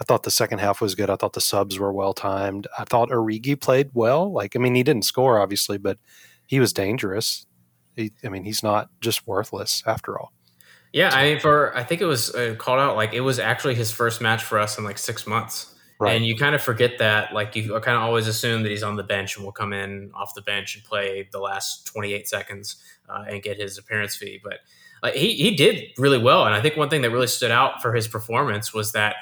I 0.00 0.04
thought 0.04 0.24
the 0.24 0.30
second 0.30 0.58
half 0.58 0.80
was 0.80 0.94
good. 0.94 1.10
I 1.10 1.16
thought 1.16 1.34
the 1.34 1.40
subs 1.40 1.78
were 1.78 1.92
well 1.92 2.14
timed. 2.14 2.66
I 2.78 2.84
thought 2.84 3.10
Origi 3.10 3.60
played 3.60 3.90
well. 3.94 4.32
Like, 4.32 4.56
I 4.56 4.58
mean, 4.58 4.74
he 4.74 4.82
didn't 4.82 5.04
score 5.04 5.40
obviously, 5.40 5.78
but 5.78 5.98
he 6.46 6.60
was 6.60 6.72
dangerous. 6.72 7.46
He, 7.94 8.12
I 8.24 8.28
mean, 8.28 8.44
he's 8.44 8.62
not 8.62 8.90
just 9.00 9.26
worthless 9.26 9.82
after 9.86 10.18
all. 10.18 10.32
Yeah, 10.92 11.10
I 11.12 11.30
mean, 11.30 11.40
for 11.40 11.76
I 11.76 11.82
think 11.82 12.00
it 12.00 12.06
was 12.06 12.32
uh, 12.34 12.54
called 12.56 12.78
out 12.78 12.94
like 12.94 13.14
it 13.14 13.20
was 13.20 13.40
actually 13.40 13.74
his 13.74 13.90
first 13.90 14.20
match 14.20 14.44
for 14.44 14.60
us 14.60 14.78
in 14.78 14.84
like 14.84 14.96
six 14.96 15.26
months, 15.26 15.74
right. 15.98 16.14
and 16.14 16.24
you 16.24 16.36
kind 16.36 16.54
of 16.54 16.62
forget 16.62 16.98
that. 16.98 17.32
Like, 17.32 17.56
you 17.56 17.68
kind 17.80 17.96
of 17.96 18.02
always 18.04 18.28
assume 18.28 18.62
that 18.62 18.68
he's 18.68 18.84
on 18.84 18.94
the 18.94 19.02
bench 19.02 19.36
and 19.36 19.44
will 19.44 19.52
come 19.52 19.72
in 19.72 20.12
off 20.14 20.34
the 20.36 20.42
bench 20.42 20.76
and 20.76 20.84
play 20.84 21.28
the 21.32 21.40
last 21.40 21.84
twenty 21.84 22.14
eight 22.14 22.28
seconds 22.28 22.76
uh, 23.08 23.24
and 23.28 23.42
get 23.42 23.58
his 23.58 23.76
appearance 23.76 24.14
fee. 24.14 24.40
But 24.42 24.60
like, 25.02 25.14
he 25.14 25.34
he 25.34 25.56
did 25.56 25.82
really 25.98 26.18
well, 26.18 26.46
and 26.46 26.54
I 26.54 26.60
think 26.60 26.76
one 26.76 26.90
thing 26.90 27.02
that 27.02 27.10
really 27.10 27.26
stood 27.26 27.50
out 27.50 27.82
for 27.82 27.92
his 27.92 28.06
performance 28.06 28.72
was 28.72 28.92
that 28.92 29.16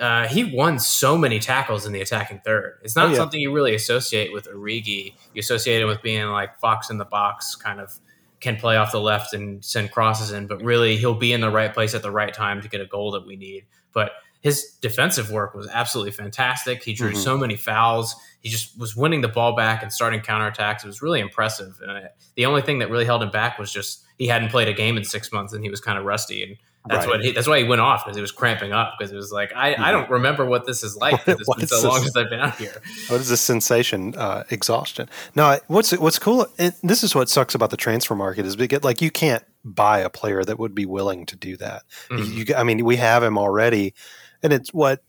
uh, 0.00 0.26
he 0.26 0.44
won 0.44 0.78
so 0.78 1.16
many 1.18 1.38
tackles 1.38 1.84
in 1.84 1.92
the 1.92 2.00
attacking 2.00 2.40
third. 2.42 2.78
It's 2.82 2.96
not 2.96 3.08
oh, 3.08 3.10
yeah. 3.10 3.16
something 3.16 3.38
you 3.38 3.52
really 3.52 3.74
associate 3.74 4.32
with 4.32 4.48
Origi. 4.48 5.14
You 5.34 5.40
associate 5.40 5.82
him 5.82 5.88
with 5.88 6.00
being 6.00 6.26
like 6.28 6.58
fox 6.58 6.88
in 6.88 6.96
the 6.98 7.04
box, 7.04 7.54
kind 7.54 7.80
of 7.80 7.98
can 8.40 8.56
play 8.56 8.76
off 8.76 8.92
the 8.92 9.00
left 9.00 9.34
and 9.34 9.62
send 9.62 9.90
crosses 9.90 10.32
in, 10.32 10.46
but 10.46 10.62
really 10.62 10.96
he'll 10.96 11.14
be 11.14 11.32
in 11.34 11.42
the 11.42 11.50
right 11.50 11.74
place 11.74 11.94
at 11.94 12.02
the 12.02 12.10
right 12.10 12.32
time 12.32 12.62
to 12.62 12.68
get 12.68 12.80
a 12.80 12.86
goal 12.86 13.10
that 13.10 13.26
we 13.26 13.36
need. 13.36 13.66
But 13.92 14.12
his 14.40 14.78
defensive 14.80 15.30
work 15.30 15.54
was 15.54 15.68
absolutely 15.68 16.12
fantastic. 16.12 16.82
He 16.82 16.94
drew 16.94 17.10
mm-hmm. 17.10 17.18
so 17.18 17.36
many 17.36 17.56
fouls. 17.56 18.16
He 18.40 18.48
just 18.48 18.78
was 18.78 18.96
winning 18.96 19.20
the 19.20 19.28
ball 19.28 19.54
back 19.54 19.82
and 19.82 19.92
starting 19.92 20.20
counterattacks. 20.20 20.82
It 20.82 20.86
was 20.86 21.02
really 21.02 21.20
impressive. 21.20 21.78
And 21.86 22.08
the 22.36 22.46
only 22.46 22.62
thing 22.62 22.78
that 22.78 22.88
really 22.88 23.04
held 23.04 23.22
him 23.22 23.30
back 23.30 23.58
was 23.58 23.70
just 23.70 24.02
he 24.16 24.26
hadn't 24.26 24.48
played 24.48 24.68
a 24.68 24.72
game 24.72 24.96
in 24.96 25.04
six 25.04 25.30
months 25.30 25.52
and 25.52 25.62
he 25.62 25.68
was 25.68 25.82
kind 25.82 25.98
of 25.98 26.06
rusty. 26.06 26.42
And 26.42 26.56
that's 26.86 27.06
right. 27.06 27.16
what 27.16 27.24
he, 27.24 27.32
that's 27.32 27.46
why 27.46 27.58
he 27.58 27.64
went 27.64 27.82
off 27.82 28.04
because 28.04 28.16
he 28.16 28.22
was 28.22 28.32
cramping 28.32 28.72
up 28.72 28.94
because 28.98 29.12
it 29.12 29.16
was 29.16 29.30
like 29.30 29.52
I, 29.54 29.74
I 29.74 29.92
don't 29.92 30.08
remember 30.08 30.46
what 30.46 30.66
this 30.66 30.82
is 30.82 30.96
like 30.96 31.24
because 31.24 31.40
it's 31.40 31.54
been 31.54 31.66
so 31.66 31.74
this, 31.76 31.84
long 31.84 32.00
since 32.00 32.16
I've 32.16 32.30
been 32.30 32.40
out 32.40 32.56
here. 32.56 32.80
What 33.08 33.20
is 33.20 33.28
this 33.28 33.40
sensation? 33.40 34.14
Uh, 34.16 34.44
exhaustion. 34.50 35.08
No, 35.34 35.58
what's 35.66 35.90
what's 35.98 36.18
cool? 36.18 36.46
this 36.82 37.02
is 37.02 37.14
what 37.14 37.28
sucks 37.28 37.54
about 37.54 37.70
the 37.70 37.76
transfer 37.76 38.14
market 38.14 38.46
is 38.46 38.56
because 38.56 38.82
like 38.82 39.02
you 39.02 39.10
can't 39.10 39.44
buy 39.62 39.98
a 39.98 40.08
player 40.08 40.42
that 40.42 40.58
would 40.58 40.74
be 40.74 40.86
willing 40.86 41.26
to 41.26 41.36
do 41.36 41.56
that. 41.58 41.82
Mm-hmm. 42.08 42.32
You, 42.32 42.54
I 42.56 42.62
mean, 42.62 42.84
we 42.84 42.96
have 42.96 43.22
him 43.22 43.36
already, 43.36 43.94
and 44.42 44.52
it's 44.52 44.72
what 44.72 45.02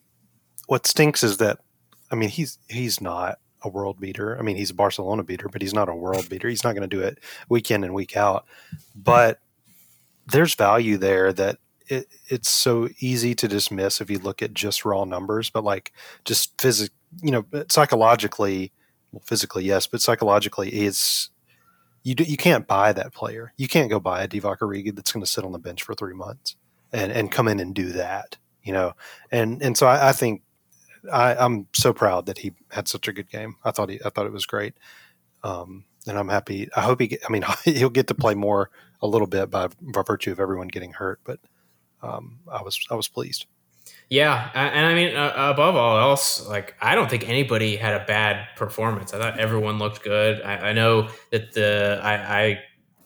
what 0.68 0.86
stinks 0.86 1.24
is 1.24 1.38
that 1.38 1.60
I 2.12 2.16
mean 2.16 2.30
he's 2.30 2.60
he's 2.70 3.00
not 3.00 3.40
a 3.62 3.70
world 3.70 4.00
beater. 4.00 4.38
I 4.38 4.42
mean 4.42 4.58
he's 4.58 4.72
a 4.72 4.76
Barcelona 4.76 5.24
beater, 5.24 5.48
but 5.48 5.62
he's 5.62 5.74
not 5.74 5.88
a 5.88 5.96
world 5.96 6.28
beater. 6.28 6.50
He's 6.50 6.66
not 6.66 6.76
going 6.76 6.90
to 6.90 6.96
do 6.96 7.02
it 7.02 7.20
week 7.48 7.72
in 7.72 7.84
and 7.86 7.94
week 7.94 8.18
out, 8.18 8.46
but 8.96 9.40
there's 10.32 10.56
value 10.56 10.98
there 10.98 11.34
that 11.34 11.58
it, 11.88 12.08
it's 12.30 12.50
so 12.50 12.90
easy 13.00 13.36
to 13.36 13.48
dismiss 13.48 14.02
if 14.02 14.10
you 14.10 14.20
look 14.20 14.42
at 14.42 14.54
just 14.54 14.86
raw 14.86 15.04
numbers, 15.04 15.50
but 15.50 15.64
like 15.64 15.92
just 16.26 16.60
physic, 16.60 16.92
you 17.22 17.32
know, 17.32 17.46
psychologically, 17.70 18.72
well, 19.12 19.22
physically 19.26 19.66
yes, 19.66 19.88
but 19.88 20.02
psychologically 20.02 20.70
it's 20.70 21.30
you 22.04 22.16
do, 22.16 22.24
you 22.24 22.38
can't 22.38 22.66
buy 22.66 22.94
that 22.94 23.14
player. 23.14 23.54
You 23.58 23.68
can't 23.68 23.90
go 23.90 24.00
buy 24.00 24.24
a 24.24 24.28
Divock 24.28 24.60
Origi 24.60 24.96
that's 24.96 25.12
going 25.12 25.24
to 25.24 25.30
sit 25.30 25.44
on 25.44 25.52
the 25.52 25.60
bench 25.60 25.84
for 25.84 25.94
three 25.94 26.16
months 26.16 26.56
and 26.92 27.12
and 27.12 27.32
come 27.32 27.48
in 27.48 27.60
and 27.60 27.76
do 27.76 27.92
that, 27.92 28.38
you 28.64 28.74
know. 28.74 28.94
And 29.32 29.62
and 29.62 29.78
so 29.78 29.86
I, 29.86 30.10
I 30.10 30.12
think 30.12 30.42
I, 31.12 31.44
am 31.44 31.68
so 31.74 31.94
proud 31.94 32.26
that 32.26 32.40
he 32.40 32.54
had 32.72 32.88
such 32.88 33.08
a 33.08 33.14
good 33.14 33.30
game. 33.30 33.58
I 33.64 33.72
thought 33.72 33.90
he 33.90 34.00
I 34.04 34.10
thought 34.10 34.26
it 34.26 34.32
was 34.32 34.46
great. 34.46 34.74
Um, 35.44 35.86
and 36.08 36.18
I'm 36.18 36.30
happy. 36.30 36.70
I 36.76 36.82
hope 36.82 37.02
he. 37.02 37.08
Get, 37.08 37.22
I 37.28 37.32
mean, 37.32 37.44
he'll 37.66 37.90
get 37.90 38.08
to 38.08 38.16
play 38.16 38.34
more 38.34 38.70
a 39.02 39.08
little 39.08 39.28
bit 39.28 39.50
by, 39.50 39.68
by 39.82 40.04
virtue 40.04 40.32
of 40.32 40.40
everyone 40.40 40.68
getting 40.68 40.94
hurt, 40.94 41.20
but 41.24 41.40
um, 42.02 42.40
I 42.52 42.62
was 42.62 42.80
I 42.90 42.96
was 42.96 43.08
pleased. 43.08 43.46
Yeah, 44.10 44.50
and 44.54 44.86
I 44.86 44.94
mean, 44.94 45.16
uh, 45.16 45.34
above 45.36 45.76
all 45.76 45.98
else, 45.98 46.48
like 46.48 46.76
I 46.82 46.96
don't 46.96 47.10
think 47.10 47.28
anybody 47.28 47.78
had 47.78 48.00
a 48.00 48.06
bad 48.06 48.48
performance. 48.58 49.14
I 49.14 49.20
thought 49.20 49.40
everyone 49.40 49.80
looked 49.80 50.04
good. 50.04 50.42
I, 50.42 50.70
I 50.70 50.74
know 50.74 51.10
that 51.32 51.54
the 51.54 52.00
I, 52.04 52.42
I 52.42 52.60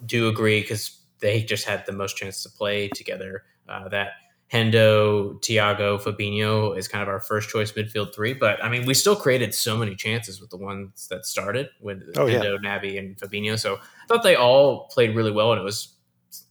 do 0.06 0.28
agree 0.28 0.62
because 0.62 1.00
they 1.20 1.44
just 1.44 1.66
had 1.66 1.86
the 1.86 1.92
most 1.92 2.18
chance 2.18 2.44
to 2.44 2.50
play 2.50 2.90
together. 2.90 3.44
Uh, 3.70 3.88
that 3.90 4.12
Hendo, 4.56 5.42
Thiago, 5.42 6.02
Fabinho 6.02 6.78
is 6.78 6.88
kind 6.88 7.02
of 7.02 7.10
our 7.10 7.20
first 7.20 7.50
choice 7.50 7.74
midfield 7.74 8.16
three. 8.16 8.34
But 8.34 8.64
I 8.64 8.70
mean, 8.70 8.86
we 8.86 8.94
still 8.94 9.16
created 9.16 9.54
so 9.54 9.78
many 9.78 9.96
chances 9.96 10.40
with 10.40 10.50
the 10.50 10.58
ones 10.58 11.08
that 11.10 11.26
started 11.26 11.70
with 11.82 12.04
oh, 12.16 12.26
Hendo, 12.26 12.58
yeah. 12.64 12.80
Naby, 12.80 12.98
and 12.98 13.18
Fabinho. 13.18 13.60
So 13.60 13.76
I 13.76 14.08
thought 14.08 14.24
they 14.24 14.36
all 14.36 14.88
played 14.88 15.14
really 15.14 15.32
well, 15.32 15.52
and 15.52 15.60
it 15.60 15.64
was 15.64 15.94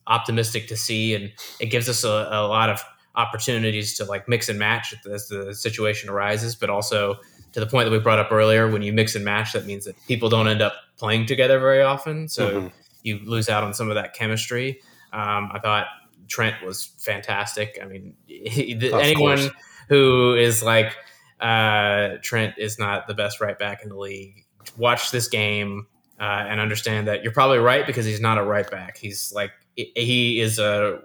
optimistic 0.07 0.69
to 0.69 0.77
see. 0.77 1.15
And 1.15 1.33
it 1.61 1.67
gives 1.67 1.89
us 1.89 2.05
a, 2.05 2.29
a 2.31 2.47
lot 2.47 2.69
of 2.69 2.85
opportunities 3.15 3.97
to 3.97 4.05
like 4.05 4.29
mix 4.29 4.51
and 4.51 4.59
match 4.59 4.95
as 5.11 5.29
the 5.29 5.55
situation 5.55 6.11
arises, 6.11 6.55
but 6.55 6.69
also 6.69 7.17
to 7.53 7.61
the 7.61 7.67
point 7.67 7.87
that 7.87 7.93
we 7.93 8.01
brought 8.01 8.19
up 8.19 8.31
earlier, 8.31 8.69
when 8.71 8.83
you 8.83 8.93
mix 8.93 9.15
and 9.15 9.25
match, 9.25 9.55
that 9.55 9.65
means 9.65 9.87
that 9.87 9.95
people 10.07 10.29
don't 10.29 10.49
end 10.49 10.61
up 10.61 10.75
playing 10.99 11.25
together 11.25 11.59
very 11.59 11.81
often. 11.81 12.29
So 12.29 12.51
mm-hmm. 12.51 12.67
you 13.03 13.21
lose 13.25 13.49
out 13.49 13.65
on 13.65 13.73
some 13.73 13.89
of 13.89 13.95
that 13.95 14.13
chemistry. 14.13 14.83
Um, 15.13 15.51
I 15.53 15.61
thought 15.63 15.87
Trent 16.29 16.65
was 16.65 16.87
fantastic. 16.99 17.79
I 17.83 17.87
mean, 17.87 18.15
he, 18.27 18.79
anyone 18.93 19.39
course. 19.39 19.51
who 19.89 20.35
is 20.35 20.63
like 20.63 20.97
uh, 21.41 22.17
Trent 22.23 22.55
is 22.59 22.79
not 22.79 23.07
the 23.07 23.15
best 23.15 23.41
right 23.41 23.59
back 23.59 23.83
in 23.83 23.89
the 23.89 23.99
league. 23.99 24.45
Watch 24.77 25.11
this 25.11 25.29
game 25.29 25.87
uh, 26.19 26.47
and 26.49 26.61
understand 26.61 27.09
that 27.09 27.23
you're 27.23 27.33
probably 27.33 27.59
right 27.59 27.87
because 27.87 28.07
he's 28.07 28.21
not 28.21 28.39
a 28.39 28.43
right 28.43 28.71
back. 28.71 28.97
He's 28.97 29.33
like 29.35 29.51
he 29.77 30.41
is 30.41 30.59
a 30.59 31.01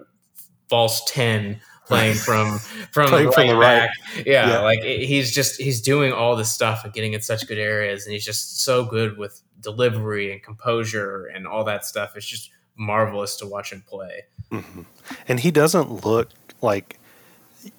false 0.68 1.02
ten 1.04 1.60
playing 1.86 2.14
from 2.16 2.58
from, 2.92 3.08
playing 3.08 3.26
the, 3.26 3.30
right 3.30 3.34
from 3.34 3.46
the 3.48 3.56
right 3.56 3.88
back. 3.88 4.26
Yeah, 4.26 4.48
yeah, 4.48 4.60
like 4.60 4.82
he's 4.82 5.34
just 5.34 5.60
he's 5.60 5.80
doing 5.80 6.12
all 6.12 6.36
this 6.36 6.50
stuff 6.50 6.84
and 6.84 6.92
getting 6.92 7.12
in 7.12 7.20
such 7.20 7.46
good 7.46 7.58
areas, 7.58 8.06
and 8.06 8.12
he's 8.12 8.24
just 8.24 8.60
so 8.60 8.84
good 8.84 9.18
with 9.18 9.42
delivery 9.60 10.32
and 10.32 10.42
composure 10.42 11.26
and 11.26 11.46
all 11.46 11.64
that 11.64 11.84
stuff. 11.84 12.16
It's 12.16 12.26
just 12.26 12.50
marvelous 12.80 13.36
to 13.36 13.46
watch 13.46 13.72
him 13.72 13.84
play. 13.86 14.24
Mm-hmm. 14.50 14.82
And 15.28 15.40
he 15.40 15.50
doesn't 15.50 16.04
look 16.04 16.30
like 16.62 16.98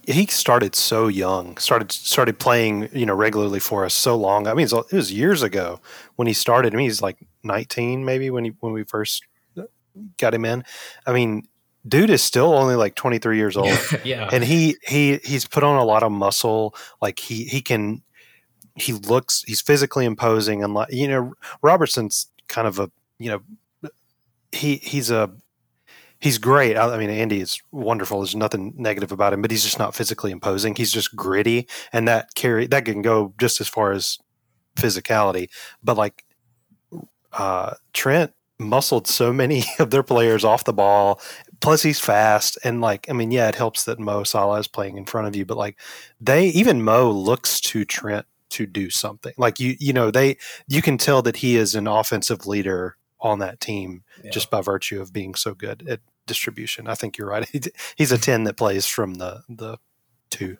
he 0.06 0.28
started 0.28 0.76
so 0.76 1.08
young. 1.08 1.58
started 1.58 1.92
started 1.92 2.38
playing 2.38 2.88
you 2.94 3.06
know 3.06 3.16
regularly 3.16 3.60
for 3.60 3.84
us 3.84 3.94
so 3.94 4.16
long. 4.16 4.48
I 4.48 4.54
mean, 4.54 4.68
it 4.68 4.94
was 4.94 5.12
years 5.12 5.42
ago 5.42 5.82
when 6.16 6.28
he 6.28 6.34
started. 6.34 6.74
I 6.74 6.78
mean, 6.78 6.86
he's 6.86 7.02
like 7.02 7.18
19 7.44 8.06
maybe 8.06 8.30
when 8.30 8.46
he 8.46 8.54
when 8.60 8.74
we 8.74 8.84
first 8.84 9.24
got 10.18 10.34
him 10.34 10.46
in. 10.46 10.64
I 11.06 11.14
mean, 11.14 11.48
dude 11.88 12.12
is 12.12 12.22
still 12.22 12.54
only 12.54 12.76
like 12.76 12.96
23 12.96 13.38
years 13.38 13.58
old. 13.58 13.78
yeah. 14.06 14.30
And 14.32 14.44
he 14.44 14.78
he 14.84 15.18
he's 15.24 15.48
put 15.48 15.64
on 15.64 15.78
a 15.78 15.84
lot 15.84 16.04
of 16.04 16.12
muscle. 16.12 16.76
Like 17.02 17.20
he 17.20 17.46
he 17.46 17.62
can 17.62 18.04
he 18.76 18.94
looks 18.94 19.44
he's 19.48 19.62
physically 19.62 20.06
imposing 20.06 20.64
and 20.64 20.74
like 20.74 20.94
you 20.94 21.08
know 21.08 21.34
Robertson's 21.62 22.28
kind 22.48 22.68
of 22.68 22.80
a 22.80 22.92
you 23.18 23.30
know 23.30 23.42
he 24.52 24.78
he's 24.78 25.12
a 25.12 25.32
he's 26.22 26.38
great. 26.38 26.78
I, 26.78 26.98
mean, 26.98 27.10
Andy 27.10 27.42
is 27.42 27.60
wonderful. 27.72 28.20
There's 28.20 28.36
nothing 28.36 28.74
negative 28.78 29.12
about 29.12 29.34
him, 29.34 29.42
but 29.42 29.52
he's 29.52 29.64
just 29.64 29.80
not 29.80 29.96
physically 29.96 30.32
imposing. 30.32 30.76
He's 30.76 30.92
just 30.92 31.16
gritty, 31.16 31.68
and 31.92 32.08
that 32.08 32.36
carry 32.36 32.68
that 32.68 32.86
can 32.86 33.02
go 33.02 33.34
just 33.40 33.60
as 33.60 33.68
far 33.68 33.92
as 33.92 34.18
physicality. 34.76 35.50
But 35.84 35.98
like 35.98 36.24
uh, 37.34 37.74
Trent 37.94 38.32
muscled 38.60 39.08
so 39.08 39.34
many 39.34 39.64
of 39.80 39.90
their 39.92 40.04
players 40.04 40.46
off 40.46 40.64
the 40.64 40.74
ball. 40.74 41.20
Plus, 41.60 41.84
he's 41.84 42.00
fast, 42.00 42.58
and 42.64 42.82
like 42.82 43.10
I 43.10 43.14
mean, 43.14 43.32
yeah, 43.32 43.50
it 43.50 43.56
helps 43.56 43.84
that 43.86 44.00
Mo 44.00 44.24
Salah 44.24 44.60
is 44.60 44.68
playing 44.68 44.98
in 44.98 45.06
front 45.06 45.28
of 45.28 45.36
you, 45.36 45.46
but 45.46 45.58
like 45.58 45.78
they 46.22 46.48
even 46.48 46.84
Mo 46.84 47.12
looks 47.12 47.60
to 47.62 47.84
Trent 47.84 48.26
to 48.52 48.66
do 48.66 48.90
something. 48.90 49.34
Like 49.38 49.60
you, 49.60 49.76
you 49.80 49.94
know, 49.94 50.12
they 50.12 50.38
you 50.68 50.82
can 50.82 50.98
tell 50.98 51.22
that 51.22 51.38
he 51.38 51.56
is 51.58 51.76
an 51.76 51.88
offensive 51.88 52.48
leader 52.48 52.98
on 53.22 53.40
that 53.40 53.60
team 53.60 54.04
yeah. 54.24 54.32
just 54.32 54.50
by 54.50 54.62
virtue 54.62 55.02
of 55.02 55.14
being 55.14 55.36
so 55.36 55.54
good 55.54 55.88
at 55.88 56.00
distribution. 56.26 56.88
I 56.88 56.96
think 56.96 57.18
you're 57.18 57.30
right. 57.30 57.48
He's 57.96 58.12
a 58.12 58.18
ten 58.18 58.44
that 58.46 58.58
plays 58.58 58.86
from 58.86 59.16
the 59.16 59.44
the 59.50 59.78
two. 60.30 60.58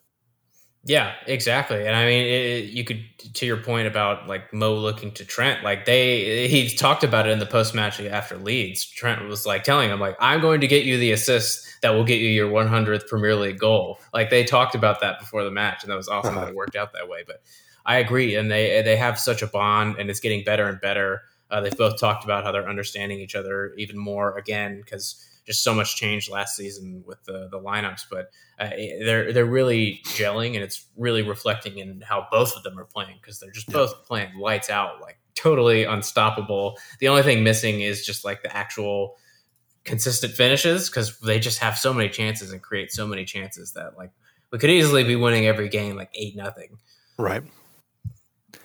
Yeah, 0.84 1.14
exactly. 1.28 1.86
And 1.86 1.96
I 1.96 2.06
mean, 2.06 2.26
it, 2.26 2.64
you 2.72 2.84
could 2.84 3.04
to 3.36 3.46
your 3.46 3.58
point 3.58 3.88
about 3.88 4.28
like 4.28 4.52
Mo 4.52 4.74
looking 4.74 5.12
to 5.14 5.26
Trent, 5.26 5.64
like 5.64 5.86
they 5.86 6.48
he 6.48 6.76
talked 6.76 7.04
about 7.04 7.28
it 7.28 7.32
in 7.32 7.38
the 7.38 7.46
post 7.46 7.76
match 7.76 8.00
after 8.00 8.36
Leeds. 8.36 8.84
Trent 8.86 9.24
was 9.28 9.46
like 9.46 9.64
telling 9.64 9.92
him 9.92 10.00
like 10.00 10.16
I'm 10.20 10.42
going 10.42 10.62
to 10.62 10.68
get 10.68 10.84
you 10.84 10.98
the 10.98 11.12
assist 11.12 11.68
that 11.84 11.92
will 11.92 12.04
get 12.04 12.20
you 12.20 12.30
your 12.30 12.50
100th 12.50 13.08
Premier 13.08 13.36
League 13.36 13.60
goal. 13.60 14.00
Like 14.12 14.32
they 14.32 14.44
talked 14.44 14.74
about 14.74 15.02
that 15.02 15.20
before 15.20 15.44
the 15.44 15.52
match, 15.52 15.84
and 15.84 15.92
that 15.92 15.98
was 15.98 16.08
awesome 16.08 16.36
uh-huh. 16.36 16.46
that 16.46 16.50
it 16.54 16.56
worked 16.56 16.76
out 16.76 16.94
that 16.94 17.08
way. 17.08 17.24
But 17.28 17.44
I 17.86 17.98
agree, 17.98 18.36
and 18.36 18.50
they 18.50 18.82
they 18.82 18.98
have 18.98 19.20
such 19.20 19.44
a 19.44 19.48
bond, 19.48 19.98
and 20.00 20.10
it's 20.10 20.20
getting 20.20 20.44
better 20.44 20.68
and 20.68 20.82
better. 20.82 21.22
Uh, 21.52 21.62
they've 21.62 21.78
both 21.78 22.00
talked 22.00 22.24
about 22.24 22.44
how 22.44 22.52
they're 22.52 22.70
understanding 22.70 23.20
each 23.20 23.36
other 23.36 23.74
even 23.78 23.98
more 23.98 24.38
again 24.38 24.82
because 24.82 25.28
just 25.46 25.64
so 25.64 25.74
much 25.74 25.96
change 25.96 26.30
last 26.30 26.56
season 26.56 27.04
with 27.06 27.24
the 27.26 27.48
the 27.52 27.60
lineups, 27.60 28.06
but 28.10 28.32
uh, 28.60 28.70
they're 29.04 29.34
they're 29.34 29.46
really 29.46 30.02
gelling, 30.06 30.54
and 30.56 30.64
it's 30.64 30.86
really 30.98 31.22
reflecting 31.22 31.78
in 31.80 32.02
how 32.02 32.28
both 32.32 32.56
of 32.56 32.64
them 32.64 32.80
are 32.80 32.86
playing 32.86 33.16
because 33.22 33.40
they're 33.40 33.52
just 33.52 33.68
yeah. 33.68 33.74
both 33.74 34.06
playing 34.06 34.38
lights 34.40 34.70
out, 34.70 35.02
like 35.02 35.18
totally 35.36 35.84
unstoppable. 35.84 36.78
The 37.00 37.08
only 37.08 37.24
thing 37.24 37.44
missing 37.44 37.82
is 37.82 38.06
just 38.06 38.24
like 38.24 38.44
the 38.44 38.56
actual 38.56 39.18
consistent 39.84 40.34
finishes 40.34 40.90
because 40.90 41.20
they 41.20 41.40
just 41.40 41.60
have 41.60 41.78
so 41.78 41.94
many 41.94 42.10
chances 42.10 42.52
and 42.52 42.62
create 42.62 42.92
so 42.92 43.08
many 43.08 43.26
chances 43.26 43.74
that 43.74 43.98
like 43.98 44.12
we 44.52 44.60
could 44.60 44.70
easily 44.70 45.04
be 45.04 45.16
winning 45.16 45.48
every 45.48 45.70
game 45.70 45.96
like 45.96 46.12
eight 46.14 46.36
nothing. 46.36 46.78
Right. 47.18 47.44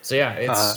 So 0.03 0.15
yeah, 0.15 0.33
it's. 0.35 0.51
Uh, 0.51 0.77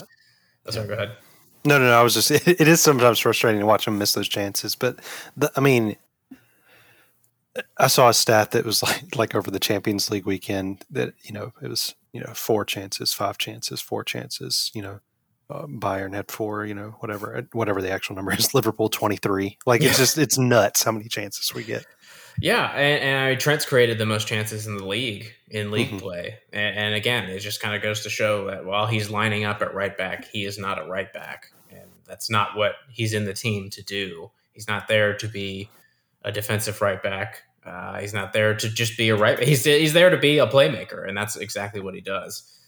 oh, 0.66 0.72
sorry, 0.72 0.88
go 0.88 0.94
ahead. 0.94 1.18
No, 1.66 1.78
no, 1.78 1.86
no. 1.86 2.00
I 2.00 2.04
was 2.04 2.14
just. 2.14 2.32
It, 2.48 2.62
it 2.62 2.68
is 2.68 2.82
sometimes 2.82 3.20
frustrating 3.20 3.60
to 3.60 3.66
watch 3.66 3.86
them 3.86 3.98
miss 3.98 4.14
those 4.14 4.30
chances, 4.30 4.76
but 4.76 5.00
the, 5.36 5.52
I 5.56 5.60
mean, 5.62 5.96
I 7.78 7.88
saw 7.88 8.10
a 8.10 8.14
stat 8.14 8.52
that 8.52 8.66
was 8.66 8.84
like 8.84 9.16
like 9.16 9.36
over 9.36 9.52
the 9.52 9.60
Champions 9.60 10.10
League 10.10 10.26
weekend 10.26 10.86
that 10.90 11.14
you 11.24 11.34
know 11.34 11.54
it 11.62 11.68
was 11.68 11.96
you 12.14 12.22
know 12.22 12.34
four 12.34 12.66
chances, 12.66 13.14
five 13.14 13.38
chances, 13.38 13.82
four 13.82 14.04
chances. 14.04 14.72
You 14.74 14.82
know, 14.82 15.00
uh, 15.50 15.66
Bayern 15.66 16.14
had 16.14 16.32
four. 16.32 16.66
You 16.66 16.76
know, 16.76 16.96
whatever 17.00 17.48
whatever 17.54 17.82
the 17.82 17.92
actual 17.92 18.16
number 18.16 18.34
is. 18.34 18.54
Liverpool 18.54 18.90
twenty 18.90 19.18
three. 19.18 19.58
Like 19.66 19.82
yeah. 19.82 19.90
it's 19.90 19.98
just 19.98 20.18
it's 20.18 20.38
nuts 20.38 20.84
how 20.84 20.92
many 20.92 21.08
chances 21.08 21.54
we 21.54 21.64
get. 21.64 21.86
Yeah, 22.42 22.72
and, 22.72 23.32
and 23.32 23.40
Trent's 23.40 23.66
created 23.66 23.98
the 23.98 24.06
most 24.06 24.28
chances 24.28 24.66
in 24.66 24.78
the 24.78 24.86
league 24.86 25.34
in 25.50 25.72
league 25.72 25.90
mm-hmm. 25.90 25.98
play, 25.98 26.36
and, 26.54 26.78
and, 26.78 26.96
again, 26.96 27.26
it 27.26 27.40
just 27.40 27.62
kind 27.62 27.76
of 27.76 27.82
goes 27.82 28.04
to 28.04 28.10
show 28.10 28.46
that 28.46 28.66
while 28.66 28.88
he's 28.88 29.10
lining 29.10 29.44
up 29.44 29.62
at 29.62 29.74
right 29.74 29.98
back, 29.98 30.26
he 30.26 30.46
is 30.46 30.58
not 30.58 30.80
a 30.80 30.90
right 30.90 31.12
back, 31.12 31.52
and 31.70 31.90
that's 32.08 32.30
not 32.30 32.56
what 32.56 32.76
he's 32.90 33.14
in 33.14 33.26
the 33.26 33.34
team 33.34 33.70
to 33.72 33.84
do. 33.84 34.32
He's 34.54 34.68
not 34.68 34.88
there 34.88 35.18
to 35.18 35.28
be 35.28 35.70
a 36.24 36.32
defensive 36.32 36.82
right 36.82 37.02
back. 37.02 37.44
Uh, 37.66 38.00
he's 38.00 38.14
not 38.14 38.32
there 38.32 38.56
to 38.56 38.70
just 38.70 38.98
be 38.98 39.10
a 39.10 39.16
right. 39.18 39.40
He's 39.40 39.66
he's 39.66 39.94
there 39.94 40.10
to 40.10 40.18
be 40.18 40.38
a 40.38 40.48
playmaker, 40.48 41.08
and 41.08 41.18
that's 41.18 41.36
exactly 41.36 41.82
what 41.82 41.94
he 41.94 42.02
does. 42.02 42.59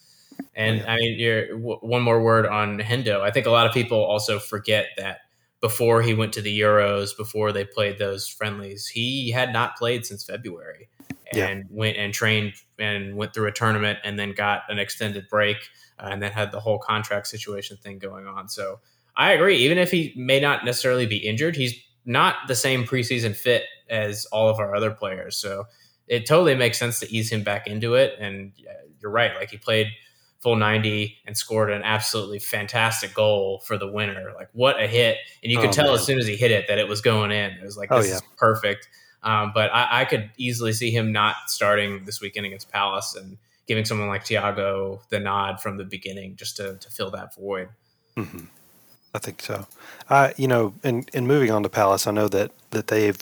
And 0.53 0.77
yeah. 0.77 0.91
I 0.91 0.95
mean, 0.97 1.61
w- 1.61 1.79
one 1.81 2.01
more 2.01 2.21
word 2.21 2.45
on 2.45 2.79
Hendo. 2.79 3.21
I 3.21 3.31
think 3.31 3.45
a 3.45 3.51
lot 3.51 3.67
of 3.67 3.73
people 3.73 4.03
also 4.03 4.37
forget 4.39 4.87
that 4.97 5.19
before 5.61 6.01
he 6.01 6.13
went 6.13 6.33
to 6.33 6.41
the 6.41 6.59
Euros, 6.59 7.15
before 7.15 7.51
they 7.51 7.63
played 7.63 7.99
those 7.99 8.27
friendlies, 8.27 8.87
he 8.87 9.31
had 9.31 9.53
not 9.53 9.77
played 9.77 10.05
since 10.05 10.23
February 10.23 10.89
and 11.33 11.59
yeah. 11.59 11.65
went 11.69 11.97
and 11.97 12.13
trained 12.13 12.53
and 12.79 13.15
went 13.15 13.33
through 13.33 13.47
a 13.47 13.51
tournament 13.51 13.99
and 14.03 14.19
then 14.19 14.33
got 14.33 14.63
an 14.69 14.79
extended 14.79 15.27
break 15.29 15.57
uh, 15.99 16.09
and 16.11 16.21
then 16.21 16.31
had 16.31 16.51
the 16.51 16.59
whole 16.59 16.79
contract 16.79 17.27
situation 17.27 17.77
thing 17.77 17.99
going 17.99 18.27
on. 18.27 18.49
So 18.49 18.79
I 19.15 19.31
agree. 19.31 19.57
Even 19.57 19.77
if 19.77 19.91
he 19.91 20.13
may 20.17 20.39
not 20.39 20.65
necessarily 20.65 21.05
be 21.05 21.17
injured, 21.17 21.55
he's 21.55 21.75
not 22.05 22.35
the 22.47 22.55
same 22.55 22.83
preseason 22.83 23.35
fit 23.35 23.63
as 23.89 24.25
all 24.31 24.49
of 24.49 24.59
our 24.59 24.75
other 24.75 24.91
players. 24.91 25.37
So 25.37 25.65
it 26.07 26.25
totally 26.25 26.55
makes 26.55 26.77
sense 26.77 26.99
to 26.99 27.15
ease 27.15 27.31
him 27.31 27.43
back 27.43 27.67
into 27.67 27.93
it. 27.93 28.15
And 28.19 28.51
you're 28.99 29.11
right. 29.11 29.35
Like 29.35 29.51
he 29.51 29.57
played– 29.57 29.87
full 30.41 30.55
90 30.55 31.17
and 31.25 31.37
scored 31.37 31.71
an 31.71 31.83
absolutely 31.83 32.39
fantastic 32.39 33.13
goal 33.13 33.61
for 33.65 33.77
the 33.77 33.87
winner. 33.87 34.33
Like 34.35 34.49
what 34.53 34.81
a 34.81 34.87
hit. 34.87 35.17
And 35.43 35.51
you 35.51 35.59
could 35.59 35.69
oh, 35.69 35.73
tell 35.73 35.85
man. 35.85 35.95
as 35.95 36.05
soon 36.05 36.19
as 36.19 36.25
he 36.25 36.35
hit 36.35 36.51
it 36.51 36.67
that 36.67 36.79
it 36.79 36.87
was 36.87 37.01
going 37.01 37.31
in. 37.31 37.51
It 37.51 37.63
was 37.63 37.77
like, 37.77 37.91
oh, 37.91 37.97
this 37.97 38.07
oh, 38.07 38.09
yeah. 38.09 38.15
is 38.15 38.23
perfect. 38.37 38.89
Um, 39.23 39.51
but 39.53 39.71
I, 39.71 40.01
I, 40.01 40.05
could 40.05 40.31
easily 40.37 40.73
see 40.73 40.89
him 40.89 41.11
not 41.11 41.35
starting 41.45 42.05
this 42.05 42.21
weekend 42.21 42.47
against 42.47 42.71
Palace 42.71 43.15
and 43.15 43.37
giving 43.67 43.85
someone 43.85 44.07
like 44.07 44.25
Thiago 44.25 44.99
the 45.09 45.19
nod 45.19 45.61
from 45.61 45.77
the 45.77 45.83
beginning 45.83 46.35
just 46.37 46.57
to, 46.57 46.77
to 46.77 46.89
fill 46.89 47.11
that 47.11 47.35
void. 47.35 47.69
Mm-hmm. 48.17 48.45
I 49.13 49.19
think 49.19 49.43
so. 49.43 49.67
Uh, 50.09 50.31
you 50.37 50.47
know, 50.47 50.73
and, 50.83 51.07
and 51.13 51.27
moving 51.27 51.51
on 51.51 51.61
to 51.61 51.69
Palace, 51.69 52.07
I 52.07 52.11
know 52.11 52.27
that, 52.29 52.51
that 52.71 52.87
they've, 52.87 53.19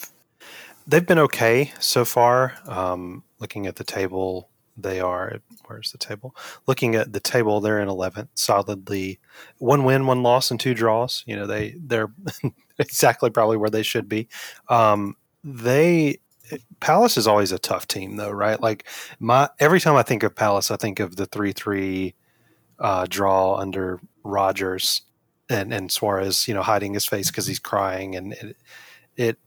they've 0.87 1.05
been 1.05 1.19
okay 1.19 1.73
so 1.79 2.05
far. 2.05 2.55
Um, 2.65 3.23
looking 3.39 3.67
at 3.67 3.75
the 3.75 3.83
table, 3.83 4.48
they 4.83 4.99
are 4.99 5.39
where's 5.65 5.91
the 5.91 5.97
table? 5.97 6.35
Looking 6.67 6.95
at 6.95 7.13
the 7.13 7.19
table, 7.19 7.61
they're 7.61 7.79
in 7.79 7.87
11th, 7.87 8.29
solidly 8.35 9.19
one 9.57 9.83
win, 9.83 10.05
one 10.07 10.23
loss, 10.23 10.51
and 10.51 10.59
two 10.59 10.73
draws. 10.73 11.23
You 11.27 11.35
know, 11.35 11.47
they 11.47 11.75
they're 11.77 12.11
exactly 12.79 13.29
probably 13.29 13.57
where 13.57 13.69
they 13.69 13.83
should 13.83 14.09
be. 14.09 14.27
Um, 14.67 15.15
they 15.43 16.19
Palace 16.79 17.17
is 17.17 17.27
always 17.27 17.51
a 17.51 17.59
tough 17.59 17.87
team, 17.87 18.15
though, 18.15 18.31
right? 18.31 18.59
Like 18.59 18.87
my 19.19 19.49
every 19.59 19.79
time 19.79 19.95
I 19.95 20.03
think 20.03 20.23
of 20.23 20.35
Palace, 20.35 20.71
I 20.71 20.77
think 20.77 20.99
of 20.99 21.15
the 21.15 21.25
three 21.25 21.51
three 21.51 22.15
uh, 22.79 23.05
draw 23.09 23.55
under 23.57 23.99
Rodgers 24.23 25.01
and 25.49 25.73
and 25.73 25.91
Suarez, 25.91 26.47
you 26.47 26.53
know, 26.53 26.61
hiding 26.61 26.93
his 26.93 27.05
face 27.05 27.29
because 27.29 27.47
he's 27.47 27.59
crying, 27.59 28.15
and 28.15 28.33
it, 28.33 28.57
it 29.17 29.39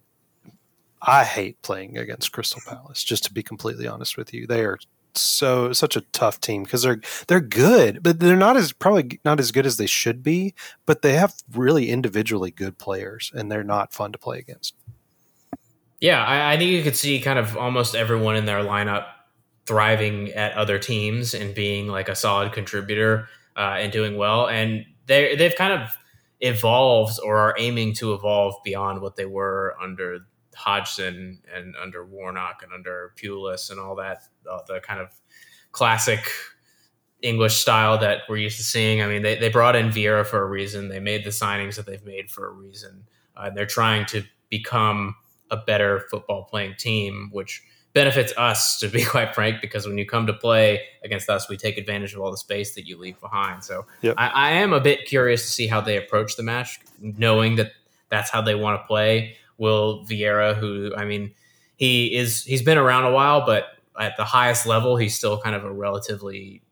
I 1.00 1.24
hate 1.24 1.60
playing 1.62 1.98
against 1.98 2.32
Crystal 2.32 2.62
Palace. 2.66 3.02
Just 3.02 3.24
to 3.24 3.32
be 3.32 3.42
completely 3.42 3.86
honest 3.86 4.16
with 4.16 4.32
you, 4.32 4.46
they 4.46 4.64
are 4.64 4.78
so 5.14 5.72
such 5.72 5.96
a 5.96 6.00
tough 6.12 6.40
team 6.40 6.64
because 6.64 6.82
they're 6.82 7.00
they're 7.26 7.40
good, 7.40 8.02
but 8.02 8.20
they're 8.20 8.36
not 8.36 8.56
as 8.56 8.72
probably 8.72 9.20
not 9.24 9.40
as 9.40 9.52
good 9.52 9.66
as 9.66 9.76
they 9.76 9.86
should 9.86 10.22
be. 10.22 10.54
But 10.86 11.02
they 11.02 11.14
have 11.14 11.34
really 11.52 11.90
individually 11.90 12.50
good 12.50 12.78
players, 12.78 13.30
and 13.34 13.50
they're 13.50 13.64
not 13.64 13.92
fun 13.92 14.12
to 14.12 14.18
play 14.18 14.38
against. 14.38 14.74
Yeah, 16.00 16.24
I, 16.24 16.54
I 16.54 16.56
think 16.56 16.70
you 16.70 16.82
could 16.82 16.96
see 16.96 17.20
kind 17.20 17.38
of 17.38 17.56
almost 17.56 17.94
everyone 17.94 18.36
in 18.36 18.44
their 18.44 18.64
lineup 18.64 19.06
thriving 19.66 20.30
at 20.32 20.52
other 20.54 20.78
teams 20.78 21.34
and 21.34 21.54
being 21.54 21.86
like 21.86 22.08
a 22.08 22.16
solid 22.16 22.52
contributor 22.52 23.28
uh, 23.56 23.76
and 23.78 23.92
doing 23.92 24.16
well, 24.16 24.48
and 24.48 24.84
they 25.06 25.36
they've 25.36 25.54
kind 25.54 25.72
of 25.72 25.96
evolved 26.40 27.20
or 27.24 27.36
are 27.36 27.54
aiming 27.58 27.94
to 27.94 28.14
evolve 28.14 28.56
beyond 28.64 29.00
what 29.00 29.16
they 29.16 29.26
were 29.26 29.76
under 29.80 30.26
Hodgson 30.54 31.40
and 31.54 31.74
under 31.80 32.04
Warnock 32.04 32.62
and 32.62 32.72
under 32.72 33.12
Pulis 33.16 33.70
and 33.70 33.80
all 33.80 33.96
that, 33.96 34.22
uh, 34.50 34.60
the 34.66 34.80
kind 34.80 35.00
of 35.00 35.08
classic 35.72 36.28
English 37.22 37.54
style 37.54 37.98
that 37.98 38.22
we're 38.28 38.36
used 38.36 38.56
to 38.58 38.62
seeing. 38.62 39.00
I 39.00 39.06
mean, 39.06 39.22
they, 39.22 39.36
they 39.36 39.48
brought 39.48 39.76
in 39.76 39.90
Vieira 39.90 40.26
for 40.26 40.42
a 40.42 40.46
reason. 40.46 40.88
They 40.88 41.00
made 41.00 41.24
the 41.24 41.30
signings 41.30 41.76
that 41.76 41.86
they've 41.86 42.04
made 42.04 42.30
for 42.30 42.48
a 42.48 42.52
reason. 42.52 43.04
Uh, 43.36 43.50
they're 43.50 43.66
trying 43.66 44.06
to 44.06 44.24
become 44.50 45.14
a 45.50 45.56
better 45.56 46.06
football 46.10 46.44
playing 46.44 46.74
team, 46.78 47.30
which 47.32 47.62
benefits 47.92 48.32
us, 48.36 48.78
to 48.80 48.88
be 48.88 49.04
quite 49.04 49.34
frank, 49.34 49.60
because 49.60 49.86
when 49.86 49.98
you 49.98 50.06
come 50.06 50.26
to 50.26 50.32
play 50.32 50.80
against 51.04 51.28
us, 51.30 51.48
we 51.48 51.56
take 51.56 51.78
advantage 51.78 52.14
of 52.14 52.20
all 52.20 52.30
the 52.30 52.36
space 52.36 52.74
that 52.74 52.86
you 52.86 52.98
leave 52.98 53.20
behind. 53.20 53.62
So 53.62 53.86
yep. 54.00 54.14
I, 54.18 54.28
I 54.28 54.50
am 54.52 54.72
a 54.72 54.80
bit 54.80 55.06
curious 55.06 55.42
to 55.42 55.48
see 55.48 55.66
how 55.66 55.80
they 55.80 55.96
approach 55.96 56.36
the 56.36 56.42
match, 56.42 56.80
knowing 57.00 57.56
that 57.56 57.72
that's 58.08 58.30
how 58.30 58.42
they 58.42 58.54
want 58.54 58.80
to 58.80 58.86
play. 58.86 59.36
Will 59.62 60.04
Vieira, 60.04 60.56
who 60.56 60.92
I 60.96 61.04
mean, 61.04 61.32
he 61.76 62.16
is 62.16 62.42
he's 62.42 62.62
been 62.62 62.78
around 62.78 63.04
a 63.04 63.12
while, 63.12 63.46
but 63.46 63.66
at 63.98 64.16
the 64.16 64.24
highest 64.24 64.66
level, 64.66 64.96
he's 64.96 65.16
still 65.16 65.40
kind 65.40 65.54
of 65.54 65.64
a 65.64 65.72
relatively 65.72 66.62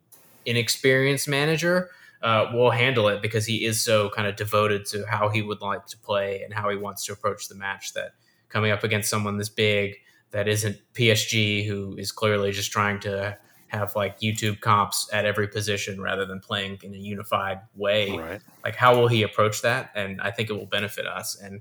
inexperienced 0.45 1.29
manager. 1.29 1.91
Uh, 2.21 2.51
will 2.53 2.71
handle 2.71 3.09
it 3.09 3.23
because 3.23 3.47
he 3.47 3.65
is 3.65 3.81
so 3.81 4.11
kind 4.11 4.29
of 4.29 4.37
devoted 4.37 4.85
to 4.85 5.07
how 5.09 5.31
he 5.31 5.41
would 5.41 5.63
like 5.63 5.87
to 5.87 5.97
play 5.99 6.43
and 6.43 6.53
how 6.53 6.69
he 6.69 6.77
wants 6.77 7.07
to 7.07 7.13
approach 7.13 7.49
the 7.49 7.55
match. 7.55 7.95
That 7.95 8.13
coming 8.49 8.73
up 8.73 8.83
against 8.83 9.09
someone 9.09 9.39
this 9.39 9.49
big 9.49 9.95
that 10.33 10.49
isn't 10.49 10.77
PSG, 10.95 11.67
who 11.67 11.97
is 11.97 12.11
clearly 12.11 12.51
just 12.51 12.73
trying 12.73 12.99
to 13.01 13.39
have 13.69 13.95
like 13.95 14.19
YouTube 14.19 14.61
comps 14.61 15.09
at 15.13 15.25
every 15.25 15.47
position 15.47 16.01
rather 16.01 16.27
than 16.27 16.41
playing 16.41 16.81
in 16.83 16.93
a 16.93 16.99
unified 16.99 17.61
way. 17.77 18.19
Right. 18.19 18.41
Like, 18.65 18.75
how 18.75 18.99
will 18.99 19.07
he 19.07 19.23
approach 19.23 19.63
that? 19.63 19.93
And 19.95 20.21
I 20.21 20.33
think 20.33 20.51
it 20.51 20.55
will 20.55 20.67
benefit 20.67 21.07
us. 21.07 21.41
And 21.41 21.61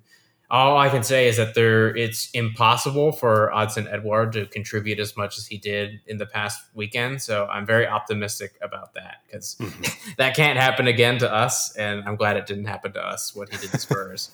all 0.52 0.78
I 0.78 0.90
can 0.90 1.04
say 1.04 1.28
is 1.28 1.38
that 1.38 1.54
there 1.54 1.96
it's 1.96 2.30
impossible 2.32 3.12
for 3.12 3.52
Odsonne 3.54 3.92
Edouard 3.92 4.34
to 4.34 4.48
contribute 4.48 5.00
as 5.00 5.16
much 5.16 5.38
as 5.38 5.46
he 5.46 5.58
did 5.58 6.02
in 6.08 6.18
the 6.18 6.26
past 6.26 6.64
weekend. 6.74 7.22
So 7.22 7.46
I'm 7.48 7.66
very 7.66 7.86
optimistic 7.86 8.54
about 8.62 8.94
that 8.96 9.18
because 9.26 9.56
mm-hmm. 9.60 10.12
that 10.18 10.36
can't 10.36 10.58
happen 10.58 10.88
again 10.88 11.20
to 11.20 11.32
us, 11.32 11.76
and 11.76 12.04
I'm 12.06 12.16
glad 12.16 12.36
it 12.36 12.48
didn't 12.48 12.66
happen 12.66 12.94
to 12.94 13.06
us 13.06 13.36
what 13.36 13.50
he 13.50 13.58
did 13.58 13.72
to 13.72 13.78
Spurs. 13.78 14.32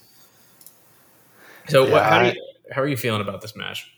so 1.67 1.85
yeah, 1.85 1.91
what, 1.91 2.03
how, 2.03 2.21
you, 2.21 2.41
how 2.71 2.81
are 2.81 2.87
you 2.87 2.97
feeling 2.97 3.21
about 3.21 3.41
this 3.41 3.55
match? 3.55 3.91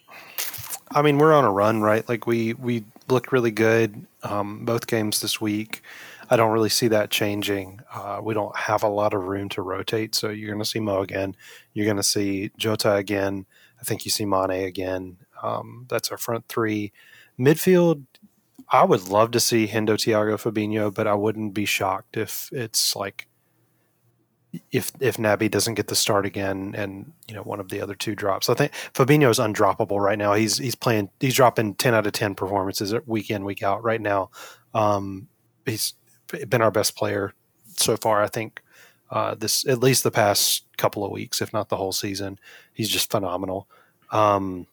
I 0.90 1.02
mean, 1.04 1.18
we're 1.20 1.34
on 1.34 1.46
a 1.46 1.52
run, 1.52 1.82
right? 1.82 2.08
Like 2.10 2.26
we 2.26 2.54
we 2.54 2.84
looked 3.10 3.32
really 3.32 3.52
good 3.52 4.06
um, 4.24 4.66
both 4.66 4.88
games 4.88 5.22
this 5.22 5.40
week. 5.40 5.84
I 6.30 6.36
don't 6.36 6.52
really 6.52 6.70
see 6.70 6.88
that 6.90 7.10
changing. 7.10 7.80
Uh, 7.94 8.20
we 8.22 8.34
don't 8.34 8.56
have 8.56 8.84
a 8.84 8.90
lot 8.90 9.14
of 9.14 9.24
room 9.24 9.50
to 9.50 9.62
rotate, 9.62 10.14
so 10.14 10.30
you're 10.30 10.50
going 10.50 10.64
to 10.64 10.70
see 10.70 10.80
Mo 10.80 11.02
again. 11.02 11.36
You're 11.74 11.86
going 11.86 11.98
to 11.98 12.04
see 12.04 12.52
Jota 12.58 12.96
again. 12.96 13.46
I 13.80 13.84
think 13.84 14.06
you 14.06 14.12
see 14.12 14.26
Mane 14.26 14.66
again. 14.66 15.18
Um, 15.42 15.86
that's 15.90 16.12
our 16.12 16.18
front 16.18 16.48
three. 16.48 16.92
Midfield, 17.40 18.06
I 18.72 18.84
would 18.84 19.08
love 19.08 19.32
to 19.32 19.40
see 19.40 19.68
Hendo, 19.68 19.96
Thiago, 19.96 20.36
Fabinho, 20.36 20.94
but 20.94 21.08
I 21.08 21.14
wouldn't 21.14 21.54
be 21.54 21.66
shocked 21.66 22.18
if 22.18 22.50
it's 22.52 22.96
like 22.96 23.28
if 24.72 24.92
if 25.00 25.18
Naby 25.18 25.52
doesn't 25.52 25.76
get 25.76 25.88
the 25.88 25.96
start 25.96 26.26
again 26.26 26.74
and 26.76 27.12
you 27.28 27.36
know 27.36 27.44
one 27.44 27.60
of 27.60 27.70
the 27.70 27.82
other 27.82 27.96
two 27.96 28.16
drops. 28.16 28.50
I 28.50 28.54
think 28.56 28.72
Fabinho 28.94 29.30
is 29.30 29.40
undroppable 29.40 30.00
right 30.00 30.18
now. 30.18 30.34
He's 30.34 30.58
he's 30.58 30.76
playing 30.76 31.10
he's 31.20 31.36
dropping 31.36 31.76
ten 31.76 31.94
out 31.94 32.08
of 32.08 32.14
ten 32.14 32.36
performances 32.36 32.94
week 33.06 33.30
in 33.30 33.46
week 33.46 33.64
out 33.64 33.84
right 33.84 34.02
now. 34.02 34.32
Um, 34.74 35.28
he's 35.66 35.94
been 36.50 36.62
our 36.62 36.72
best 36.72 36.96
player 36.96 37.34
so 37.76 37.98
far. 37.98 38.24
I 38.24 38.28
think 38.28 38.62
uh, 39.10 39.36
this 39.36 39.66
at 39.68 39.80
least 39.80 40.04
the 40.04 40.12
past 40.12 40.66
couple 40.78 41.04
of 41.04 41.12
weeks, 41.12 41.42
if 41.42 41.54
not 41.54 41.70
the 41.70 41.78
whole 41.78 41.92
season. 41.92 42.40
He's 42.74 42.90
just 42.90 43.10
phenomenal. 43.10 43.68
Um, 44.12 44.68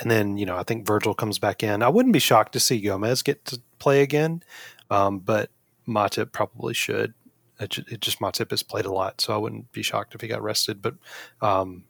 and 0.00 0.10
then 0.10 0.36
you 0.36 0.46
know 0.46 0.56
I 0.56 0.62
think 0.64 0.86
Virgil 0.86 1.14
comes 1.14 1.38
back 1.38 1.62
in. 1.62 1.82
I 1.82 1.88
wouldn't 1.88 2.12
be 2.12 2.18
shocked 2.18 2.52
to 2.54 2.60
see 2.60 2.80
Gomez 2.80 3.22
get 3.22 3.44
to 3.46 3.60
play 3.78 4.02
again, 4.02 4.42
um, 4.90 5.18
but 5.18 5.50
Matip 5.86 6.32
probably 6.32 6.74
should. 6.74 7.14
It 7.60 7.70
just, 7.70 7.92
it 7.92 8.00
just, 8.00 8.18
Matip 8.18 8.50
has 8.50 8.64
played 8.64 8.84
a 8.84 8.92
lot, 8.92 9.20
so 9.20 9.32
I 9.32 9.36
wouldn't 9.36 9.70
be 9.70 9.82
shocked 9.82 10.16
if 10.16 10.20
he 10.20 10.26
got 10.26 10.42
rested. 10.42 10.82
But 10.82 10.96
um, 11.40 11.84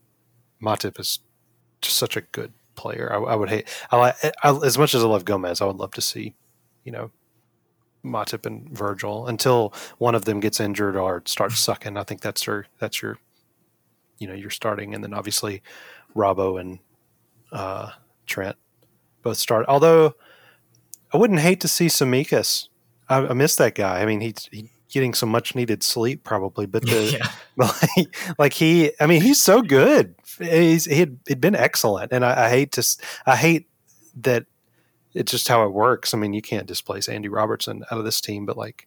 Matip 0.62 1.00
is 1.00 1.20
just 1.80 1.96
such 1.96 2.18
a 2.18 2.20
good 2.20 2.52
player. 2.74 3.10
I, 3.10 3.16
I 3.16 3.34
would 3.34 3.48
hate 3.48 3.66
I, 3.90 4.12
I, 4.42 4.50
as 4.64 4.76
much 4.76 4.94
as 4.94 5.02
I 5.02 5.06
love 5.06 5.24
Gomez. 5.24 5.62
I 5.62 5.64
would 5.64 5.76
love 5.76 5.92
to 5.92 6.02
see 6.02 6.34
you 6.84 6.92
know 6.92 7.10
Matip 8.04 8.46
and 8.46 8.68
Virgil 8.70 9.26
until 9.26 9.72
one 9.98 10.14
of 10.14 10.24
them 10.24 10.40
gets 10.40 10.60
injured 10.60 10.96
or 10.96 11.22
starts 11.26 11.58
sucking. 11.58 11.96
I 11.96 12.04
think 12.04 12.20
that's 12.20 12.46
your 12.46 12.66
that's 12.78 13.02
your 13.02 13.18
you 14.18 14.26
know 14.26 14.34
you're 14.34 14.50
starting, 14.50 14.94
and 14.94 15.02
then 15.02 15.14
obviously 15.14 15.62
Robbo 16.14 16.60
and 16.60 16.78
uh, 17.52 17.90
Trent 18.26 18.56
both 19.22 19.38
start. 19.38 19.66
Although 19.68 20.14
I 21.12 21.16
wouldn't 21.16 21.40
hate 21.40 21.60
to 21.60 21.68
see 21.68 21.86
Tsimikas. 21.86 22.68
I, 23.08 23.18
I 23.18 23.32
miss 23.32 23.56
that 23.56 23.74
guy. 23.74 24.00
I 24.00 24.06
mean, 24.06 24.20
he's 24.20 24.48
he 24.50 24.70
getting 24.94 25.14
some 25.14 25.28
much 25.28 25.54
needed 25.54 25.82
sleep 25.82 26.24
probably, 26.24 26.66
but 26.66 26.82
the 26.82 27.18
yeah. 27.18 27.30
like, 27.56 28.16
like, 28.38 28.52
he, 28.52 28.92
I 29.00 29.06
mean, 29.06 29.22
he's 29.22 29.42
so 29.42 29.60
good. 29.60 30.14
He's 30.38 30.84
he 30.84 31.00
had 31.00 31.18
he'd 31.26 31.40
been 31.40 31.54
excellent, 31.54 32.12
and 32.12 32.24
I, 32.24 32.46
I 32.46 32.48
hate 32.48 32.72
to 32.72 32.98
I 33.26 33.36
hate 33.36 33.68
that 34.22 34.46
it's 35.14 35.30
just 35.30 35.48
how 35.48 35.64
it 35.64 35.72
works. 35.72 36.12
I 36.12 36.18
mean, 36.18 36.32
you 36.32 36.42
can't 36.42 36.66
displace 36.66 37.08
Andy 37.08 37.28
Robertson 37.28 37.84
out 37.90 37.98
of 37.98 38.04
this 38.04 38.20
team, 38.20 38.44
but 38.44 38.56
like 38.56 38.86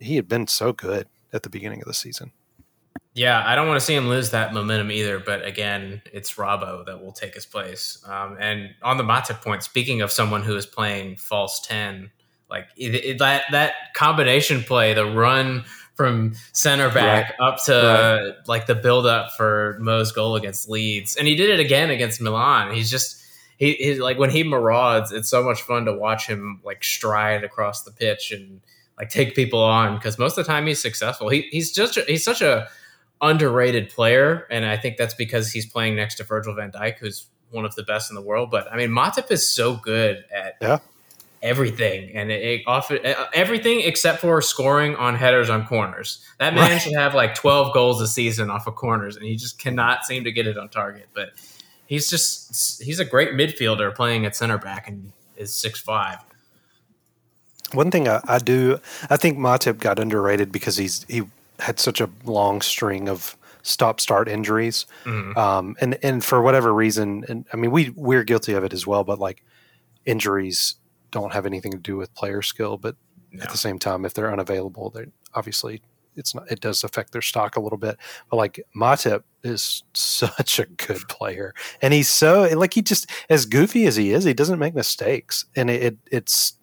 he 0.00 0.16
had 0.16 0.28
been 0.28 0.46
so 0.46 0.72
good 0.72 1.06
at 1.32 1.42
the 1.42 1.50
beginning 1.50 1.80
of 1.80 1.86
the 1.86 1.94
season. 1.94 2.32
Yeah, 3.14 3.42
I 3.46 3.54
don't 3.54 3.68
want 3.68 3.78
to 3.78 3.84
see 3.84 3.94
him 3.94 4.08
lose 4.08 4.30
that 4.30 4.54
momentum 4.54 4.90
either. 4.90 5.18
But 5.18 5.44
again, 5.44 6.00
it's 6.12 6.34
Robbo 6.34 6.86
that 6.86 7.04
will 7.04 7.12
take 7.12 7.34
his 7.34 7.44
place. 7.44 8.02
Um, 8.06 8.38
and 8.40 8.70
on 8.82 8.96
the 8.96 9.04
Matip 9.04 9.42
point, 9.42 9.62
speaking 9.62 10.00
of 10.00 10.10
someone 10.10 10.42
who 10.42 10.56
is 10.56 10.64
playing 10.64 11.16
false 11.16 11.60
ten, 11.60 12.10
like 12.48 12.68
it, 12.76 12.94
it, 12.94 13.18
that 13.18 13.44
that 13.52 13.74
combination 13.94 14.62
play, 14.62 14.94
the 14.94 15.04
run 15.04 15.64
from 15.94 16.34
center 16.52 16.88
back 16.88 17.38
right. 17.38 17.46
up 17.46 17.62
to 17.64 18.32
right. 18.34 18.48
like 18.48 18.66
the 18.66 18.74
build 18.74 19.04
up 19.04 19.32
for 19.32 19.76
Mo's 19.78 20.10
goal 20.12 20.36
against 20.36 20.70
Leeds, 20.70 21.16
and 21.16 21.28
he 21.28 21.36
did 21.36 21.50
it 21.50 21.60
again 21.60 21.90
against 21.90 22.18
Milan. 22.20 22.74
He's 22.74 22.90
just 22.90 23.21
he, 23.62 23.74
he 23.74 24.00
like 24.00 24.18
when 24.18 24.30
he 24.30 24.42
marauds, 24.42 25.12
it's 25.12 25.28
so 25.28 25.44
much 25.44 25.62
fun 25.62 25.84
to 25.84 25.92
watch 25.92 26.26
him 26.26 26.60
like 26.64 26.82
stride 26.82 27.44
across 27.44 27.84
the 27.84 27.92
pitch 27.92 28.32
and 28.32 28.60
like 28.98 29.08
take 29.08 29.36
people 29.36 29.62
on 29.62 29.96
because 29.96 30.18
most 30.18 30.36
of 30.36 30.44
the 30.44 30.52
time 30.52 30.66
he's 30.66 30.80
successful. 30.80 31.28
He, 31.28 31.42
he's 31.42 31.70
just 31.70 31.96
he's 32.08 32.24
such 32.24 32.42
a 32.42 32.66
underrated 33.20 33.88
player, 33.88 34.48
and 34.50 34.66
I 34.66 34.76
think 34.76 34.96
that's 34.96 35.14
because 35.14 35.52
he's 35.52 35.64
playing 35.64 35.94
next 35.94 36.16
to 36.16 36.24
Virgil 36.24 36.56
Van 36.56 36.72
Dijk, 36.72 36.98
who's 36.98 37.26
one 37.52 37.64
of 37.64 37.72
the 37.76 37.84
best 37.84 38.10
in 38.10 38.16
the 38.16 38.20
world. 38.20 38.50
But 38.50 38.66
I 38.72 38.76
mean, 38.76 38.90
Matip 38.90 39.30
is 39.30 39.48
so 39.48 39.76
good 39.76 40.24
at 40.34 40.56
yeah. 40.60 40.78
everything, 41.40 42.16
and 42.16 42.32
it, 42.32 42.42
it 42.42 42.62
often 42.66 42.98
uh, 43.06 43.26
everything 43.32 43.82
except 43.82 44.22
for 44.22 44.42
scoring 44.42 44.96
on 44.96 45.14
headers 45.14 45.50
on 45.50 45.68
corners. 45.68 46.20
That 46.40 46.52
man 46.52 46.72
right. 46.72 46.82
should 46.82 46.96
have 46.96 47.14
like 47.14 47.36
twelve 47.36 47.72
goals 47.72 48.00
a 48.00 48.08
season 48.08 48.50
off 48.50 48.66
of 48.66 48.74
corners, 48.74 49.14
and 49.14 49.24
he 49.24 49.36
just 49.36 49.60
cannot 49.60 50.04
seem 50.04 50.24
to 50.24 50.32
get 50.32 50.48
it 50.48 50.58
on 50.58 50.68
target. 50.68 51.10
But 51.14 51.28
he's 51.86 52.08
just 52.08 52.82
he's 52.82 53.00
a 53.00 53.04
great 53.04 53.30
midfielder 53.30 53.94
playing 53.94 54.26
at 54.26 54.36
center 54.36 54.58
back, 54.58 54.88
and 54.88 55.12
is 55.36 55.52
six 55.52 55.80
five. 55.80 56.18
One 57.72 57.90
thing 57.90 58.08
I, 58.08 58.20
I 58.26 58.38
do, 58.38 58.78
I 59.08 59.16
think 59.16 59.38
Matip 59.38 59.78
got 59.78 59.98
underrated 59.98 60.52
because 60.52 60.76
he's 60.76 61.04
he 61.08 61.22
had 61.58 61.78
such 61.78 62.00
a 62.00 62.10
long 62.24 62.60
string 62.60 63.08
of 63.08 63.36
stop 63.62 64.00
start 64.00 64.28
injuries, 64.28 64.86
mm-hmm. 65.04 65.38
um, 65.38 65.76
and 65.80 65.98
and 66.02 66.24
for 66.24 66.42
whatever 66.42 66.72
reason, 66.72 67.24
and 67.28 67.46
I 67.52 67.56
mean 67.56 67.70
we 67.70 67.90
we're 67.90 68.24
guilty 68.24 68.52
of 68.52 68.64
it 68.64 68.72
as 68.72 68.86
well, 68.86 69.04
but 69.04 69.18
like 69.18 69.42
injuries 70.04 70.74
don't 71.10 71.32
have 71.32 71.46
anything 71.46 71.72
to 71.72 71.78
do 71.78 71.96
with 71.96 72.14
player 72.14 72.42
skill, 72.42 72.76
but 72.76 72.96
no. 73.30 73.42
at 73.42 73.50
the 73.50 73.58
same 73.58 73.78
time, 73.78 74.04
if 74.04 74.14
they're 74.14 74.32
unavailable, 74.32 74.90
they 74.90 75.06
obviously 75.34 75.82
it's 76.16 76.34
not 76.34 76.50
it 76.50 76.60
does 76.60 76.84
affect 76.84 77.12
their 77.12 77.22
stock 77.22 77.56
a 77.56 77.60
little 77.60 77.78
bit. 77.78 77.96
But 78.30 78.36
like 78.36 78.64
Matip 78.76 79.22
is 79.42 79.82
such 79.94 80.58
a 80.58 80.66
good 80.66 81.02
player, 81.08 81.54
and 81.80 81.92
he's 81.92 82.08
so 82.08 82.48
like 82.56 82.74
he 82.74 82.82
just 82.82 83.10
as 83.28 83.46
goofy 83.46 83.86
as 83.86 83.96
he 83.96 84.12
is, 84.12 84.24
he 84.24 84.34
doesn't 84.34 84.58
make 84.58 84.74
mistakes, 84.74 85.46
and 85.56 85.70
it, 85.70 85.82
it 85.82 85.98
it's 86.10 86.58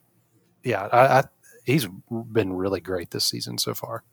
yeah, 0.63 0.87
I, 0.91 1.19
I, 1.19 1.23
he's 1.63 1.87
been 2.09 2.53
really 2.53 2.81
great 2.81 3.11
this 3.11 3.25
season 3.25 3.57
so 3.57 3.73
far 3.73 4.03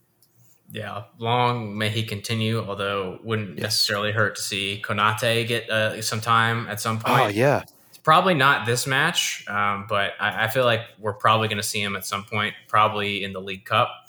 yeah, 0.72 1.04
long 1.18 1.76
may 1.78 1.88
he 1.90 2.02
continue. 2.02 2.64
Although 2.64 3.20
wouldn't 3.22 3.58
necessarily 3.58 4.12
hurt 4.12 4.36
to 4.36 4.42
see 4.42 4.82
Konate 4.84 5.46
get 5.46 5.70
uh, 5.70 6.00
some 6.02 6.20
time 6.20 6.66
at 6.68 6.80
some 6.80 6.98
point. 6.98 7.20
Oh 7.20 7.28
yeah, 7.28 7.62
it's 7.88 7.98
probably 7.98 8.34
not 8.34 8.66
this 8.66 8.86
match, 8.86 9.44
um, 9.48 9.86
but 9.88 10.12
I, 10.18 10.44
I, 10.44 10.48
feel 10.48 10.64
like 10.64 10.80
we're 10.98 11.12
probably 11.12 11.48
going 11.48 11.58
to 11.58 11.62
see 11.62 11.80
him 11.80 11.94
at 11.94 12.04
some 12.04 12.24
point, 12.24 12.54
probably 12.68 13.22
in 13.22 13.32
the 13.32 13.40
League 13.40 13.64
Cup 13.64 14.05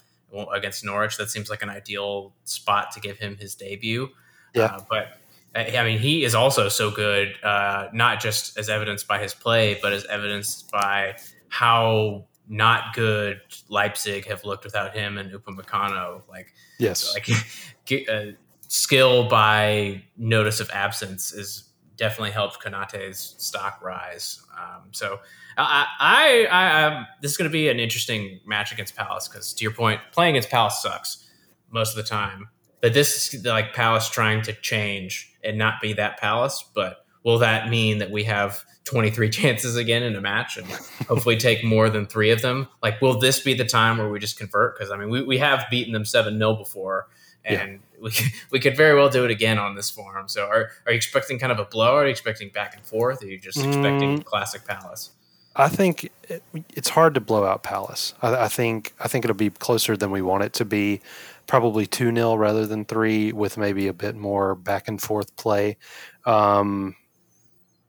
against 0.53 0.84
Norwich. 0.84 1.17
That 1.17 1.30
seems 1.30 1.49
like 1.49 1.61
an 1.61 1.69
ideal 1.69 2.34
spot 2.43 2.91
to 2.91 2.99
give 2.99 3.17
him 3.17 3.38
his 3.38 3.55
debut. 3.55 4.09
Yeah, 4.53 4.65
uh, 4.65 4.82
but 4.89 5.17
I 5.55 5.84
mean, 5.84 5.99
he 5.99 6.23
is 6.23 6.36
also 6.36 6.69
so 6.69 6.91
good, 6.91 7.34
uh, 7.43 7.88
not 7.93 8.19
just 8.19 8.57
as 8.57 8.69
evidenced 8.69 9.07
by 9.07 9.19
his 9.19 9.34
play, 9.34 9.80
but 9.82 9.93
as 9.93 10.05
evidenced 10.05 10.69
by 10.71 11.17
how 11.49 12.25
not 12.47 12.93
good 12.93 13.41
Leipzig 13.69 14.25
have 14.28 14.43
looked 14.45 14.63
without 14.63 14.95
him 14.95 15.17
and 15.17 15.32
Upamecano. 15.32 16.21
Like, 16.30 16.53
yes, 16.80 17.13
like 17.13 17.30
uh, 18.09 18.34
skill 18.67 19.28
by 19.28 20.03
notice 20.17 20.59
of 20.59 20.69
absence 20.71 21.34
is 21.34 21.66
definitely 21.97 22.31
helped 22.31 22.63
Konate's 22.63 23.35
stock 23.37 23.81
rise. 23.83 24.41
Um, 24.57 24.89
so 24.91 25.19
I, 25.57 25.85
I, 25.99 26.47
I, 26.49 26.87
I, 26.87 27.05
this 27.21 27.31
is 27.31 27.37
going 27.37 27.49
to 27.49 27.53
be 27.53 27.69
an 27.69 27.79
interesting 27.79 28.39
match 28.45 28.71
against 28.71 28.95
Palace 28.95 29.27
because, 29.27 29.53
to 29.53 29.63
your 29.63 29.73
point, 29.73 29.99
playing 30.11 30.35
against 30.35 30.49
Palace 30.49 30.81
sucks 30.81 31.27
most 31.71 31.91
of 31.91 31.95
the 31.97 32.09
time. 32.09 32.49
But 32.81 32.93
this 32.93 33.33
is 33.33 33.43
like 33.43 33.73
Palace 33.73 34.09
trying 34.09 34.43
to 34.43 34.53
change 34.53 35.33
and 35.43 35.57
not 35.57 35.81
be 35.81 35.93
that 35.93 36.19
Palace. 36.19 36.63
But 36.73 37.05
will 37.23 37.39
that 37.39 37.69
mean 37.69 37.97
that 37.97 38.11
we 38.11 38.23
have 38.23 38.63
23 38.87 39.29
chances 39.31 39.75
again 39.75 40.03
in 40.03 40.15
a 40.15 40.21
match 40.21 40.57
and 40.57 40.67
hopefully 41.07 41.37
take 41.37 41.63
more 41.63 41.89
than 41.89 42.05
three 42.05 42.31
of 42.31 42.41
them. 42.41 42.67
Like, 42.81 43.01
will 43.01 43.19
this 43.19 43.39
be 43.39 43.53
the 43.53 43.65
time 43.65 43.97
where 43.97 44.09
we 44.09 44.19
just 44.19 44.37
convert? 44.37 44.77
Because 44.77 44.91
I 44.91 44.97
mean, 44.97 45.09
we, 45.09 45.23
we 45.23 45.37
have 45.37 45.65
beaten 45.69 45.93
them 45.93 46.05
7 46.05 46.37
0 46.37 46.55
before, 46.55 47.07
and 47.47 47.71
yeah. 47.71 47.77
we, 47.99 48.11
we 48.51 48.59
could 48.59 48.75
very 48.75 48.95
well 48.95 49.09
do 49.09 49.25
it 49.25 49.31
again 49.31 49.57
on 49.57 49.75
this 49.75 49.89
form. 49.89 50.27
So, 50.27 50.45
are, 50.45 50.71
are 50.85 50.91
you 50.91 50.97
expecting 50.97 51.39
kind 51.39 51.51
of 51.51 51.59
a 51.59 51.65
blow? 51.65 51.95
Are 51.95 52.05
you 52.05 52.11
expecting 52.11 52.49
back 52.49 52.75
and 52.75 52.85
forth? 52.85 53.23
Are 53.23 53.27
you 53.27 53.39
just 53.39 53.57
expecting 53.57 54.19
mm, 54.19 54.23
classic 54.25 54.65
Palace? 54.65 55.11
I 55.55 55.69
think 55.69 56.11
it, 56.29 56.43
it's 56.75 56.89
hard 56.89 57.15
to 57.15 57.21
blow 57.21 57.45
out 57.45 57.63
Palace. 57.63 58.13
I, 58.21 58.43
I, 58.43 58.47
think 58.47 58.93
I 58.99 59.07
think 59.07 59.25
it'll 59.25 59.35
be 59.35 59.49
closer 59.49 59.97
than 59.97 60.11
we 60.11 60.21
want 60.21 60.43
it 60.43 60.53
to 60.53 60.65
be. 60.65 61.01
Probably 61.47 61.87
2 61.87 62.13
0 62.13 62.35
rather 62.35 62.65
than 62.65 62.83
3, 62.83 63.31
with 63.31 63.57
maybe 63.57 63.87
a 63.87 63.93
bit 63.93 64.15
more 64.15 64.53
back 64.53 64.89
and 64.89 65.01
forth 65.01 65.35
play. 65.37 65.77
Um, 66.25 66.95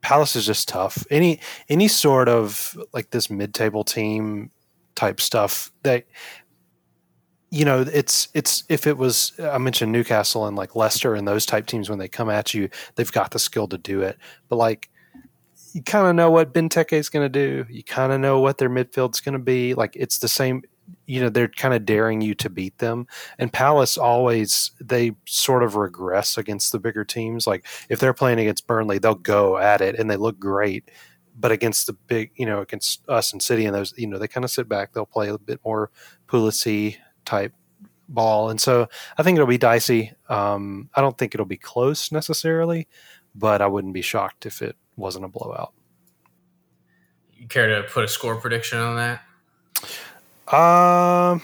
Palace 0.00 0.36
is 0.36 0.46
just 0.46 0.68
tough. 0.68 1.04
Any 1.10 1.40
any 1.68 1.88
sort 1.88 2.28
of 2.28 2.78
like 2.92 3.10
this 3.10 3.28
mid 3.28 3.52
table 3.52 3.82
team 3.82 4.50
type 4.94 5.20
stuff 5.20 5.72
that 5.82 6.04
you 7.50 7.64
know 7.64 7.80
it's 7.80 8.28
it's 8.34 8.64
if 8.68 8.86
it 8.86 8.96
was 8.98 9.32
I 9.38 9.58
mentioned 9.58 9.92
Newcastle 9.92 10.46
and 10.46 10.56
like 10.56 10.76
Leicester 10.76 11.14
and 11.14 11.26
those 11.26 11.46
type 11.46 11.66
teams 11.66 11.88
when 11.88 11.98
they 11.98 12.08
come 12.08 12.28
at 12.28 12.52
you 12.52 12.68
they've 12.94 13.10
got 13.10 13.30
the 13.30 13.38
skill 13.38 13.68
to 13.68 13.78
do 13.78 14.02
it. 14.02 14.18
But 14.48 14.56
like 14.56 14.90
you 15.72 15.82
kind 15.82 16.08
of 16.08 16.14
know 16.14 16.30
what 16.30 16.54
Benteke 16.54 16.94
is 16.94 17.08
going 17.08 17.24
to 17.24 17.28
do. 17.28 17.66
You 17.70 17.84
kind 17.84 18.12
of 18.12 18.20
know 18.20 18.40
what 18.40 18.58
their 18.58 18.70
midfield's 18.70 19.20
going 19.20 19.34
to 19.34 19.38
be. 19.38 19.74
Like 19.74 19.94
it's 19.96 20.18
the 20.18 20.28
same 20.28 20.62
you 21.06 21.20
know 21.20 21.28
they're 21.28 21.48
kind 21.48 21.74
of 21.74 21.84
daring 21.84 22.22
you 22.22 22.34
to 22.34 22.48
beat 22.48 22.78
them 22.78 23.06
and 23.38 23.52
palace 23.52 23.98
always 23.98 24.70
they 24.80 25.12
sort 25.26 25.62
of 25.62 25.76
regress 25.76 26.38
against 26.38 26.72
the 26.72 26.78
bigger 26.78 27.04
teams 27.04 27.46
like 27.46 27.66
if 27.90 28.00
they're 28.00 28.14
playing 28.14 28.40
against 28.40 28.66
burnley 28.66 28.98
they'll 28.98 29.14
go 29.14 29.58
at 29.58 29.82
it 29.82 29.98
and 29.98 30.10
they 30.10 30.16
look 30.16 30.38
great 30.38 30.90
but 31.38 31.52
against 31.52 31.86
the 31.86 31.92
big, 31.92 32.32
you 32.34 32.44
know, 32.44 32.60
against 32.60 33.08
us 33.08 33.32
and 33.32 33.42
City 33.42 33.64
and 33.64 33.74
those, 33.74 33.94
you 33.96 34.06
know, 34.06 34.18
they 34.18 34.28
kind 34.28 34.44
of 34.44 34.50
sit 34.50 34.68
back. 34.68 34.92
They'll 34.92 35.06
play 35.06 35.28
a 35.28 35.38
bit 35.38 35.60
more 35.64 35.90
Pulisic 36.26 36.96
type 37.28 37.52
ball, 38.08 38.48
and 38.48 38.60
so 38.60 38.88
I 39.18 39.22
think 39.22 39.36
it'll 39.36 39.46
be 39.46 39.58
dicey. 39.58 40.12
Um, 40.28 40.88
I 40.94 41.00
don't 41.00 41.16
think 41.16 41.34
it'll 41.34 41.46
be 41.46 41.58
close 41.58 42.10
necessarily, 42.10 42.88
but 43.34 43.60
I 43.60 43.66
wouldn't 43.66 43.94
be 43.94 44.02
shocked 44.02 44.46
if 44.46 44.62
it 44.62 44.76
wasn't 44.96 45.26
a 45.26 45.28
blowout. 45.28 45.72
You 47.36 47.46
care 47.46 47.68
to 47.68 47.88
put 47.88 48.04
a 48.04 48.08
score 48.08 48.36
prediction 48.36 48.78
on 48.78 48.96
that? 48.96 49.22
Um, 50.52 51.42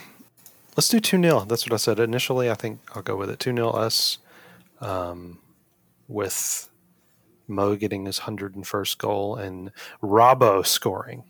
let's 0.75 0.89
do 0.89 0.99
two 0.99 1.21
0 1.21 1.45
That's 1.45 1.65
what 1.65 1.73
I 1.73 1.77
said 1.77 1.99
initially. 1.99 2.49
I 2.49 2.55
think 2.55 2.79
I'll 2.95 3.03
go 3.03 3.15
with 3.15 3.29
it 3.29 3.39
two 3.39 3.55
0 3.55 3.69
us. 3.69 4.17
Um, 4.81 5.39
with 6.07 6.69
Mo 7.47 7.75
getting 7.75 8.05
his 8.05 8.19
101st 8.21 8.97
goal 8.97 9.35
and 9.35 9.71
Robbo 10.01 10.65
scoring. 10.65 11.23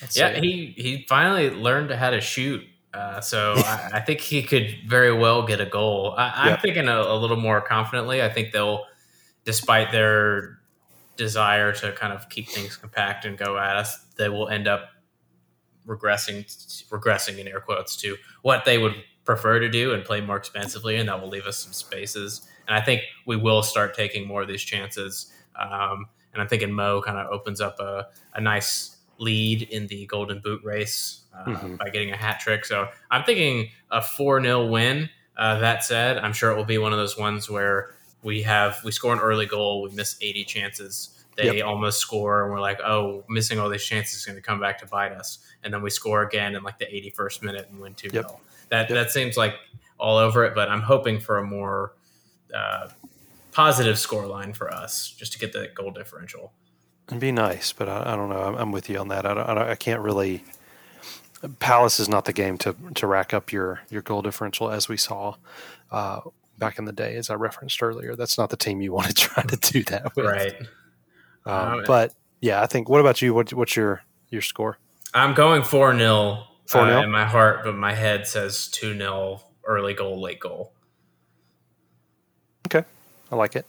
Let's 0.00 0.16
yeah, 0.16 0.40
he 0.40 0.74
he 0.76 1.06
finally 1.08 1.50
learned 1.50 1.90
how 1.90 2.10
to 2.10 2.20
shoot. 2.20 2.62
Uh, 2.94 3.20
so 3.20 3.54
I, 3.56 3.90
I, 3.94 4.00
think 4.00 4.20
he 4.20 4.42
could 4.42 4.76
very 4.86 5.12
well 5.12 5.46
get 5.46 5.60
a 5.60 5.66
goal. 5.66 6.14
I, 6.16 6.42
am 6.42 6.48
yep. 6.48 6.62
thinking 6.62 6.88
a, 6.88 7.00
a, 7.00 7.16
little 7.16 7.36
more 7.36 7.60
confidently. 7.60 8.22
I 8.22 8.28
think 8.28 8.52
they'll, 8.52 8.84
despite 9.44 9.92
their 9.92 10.58
desire 11.16 11.72
to 11.72 11.92
kind 11.92 12.12
of 12.12 12.28
keep 12.28 12.48
things 12.48 12.76
compact 12.76 13.24
and 13.24 13.38
go 13.38 13.58
at 13.58 13.76
us, 13.76 13.98
they 14.16 14.28
will 14.28 14.48
end 14.48 14.68
up 14.68 14.90
regressing, 15.86 16.44
regressing 16.90 17.38
in 17.38 17.48
air 17.48 17.60
quotes 17.60 17.96
to 17.96 18.16
what 18.42 18.64
they 18.64 18.78
would 18.78 18.94
prefer 19.24 19.58
to 19.58 19.68
do 19.68 19.94
and 19.94 20.04
play 20.04 20.20
more 20.20 20.36
expensively, 20.36 20.96
and 20.96 21.08
that 21.08 21.20
will 21.20 21.28
leave 21.28 21.46
us 21.46 21.58
some 21.58 21.72
spaces. 21.72 22.46
And 22.66 22.76
I 22.76 22.80
think 22.80 23.02
we 23.26 23.36
will 23.36 23.62
start 23.62 23.94
taking 23.94 24.26
more 24.26 24.42
of 24.42 24.48
these 24.48 24.62
chances. 24.62 25.32
Um, 25.58 26.06
and 26.32 26.40
I'm 26.40 26.48
thinking 26.48 26.72
Mo 26.72 27.02
kind 27.02 27.18
of 27.18 27.30
opens 27.30 27.60
up 27.60 27.78
a, 27.80 28.08
a 28.34 28.40
nice 28.40 28.96
lead 29.22 29.62
in 29.62 29.86
the 29.86 30.06
Golden 30.06 30.40
Boot 30.40 30.62
race 30.64 31.22
uh, 31.34 31.44
mm-hmm. 31.44 31.76
by 31.76 31.88
getting 31.90 32.10
a 32.10 32.16
hat 32.16 32.40
trick. 32.40 32.64
So 32.64 32.88
I'm 33.10 33.24
thinking 33.24 33.70
a 33.90 34.02
4 34.02 34.42
0 34.42 34.66
win. 34.66 35.08
Uh, 35.36 35.58
that 35.60 35.82
said, 35.82 36.18
I'm 36.18 36.32
sure 36.32 36.50
it 36.50 36.56
will 36.56 36.64
be 36.64 36.78
one 36.78 36.92
of 36.92 36.98
those 36.98 37.16
ones 37.16 37.48
where 37.48 37.94
we 38.22 38.42
have 38.42 38.78
we 38.84 38.92
score 38.92 39.12
an 39.12 39.20
early 39.20 39.46
goal, 39.46 39.82
we 39.82 39.90
miss 39.90 40.16
80 40.20 40.44
chances. 40.44 41.24
They 41.36 41.56
yep. 41.56 41.66
almost 41.66 41.98
score, 41.98 42.42
and 42.42 42.52
we're 42.52 42.60
like, 42.60 42.78
"Oh, 42.80 43.24
missing 43.26 43.58
all 43.58 43.70
these 43.70 43.82
chances 43.82 44.18
is 44.18 44.26
going 44.26 44.36
to 44.36 44.42
come 44.42 44.60
back 44.60 44.78
to 44.80 44.86
bite 44.86 45.12
us." 45.12 45.38
And 45.64 45.72
then 45.72 45.80
we 45.80 45.88
score 45.88 46.22
again 46.22 46.54
in 46.54 46.62
like 46.62 46.78
the 46.78 46.84
81st 46.84 47.42
minute 47.42 47.68
and 47.70 47.80
win 47.80 47.94
two 47.94 48.10
0 48.10 48.24
yep. 48.28 48.40
That 48.68 48.90
yep. 48.90 49.06
that 49.06 49.10
seems 49.12 49.38
like 49.38 49.54
all 49.98 50.18
over 50.18 50.44
it, 50.44 50.54
but 50.54 50.68
I'm 50.68 50.82
hoping 50.82 51.20
for 51.20 51.38
a 51.38 51.42
more 51.42 51.94
uh, 52.54 52.88
positive 53.52 53.98
score 53.98 54.26
line 54.26 54.52
for 54.52 54.70
us 54.70 55.10
just 55.10 55.32
to 55.32 55.38
get 55.38 55.54
the 55.54 55.70
goal 55.74 55.90
differential. 55.90 56.52
It'd 57.08 57.20
be 57.20 57.32
nice, 57.32 57.72
but 57.72 57.88
I, 57.88 58.12
I 58.12 58.16
don't 58.16 58.28
know. 58.28 58.40
I'm, 58.40 58.54
I'm, 58.54 58.72
with 58.72 58.88
you 58.88 58.98
on 58.98 59.08
that. 59.08 59.26
I, 59.26 59.34
don't, 59.34 59.48
I, 59.48 59.54
don't, 59.54 59.68
I 59.68 59.74
can't 59.74 60.00
really. 60.00 60.44
Palace 61.58 61.98
is 61.98 62.08
not 62.08 62.24
the 62.24 62.32
game 62.32 62.56
to 62.58 62.76
to 62.94 63.06
rack 63.06 63.34
up 63.34 63.52
your 63.52 63.80
your 63.90 64.02
goal 64.02 64.22
differential 64.22 64.70
as 64.70 64.88
we 64.88 64.96
saw 64.96 65.34
uh, 65.90 66.20
back 66.56 66.78
in 66.78 66.84
the 66.84 66.92
day, 66.92 67.16
as 67.16 67.30
I 67.30 67.34
referenced 67.34 67.82
earlier. 67.82 68.14
That's 68.14 68.38
not 68.38 68.50
the 68.50 68.56
team 68.56 68.80
you 68.80 68.92
want 68.92 69.08
to 69.08 69.14
try 69.14 69.42
to 69.42 69.56
do 69.56 69.82
that 69.84 70.14
with, 70.14 70.26
right? 70.26 70.54
Um, 71.44 71.54
um, 71.54 71.84
but 71.86 72.14
yeah, 72.40 72.62
I 72.62 72.66
think. 72.66 72.88
What 72.88 73.00
about 73.00 73.20
you? 73.20 73.34
What, 73.34 73.52
what's 73.52 73.74
your 73.74 74.02
your 74.30 74.42
score? 74.42 74.78
I'm 75.12 75.34
going 75.34 75.62
four 75.62 75.96
0 75.96 76.44
Four 76.66 76.86
0 76.86 77.00
uh, 77.00 77.02
in 77.02 77.10
my 77.10 77.24
heart, 77.26 77.64
but 77.64 77.74
my 77.74 77.92
head 77.92 78.26
says 78.26 78.68
two 78.68 78.96
0 78.96 79.42
early 79.66 79.94
goal, 79.94 80.20
late 80.20 80.40
goal. 80.40 80.72
Okay, 82.66 82.86
I 83.30 83.36
like 83.36 83.56
it. 83.56 83.66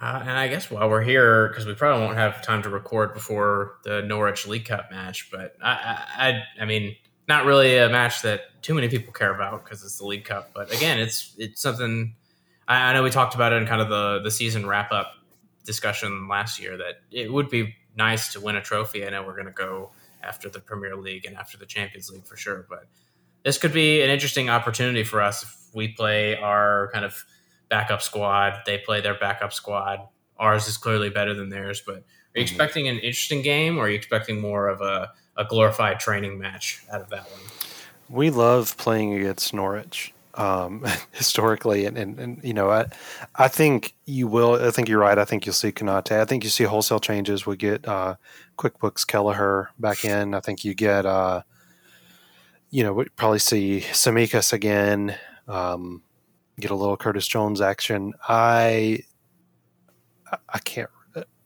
Uh, 0.00 0.20
and 0.22 0.30
I 0.30 0.46
guess 0.46 0.70
while 0.70 0.88
we're 0.88 1.02
here, 1.02 1.48
because 1.48 1.66
we 1.66 1.74
probably 1.74 2.06
won't 2.06 2.16
have 2.16 2.40
time 2.42 2.62
to 2.62 2.68
record 2.68 3.14
before 3.14 3.78
the 3.82 4.02
Norwich 4.02 4.46
League 4.46 4.66
Cup 4.66 4.90
match, 4.90 5.28
but 5.30 5.56
I, 5.60 6.04
I, 6.16 6.62
I 6.62 6.64
mean, 6.64 6.94
not 7.26 7.44
really 7.44 7.76
a 7.76 7.88
match 7.88 8.22
that 8.22 8.62
too 8.62 8.74
many 8.74 8.88
people 8.88 9.12
care 9.12 9.34
about 9.34 9.64
because 9.64 9.84
it's 9.84 9.98
the 9.98 10.06
League 10.06 10.24
Cup. 10.24 10.50
But 10.54 10.74
again, 10.74 10.98
it's 10.98 11.34
it's 11.36 11.60
something. 11.60 12.14
I, 12.66 12.90
I 12.90 12.92
know 12.94 13.02
we 13.02 13.10
talked 13.10 13.34
about 13.34 13.52
it 13.52 13.56
in 13.56 13.66
kind 13.66 13.82
of 13.82 13.88
the 13.88 14.20
the 14.22 14.30
season 14.30 14.66
wrap 14.66 14.92
up 14.92 15.12
discussion 15.64 16.28
last 16.28 16.60
year 16.60 16.76
that 16.78 17.00
it 17.10 17.32
would 17.32 17.50
be 17.50 17.74
nice 17.96 18.32
to 18.32 18.40
win 18.40 18.56
a 18.56 18.62
trophy. 18.62 19.04
I 19.04 19.10
know 19.10 19.22
we're 19.22 19.34
going 19.34 19.46
to 19.46 19.52
go 19.52 19.90
after 20.22 20.48
the 20.48 20.60
Premier 20.60 20.96
League 20.96 21.26
and 21.26 21.36
after 21.36 21.58
the 21.58 21.66
Champions 21.66 22.10
League 22.10 22.24
for 22.24 22.36
sure, 22.36 22.66
but 22.68 22.86
this 23.44 23.58
could 23.58 23.72
be 23.72 24.00
an 24.02 24.10
interesting 24.10 24.48
opportunity 24.48 25.04
for 25.04 25.20
us 25.20 25.42
if 25.42 25.56
we 25.74 25.88
play 25.88 26.36
our 26.36 26.88
kind 26.92 27.04
of 27.04 27.24
backup 27.68 28.02
squad. 28.02 28.62
They 28.66 28.78
play 28.78 29.00
their 29.00 29.18
backup 29.18 29.52
squad. 29.52 30.00
Ours 30.38 30.68
is 30.68 30.76
clearly 30.76 31.10
better 31.10 31.34
than 31.34 31.48
theirs, 31.48 31.82
but 31.84 31.94
are 31.94 31.96
you 31.96 32.02
mm-hmm. 32.02 32.40
expecting 32.40 32.88
an 32.88 32.96
interesting 32.96 33.42
game 33.42 33.78
or 33.78 33.82
are 33.82 33.88
you 33.88 33.96
expecting 33.96 34.40
more 34.40 34.68
of 34.68 34.80
a, 34.80 35.12
a 35.36 35.44
glorified 35.44 36.00
training 36.00 36.38
match 36.38 36.82
out 36.92 37.00
of 37.00 37.10
that 37.10 37.30
one? 37.30 37.40
We 38.08 38.30
love 38.30 38.76
playing 38.76 39.14
against 39.14 39.52
Norwich. 39.52 40.12
Um, 40.34 40.84
historically, 41.12 41.84
and, 41.84 41.98
and, 41.98 42.20
and, 42.20 42.44
you 42.44 42.54
know, 42.54 42.70
I, 42.70 42.86
I 43.34 43.48
think 43.48 43.94
you 44.06 44.28
will. 44.28 44.54
I 44.54 44.70
think 44.70 44.88
you're 44.88 45.00
right. 45.00 45.18
I 45.18 45.24
think 45.24 45.44
you'll 45.44 45.52
see 45.52 45.72
Konate. 45.72 46.12
I 46.12 46.24
think 46.26 46.44
you 46.44 46.50
see 46.50 46.62
wholesale 46.62 47.00
changes. 47.00 47.44
We 47.44 47.56
get 47.56 47.88
uh, 47.88 48.14
Caoimhín 48.56 49.04
Kelleher 49.08 49.70
back 49.80 50.04
in. 50.04 50.34
I 50.34 50.40
think 50.40 50.64
you 50.64 50.74
get, 50.74 51.06
uh, 51.06 51.42
you 52.70 52.84
know, 52.84 52.92
we 52.92 53.06
probably 53.16 53.40
see 53.40 53.80
Tsimikas 53.80 54.52
again. 54.52 55.16
Um, 55.48 56.02
get 56.60 56.70
a 56.70 56.74
little 56.74 56.96
Curtis 56.96 57.26
Jones 57.26 57.60
action. 57.60 58.14
I 58.28 59.00
I 60.48 60.58
can't. 60.58 60.90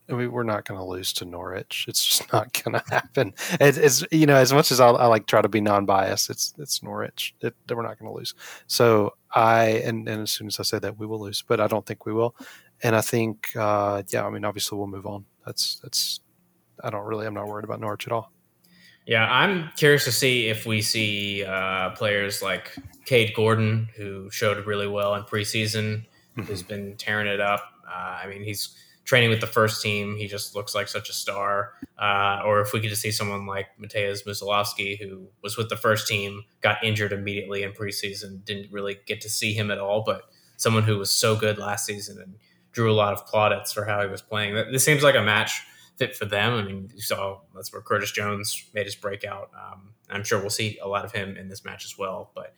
I 0.08 0.14
mean, 0.14 0.32
we're 0.32 0.42
not 0.42 0.66
going 0.66 0.78
to 0.78 0.84
lose 0.84 1.12
to 1.14 1.24
Norwich. 1.24 1.86
It's 1.88 2.04
just 2.04 2.32
not 2.32 2.52
going 2.52 2.74
to 2.74 2.84
happen. 2.90 3.32
It, 3.60 3.78
it's 3.78 4.04
you 4.10 4.26
know, 4.26 4.36
as 4.36 4.52
much 4.52 4.70
as 4.70 4.80
I, 4.80 4.88
I, 4.88 5.06
like 5.06 5.26
try 5.26 5.40
to 5.40 5.48
be 5.48 5.60
non-biased, 5.60 6.28
it's 6.28 6.54
it's 6.58 6.82
Norwich 6.82 7.34
that 7.40 7.54
we're 7.70 7.82
not 7.82 7.98
going 7.98 8.10
to 8.10 8.18
lose. 8.18 8.34
So 8.66 9.14
I 9.30 9.64
and, 9.84 10.08
and 10.08 10.22
as 10.22 10.30
soon 10.30 10.48
as 10.48 10.60
I 10.60 10.64
say 10.64 10.78
that, 10.80 10.98
we 10.98 11.06
will 11.06 11.20
lose, 11.20 11.42
but 11.46 11.60
I 11.60 11.66
don't 11.66 11.86
think 11.86 12.04
we 12.04 12.12
will. 12.12 12.34
And 12.82 12.96
I 12.96 13.00
think, 13.00 13.54
uh, 13.56 14.02
yeah, 14.08 14.26
I 14.26 14.30
mean, 14.30 14.44
obviously 14.44 14.76
we'll 14.76 14.88
move 14.88 15.06
on. 15.06 15.24
That's 15.46 15.78
that's. 15.80 16.20
I 16.82 16.90
don't 16.90 17.04
really. 17.04 17.26
I'm 17.26 17.34
not 17.34 17.46
worried 17.46 17.64
about 17.64 17.80
Norwich 17.80 18.06
at 18.06 18.12
all. 18.12 18.32
Yeah, 19.06 19.26
I'm 19.30 19.70
curious 19.76 20.04
to 20.04 20.12
see 20.12 20.48
if 20.48 20.66
we 20.66 20.80
see 20.82 21.44
uh, 21.44 21.90
players 21.90 22.42
like 22.42 22.76
Kaide 23.05 23.34
Gordon, 23.34 23.88
who 23.96 24.30
showed 24.30 24.64
really 24.66 24.86
well 24.86 25.14
in 25.14 25.22
preseason, 25.22 26.05
mm-hmm. 26.36 26.42
who's 26.42 26.62
been 26.62 26.96
tearing 26.96 27.26
it 27.26 27.40
up. 27.40 27.62
Uh, 27.86 28.20
I 28.22 28.26
mean, 28.26 28.42
he's 28.42 28.76
training 29.05 29.30
with 29.30 29.40
the 29.40 29.46
first 29.46 29.82
team. 29.82 30.16
He 30.16 30.28
just 30.28 30.55
looks 30.55 30.74
like 30.74 30.88
such 30.88 31.09
a 31.09 31.12
star. 31.12 31.72
Uh, 31.98 32.40
or 32.44 32.61
if 32.61 32.72
we 32.72 32.80
could 32.80 32.90
just 32.90 33.03
see 33.03 33.11
someone 33.11 33.46
like 33.46 33.66
Mateusz 33.80 34.24
Musiałowski, 34.26 34.98
who 34.98 35.28
was 35.42 35.57
with 35.57 35.68
the 35.68 35.76
first 35.76 36.07
team, 36.07 36.44
got 36.61 36.82
injured 36.84 37.12
immediately 37.12 37.62
in 37.62 37.72
preseason, 37.72 38.44
didn't 38.44 38.72
really 38.72 38.98
get 39.07 39.20
to 39.22 39.28
see 39.28 39.53
him 39.53 39.70
at 39.70 39.78
all, 39.78 40.03
but 40.05 40.22
someone 40.57 40.84
who 40.84 40.98
was 40.98 41.11
so 41.11 41.34
good 41.34 41.59
last 41.59 41.86
season 41.86 42.20
and 42.20 42.34
drew 42.72 42.90
a 42.90 42.94
lot 42.94 43.12
of 43.12 43.26
plaudits 43.26 43.72
for 43.72 43.84
how 43.84 44.00
he 44.00 44.09
was 44.09 44.22
playing. 44.22 44.55
This 44.55 44.84
seems 44.84 45.03
like 45.03 45.16
a 45.16 45.22
match 45.22 45.62
fit 45.96 46.16
for 46.16 46.24
them. 46.24 46.55
I 46.55 46.62
mean, 46.62 46.90
you 46.94 47.03
saw 47.03 47.40
that's 47.55 47.72
where 47.72 47.82
Curtis 47.82 48.12
Jones 48.12 48.64
made 48.72 48.86
his 48.86 48.94
breakout. 48.94 49.50
Um, 49.55 49.90
I'm 50.09 50.24
sure 50.24 50.40
we'll 50.40 50.50
see 50.50 50.78
a 50.82 50.88
lot 50.88 51.05
of 51.05 51.12
him 51.12 51.36
in 51.36 51.48
this 51.48 51.64
match 51.64 51.84
as 51.84 51.98
well. 51.98 52.30
But 52.34 52.55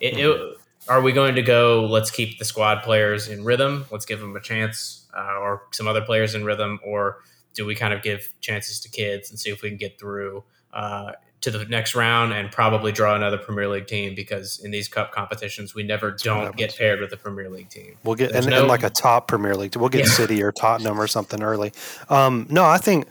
it, 0.00 0.18
it, 0.18 0.58
are 0.88 1.02
we 1.02 1.12
going 1.12 1.34
to 1.34 1.42
go? 1.42 1.84
Let's 1.84 2.10
keep 2.10 2.38
the 2.38 2.44
squad 2.44 2.82
players 2.82 3.28
in 3.28 3.44
rhythm. 3.44 3.86
Let's 3.90 4.04
give 4.04 4.20
them 4.20 4.34
a 4.36 4.40
chance, 4.40 5.06
uh, 5.16 5.38
or 5.38 5.62
some 5.72 5.86
other 5.86 6.00
players 6.00 6.34
in 6.34 6.44
rhythm, 6.44 6.80
or 6.84 7.22
do 7.54 7.66
we 7.66 7.74
kind 7.74 7.92
of 7.92 8.02
give 8.02 8.32
chances 8.40 8.80
to 8.80 8.88
kids 8.88 9.30
and 9.30 9.38
see 9.38 9.50
if 9.50 9.62
we 9.62 9.68
can 9.68 9.78
get 9.78 9.98
through 9.98 10.44
uh, 10.72 11.12
to 11.40 11.50
the 11.50 11.64
next 11.66 11.94
round 11.94 12.32
and 12.32 12.50
probably 12.50 12.92
draw 12.92 13.14
another 13.14 13.38
Premier 13.38 13.68
League 13.68 13.86
team 13.86 14.14
because 14.14 14.60
in 14.60 14.70
these 14.70 14.88
cup 14.88 15.12
competitions 15.12 15.74
we 15.74 15.82
never 15.82 16.10
That's 16.10 16.22
don't 16.22 16.56
get 16.56 16.76
paired 16.76 17.00
with 17.00 17.12
a 17.12 17.16
Premier 17.16 17.48
League 17.48 17.68
team. 17.68 17.96
We'll 18.04 18.16
get 18.16 18.32
and, 18.32 18.46
no, 18.46 18.60
and, 18.60 18.68
like 18.68 18.82
a 18.82 18.90
top 18.90 19.28
Premier 19.28 19.54
League. 19.56 19.76
We'll 19.76 19.88
get 19.88 20.06
yeah. 20.06 20.12
City 20.12 20.42
or 20.42 20.52
Tottenham 20.52 21.00
or 21.00 21.06
something 21.06 21.42
early. 21.42 21.72
Um, 22.08 22.46
no, 22.50 22.64
I 22.64 22.78
think 22.78 23.08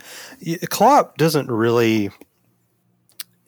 Klopp 0.70 1.16
doesn't 1.16 1.50
really. 1.50 2.10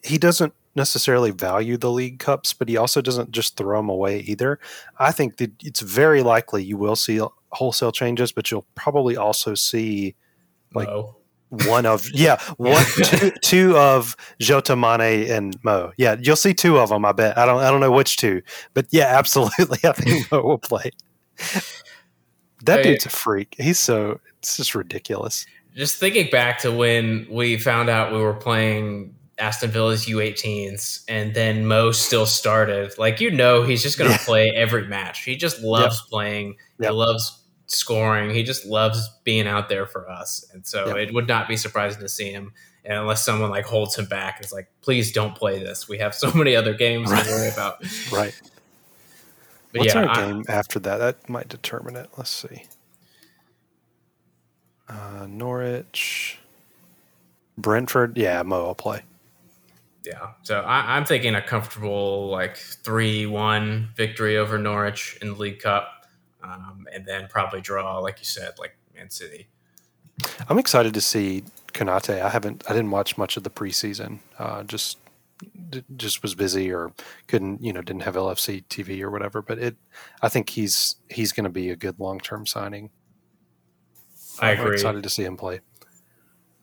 He 0.03 0.17
doesn't 0.17 0.53
necessarily 0.75 1.31
value 1.31 1.77
the 1.77 1.91
league 1.91 2.19
cups, 2.19 2.53
but 2.53 2.69
he 2.69 2.77
also 2.77 3.01
doesn't 3.01 3.31
just 3.31 3.57
throw 3.57 3.79
them 3.79 3.89
away 3.89 4.19
either. 4.19 4.59
I 4.99 5.11
think 5.11 5.37
that 5.37 5.51
it's 5.61 5.81
very 5.81 6.23
likely 6.23 6.63
you 6.63 6.77
will 6.77 6.95
see 6.95 7.19
wholesale 7.51 7.91
changes, 7.91 8.31
but 8.31 8.51
you'll 8.51 8.67
probably 8.75 9.17
also 9.17 9.55
see 9.55 10.15
like. 10.73 10.87
Mo 10.87 11.15
one 11.67 11.85
of 11.85 12.09
yeah 12.13 12.41
one 12.57 12.85
two, 13.03 13.31
two 13.41 13.77
of 13.77 14.15
Jota 14.39 14.75
Mane 14.75 15.29
and 15.29 15.61
Mo. 15.63 15.91
Yeah, 15.97 16.15
you'll 16.19 16.35
see 16.35 16.53
two 16.53 16.79
of 16.79 16.89
them. 16.89 17.05
I 17.05 17.11
bet. 17.11 17.37
I 17.37 17.45
don't 17.45 17.59
I 17.61 17.69
don't 17.69 17.81
know 17.81 17.91
which 17.91 18.17
two, 18.17 18.41
but 18.73 18.87
yeah, 18.91 19.05
absolutely. 19.17 19.79
I 19.83 19.91
think 19.93 20.31
Mo 20.31 20.41
will 20.41 20.57
play. 20.57 20.91
That 22.65 22.79
I, 22.79 22.83
dude's 22.83 23.05
a 23.05 23.09
freak. 23.09 23.55
He's 23.57 23.79
so 23.79 24.19
it's 24.39 24.57
just 24.57 24.75
ridiculous. 24.75 25.45
Just 25.75 25.97
thinking 25.97 26.29
back 26.31 26.59
to 26.59 26.71
when 26.71 27.27
we 27.29 27.57
found 27.57 27.89
out 27.89 28.11
we 28.11 28.19
were 28.19 28.33
playing 28.33 29.15
Aston 29.41 29.71
Villa's 29.71 30.05
U18s 30.05 31.03
and 31.09 31.33
then 31.33 31.65
Mo 31.65 31.91
still 31.91 32.25
started. 32.25 32.97
Like 32.97 33.19
you 33.19 33.31
know 33.31 33.63
he's 33.63 33.83
just 33.83 33.97
going 33.97 34.09
to 34.11 34.17
yeah. 34.17 34.25
play 34.25 34.51
every 34.51 34.87
match. 34.87 35.23
He 35.23 35.35
just 35.35 35.61
loves 35.61 36.01
yep. 36.03 36.09
playing. 36.09 36.55
Yep. 36.79 36.89
He 36.91 36.95
loves 36.95 37.43
scoring. 37.65 38.29
He 38.29 38.43
just 38.43 38.65
loves 38.65 39.09
being 39.23 39.47
out 39.47 39.67
there 39.67 39.85
for 39.85 40.09
us. 40.09 40.45
And 40.53 40.65
so 40.65 40.87
yep. 40.87 41.09
it 41.09 41.13
would 41.13 41.27
not 41.27 41.47
be 41.47 41.57
surprising 41.57 42.01
to 42.01 42.09
see 42.09 42.31
him 42.31 42.53
and 42.83 42.97
unless 42.97 43.23
someone 43.23 43.49
like 43.49 43.65
holds 43.65 43.97
him 43.97 44.05
back, 44.05 44.39
it's 44.41 44.51
like, 44.51 44.67
please 44.81 45.11
don't 45.11 45.35
play 45.35 45.59
this. 45.59 45.87
We 45.87 45.99
have 45.99 46.15
so 46.15 46.31
many 46.35 46.55
other 46.55 46.73
games 46.73 47.11
right. 47.11 47.23
to 47.23 47.31
worry 47.31 47.49
about. 47.49 47.83
right. 48.11 48.39
But 49.71 49.79
What's 49.79 49.93
yeah, 49.93 50.01
our 50.01 50.09
I, 50.09 50.25
game 50.25 50.43
after 50.47 50.79
that? 50.79 50.97
That 50.97 51.29
might 51.29 51.47
determine 51.47 51.95
it. 51.95 52.09
Let's 52.17 52.29
see. 52.29 52.65
Uh, 54.89 55.25
Norwich, 55.29 56.39
Brentford. 57.57 58.17
Yeah, 58.17 58.43
Mo 58.43 58.65
will 58.65 58.75
play. 58.75 59.03
Yeah, 60.03 60.31
so 60.41 60.61
I, 60.61 60.97
am 60.97 61.05
thinking 61.05 61.35
a 61.35 61.41
comfortable 61.41 62.27
like 62.27 62.57
three-one 62.57 63.89
victory 63.95 64.37
over 64.37 64.57
Norwich 64.57 65.19
in 65.21 65.29
the 65.29 65.35
League 65.35 65.59
Cup, 65.59 66.07
um, 66.43 66.87
and 66.91 67.05
then 67.05 67.27
probably 67.29 67.61
draw, 67.61 67.99
like 67.99 68.17
you 68.17 68.25
said, 68.25 68.53
like 68.57 68.75
Man 68.95 69.11
City. 69.11 69.47
I'm 70.49 70.57
excited 70.57 70.95
to 70.95 71.01
see 71.01 71.43
Konate. 71.73 72.19
I 72.19 72.29
haven't, 72.29 72.63
I 72.67 72.73
didn't 72.73 72.89
watch 72.89 73.17
much 73.17 73.37
of 73.37 73.43
the 73.43 73.51
preseason. 73.51 74.19
Uh, 74.39 74.63
just 74.63 74.97
just 75.95 76.21
was 76.21 76.35
busy 76.35 76.71
or 76.71 76.91
couldn't 77.27 77.63
you 77.63 77.73
know 77.73 77.81
didn't 77.81 78.03
have 78.03 78.15
LFC 78.15 78.63
TV 78.65 79.01
or 79.01 79.09
whatever. 79.09 79.41
But 79.41 79.59
it, 79.59 79.75
I 80.21 80.29
think 80.29 80.49
he's 80.49 80.95
he's 81.09 81.31
going 81.31 81.43
to 81.45 81.49
be 81.49 81.69
a 81.69 81.75
good 81.75 81.99
long 81.99 82.19
term 82.19 82.45
signing. 82.45 82.89
I 84.39 84.51
agree. 84.51 84.65
I'm 84.65 84.73
excited 84.73 85.03
to 85.03 85.09
see 85.09 85.23
him 85.23 85.37
play. 85.37 85.61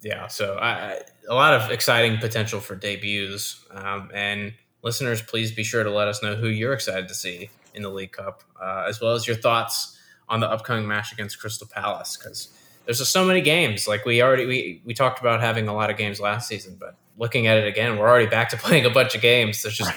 Yeah, 0.02 0.28
so 0.28 0.56
I, 0.60 1.00
a 1.28 1.34
lot 1.34 1.54
of 1.54 1.70
exciting 1.70 2.18
potential 2.18 2.60
for 2.60 2.76
debuts, 2.76 3.64
um, 3.72 4.10
and 4.14 4.52
listeners, 4.82 5.20
please 5.20 5.50
be 5.50 5.64
sure 5.64 5.82
to 5.82 5.90
let 5.90 6.08
us 6.08 6.22
know 6.22 6.36
who 6.36 6.48
you're 6.48 6.72
excited 6.72 7.08
to 7.08 7.14
see 7.14 7.50
in 7.74 7.82
the 7.82 7.88
League 7.88 8.12
Cup, 8.12 8.42
uh, 8.60 8.84
as 8.88 9.00
well 9.00 9.14
as 9.14 9.26
your 9.26 9.36
thoughts 9.36 9.98
on 10.28 10.40
the 10.40 10.48
upcoming 10.48 10.86
match 10.86 11.12
against 11.12 11.40
Crystal 11.40 11.66
Palace 11.66 12.16
because 12.16 12.48
there's 12.84 12.98
just 12.98 13.12
so 13.12 13.24
many 13.24 13.40
games. 13.40 13.88
Like 13.88 14.04
we 14.04 14.22
already 14.22 14.46
we 14.46 14.82
we 14.84 14.94
talked 14.94 15.20
about 15.20 15.40
having 15.40 15.68
a 15.68 15.74
lot 15.74 15.90
of 15.90 15.96
games 15.96 16.20
last 16.20 16.48
season, 16.48 16.76
but 16.78 16.94
looking 17.16 17.46
at 17.46 17.58
it 17.58 17.66
again, 17.66 17.98
we're 17.98 18.08
already 18.08 18.26
back 18.28 18.50
to 18.50 18.56
playing 18.58 18.86
a 18.86 18.90
bunch 18.90 19.14
of 19.14 19.20
games. 19.20 19.62
There's 19.62 19.76
just 19.76 19.92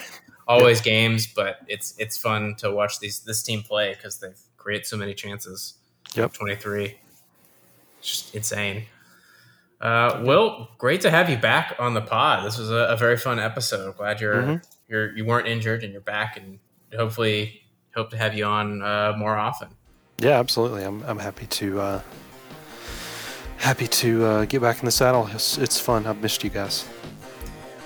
always 0.46 0.78
yep. 0.78 0.84
games, 0.84 1.26
but 1.26 1.58
it's 1.68 1.94
it's 1.98 2.18
fun 2.18 2.54
to 2.58 2.70
watch 2.70 3.00
these 3.00 3.20
this 3.20 3.42
team 3.42 3.62
play 3.62 3.94
because 3.94 4.18
they 4.18 4.28
create 4.56 4.86
so 4.86 4.96
many 4.96 5.14
chances. 5.14 5.74
Yep, 6.14 6.34
twenty 6.34 6.56
three, 6.56 6.98
just 8.00 8.34
insane. 8.34 8.84
Uh, 9.82 10.22
Will, 10.24 10.68
great 10.78 11.00
to 11.00 11.10
have 11.10 11.28
you 11.28 11.36
back 11.36 11.74
on 11.80 11.92
the 11.92 12.00
pod. 12.00 12.46
This 12.46 12.56
was 12.56 12.70
a, 12.70 12.86
a 12.90 12.96
very 12.96 13.16
fun 13.16 13.40
episode. 13.40 13.96
Glad 13.96 14.20
you're 14.20 14.42
mm-hmm. 14.42 14.56
you're 14.88 15.16
you 15.16 15.24
weren't 15.24 15.48
injured 15.48 15.82
and 15.82 15.92
you're 15.92 16.00
back, 16.00 16.36
and 16.36 16.60
hopefully 16.96 17.62
hope 17.92 18.10
to 18.10 18.16
have 18.16 18.32
you 18.32 18.44
on 18.44 18.80
uh, 18.80 19.12
more 19.18 19.36
often. 19.36 19.68
Yeah, 20.18 20.38
absolutely. 20.38 20.84
I'm 20.84 21.02
I'm 21.02 21.18
happy 21.18 21.46
to 21.46 21.80
uh, 21.80 22.00
happy 23.56 23.88
to 23.88 24.24
uh, 24.24 24.44
get 24.44 24.62
back 24.62 24.78
in 24.78 24.84
the 24.84 24.92
saddle. 24.92 25.28
It's, 25.32 25.58
it's 25.58 25.80
fun. 25.80 26.06
I've 26.06 26.22
missed 26.22 26.44
you 26.44 26.50
guys. 26.50 26.88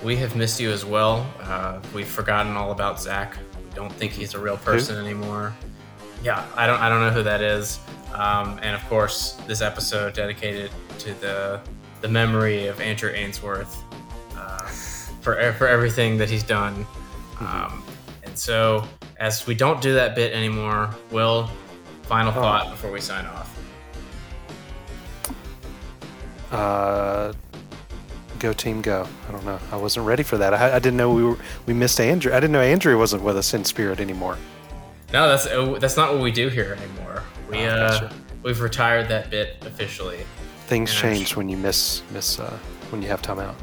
We 0.03 0.15
have 0.17 0.35
missed 0.35 0.59
you 0.59 0.69
as 0.69 0.85
well. 0.85 1.25
Uh, 1.41 1.81
we've 1.95 2.07
forgotten 2.07 2.55
all 2.55 2.71
about 2.71 3.01
Zach. 3.01 3.35
We 3.57 3.75
don't 3.75 3.91
think 3.91 4.11
he's 4.11 4.35
a 4.35 4.39
real 4.39 4.57
person 4.57 4.97
who? 4.97 5.01
anymore. 5.01 5.51
Yeah, 6.21 6.45
I 6.55 6.67
don't. 6.67 6.79
I 6.79 6.89
don't 6.89 7.01
know 7.01 7.09
who 7.09 7.23
that 7.23 7.41
is. 7.41 7.79
Um, 8.13 8.59
and 8.61 8.75
of 8.75 8.87
course, 8.87 9.33
this 9.47 9.61
episode 9.61 10.13
dedicated 10.13 10.69
to 10.99 11.13
the 11.15 11.61
the 12.07 12.13
memory 12.13 12.67
of 12.67 12.79
Andrew 12.79 13.11
Ainsworth 13.11 13.83
uh, 14.37 14.59
for 15.21 15.53
for 15.53 15.67
everything 15.67 16.17
that 16.17 16.29
he's 16.29 16.43
done. 16.43 16.85
Um, 17.41 17.83
and 18.23 18.37
so, 18.37 18.87
as 19.19 19.45
we 19.45 19.55
don't 19.55 19.81
do 19.81 19.93
that 19.93 20.15
bit 20.15 20.31
anymore, 20.33 20.89
Will, 21.11 21.49
final 22.03 22.31
oh. 22.31 22.35
thought 22.35 22.71
before 22.71 22.91
we 22.91 23.01
sign 23.01 23.25
off. 23.25 23.53
Uh, 26.49 27.33
go 28.39 28.53
team 28.53 28.81
go. 28.81 29.05
I 29.27 29.31
don't 29.33 29.43
know. 29.43 29.59
I 29.73 29.75
wasn't 29.75 30.05
ready 30.05 30.23
for 30.23 30.37
that. 30.37 30.53
I, 30.53 30.77
I, 30.77 30.79
didn't 30.79 30.95
know 30.95 31.13
we 31.13 31.25
were 31.25 31.37
we 31.65 31.73
missed 31.73 31.99
Andrew. 31.99 32.31
I 32.31 32.39
didn't 32.39 32.53
know 32.53 32.61
Andrew 32.61 32.97
wasn't 32.97 33.21
with 33.21 33.35
us 33.35 33.53
in 33.53 33.65
spirit 33.65 33.99
anymore. 33.99 34.37
No, 35.11 35.27
that's 35.27 35.45
uh, 35.45 35.77
that's 35.77 35.97
not 35.97 36.13
what 36.13 36.21
we 36.21 36.31
do 36.31 36.47
here 36.47 36.77
anymore. 36.79 37.23
We 37.51 37.57
oh, 37.57 37.67
uh, 37.67 37.99
gotcha. 37.99 38.15
we've 38.43 38.61
retired 38.61 39.09
that 39.09 39.29
bit 39.29 39.57
officially. 39.65 40.19
Things 40.67 40.93
change 40.93 41.37
when 41.37 41.47
you 41.47 41.55
miss 41.55 42.03
miss 42.11 42.39
uh, 42.39 42.57
when 42.89 43.01
you 43.01 43.07
have 43.07 43.21
time 43.21 43.39
out. 43.39 43.55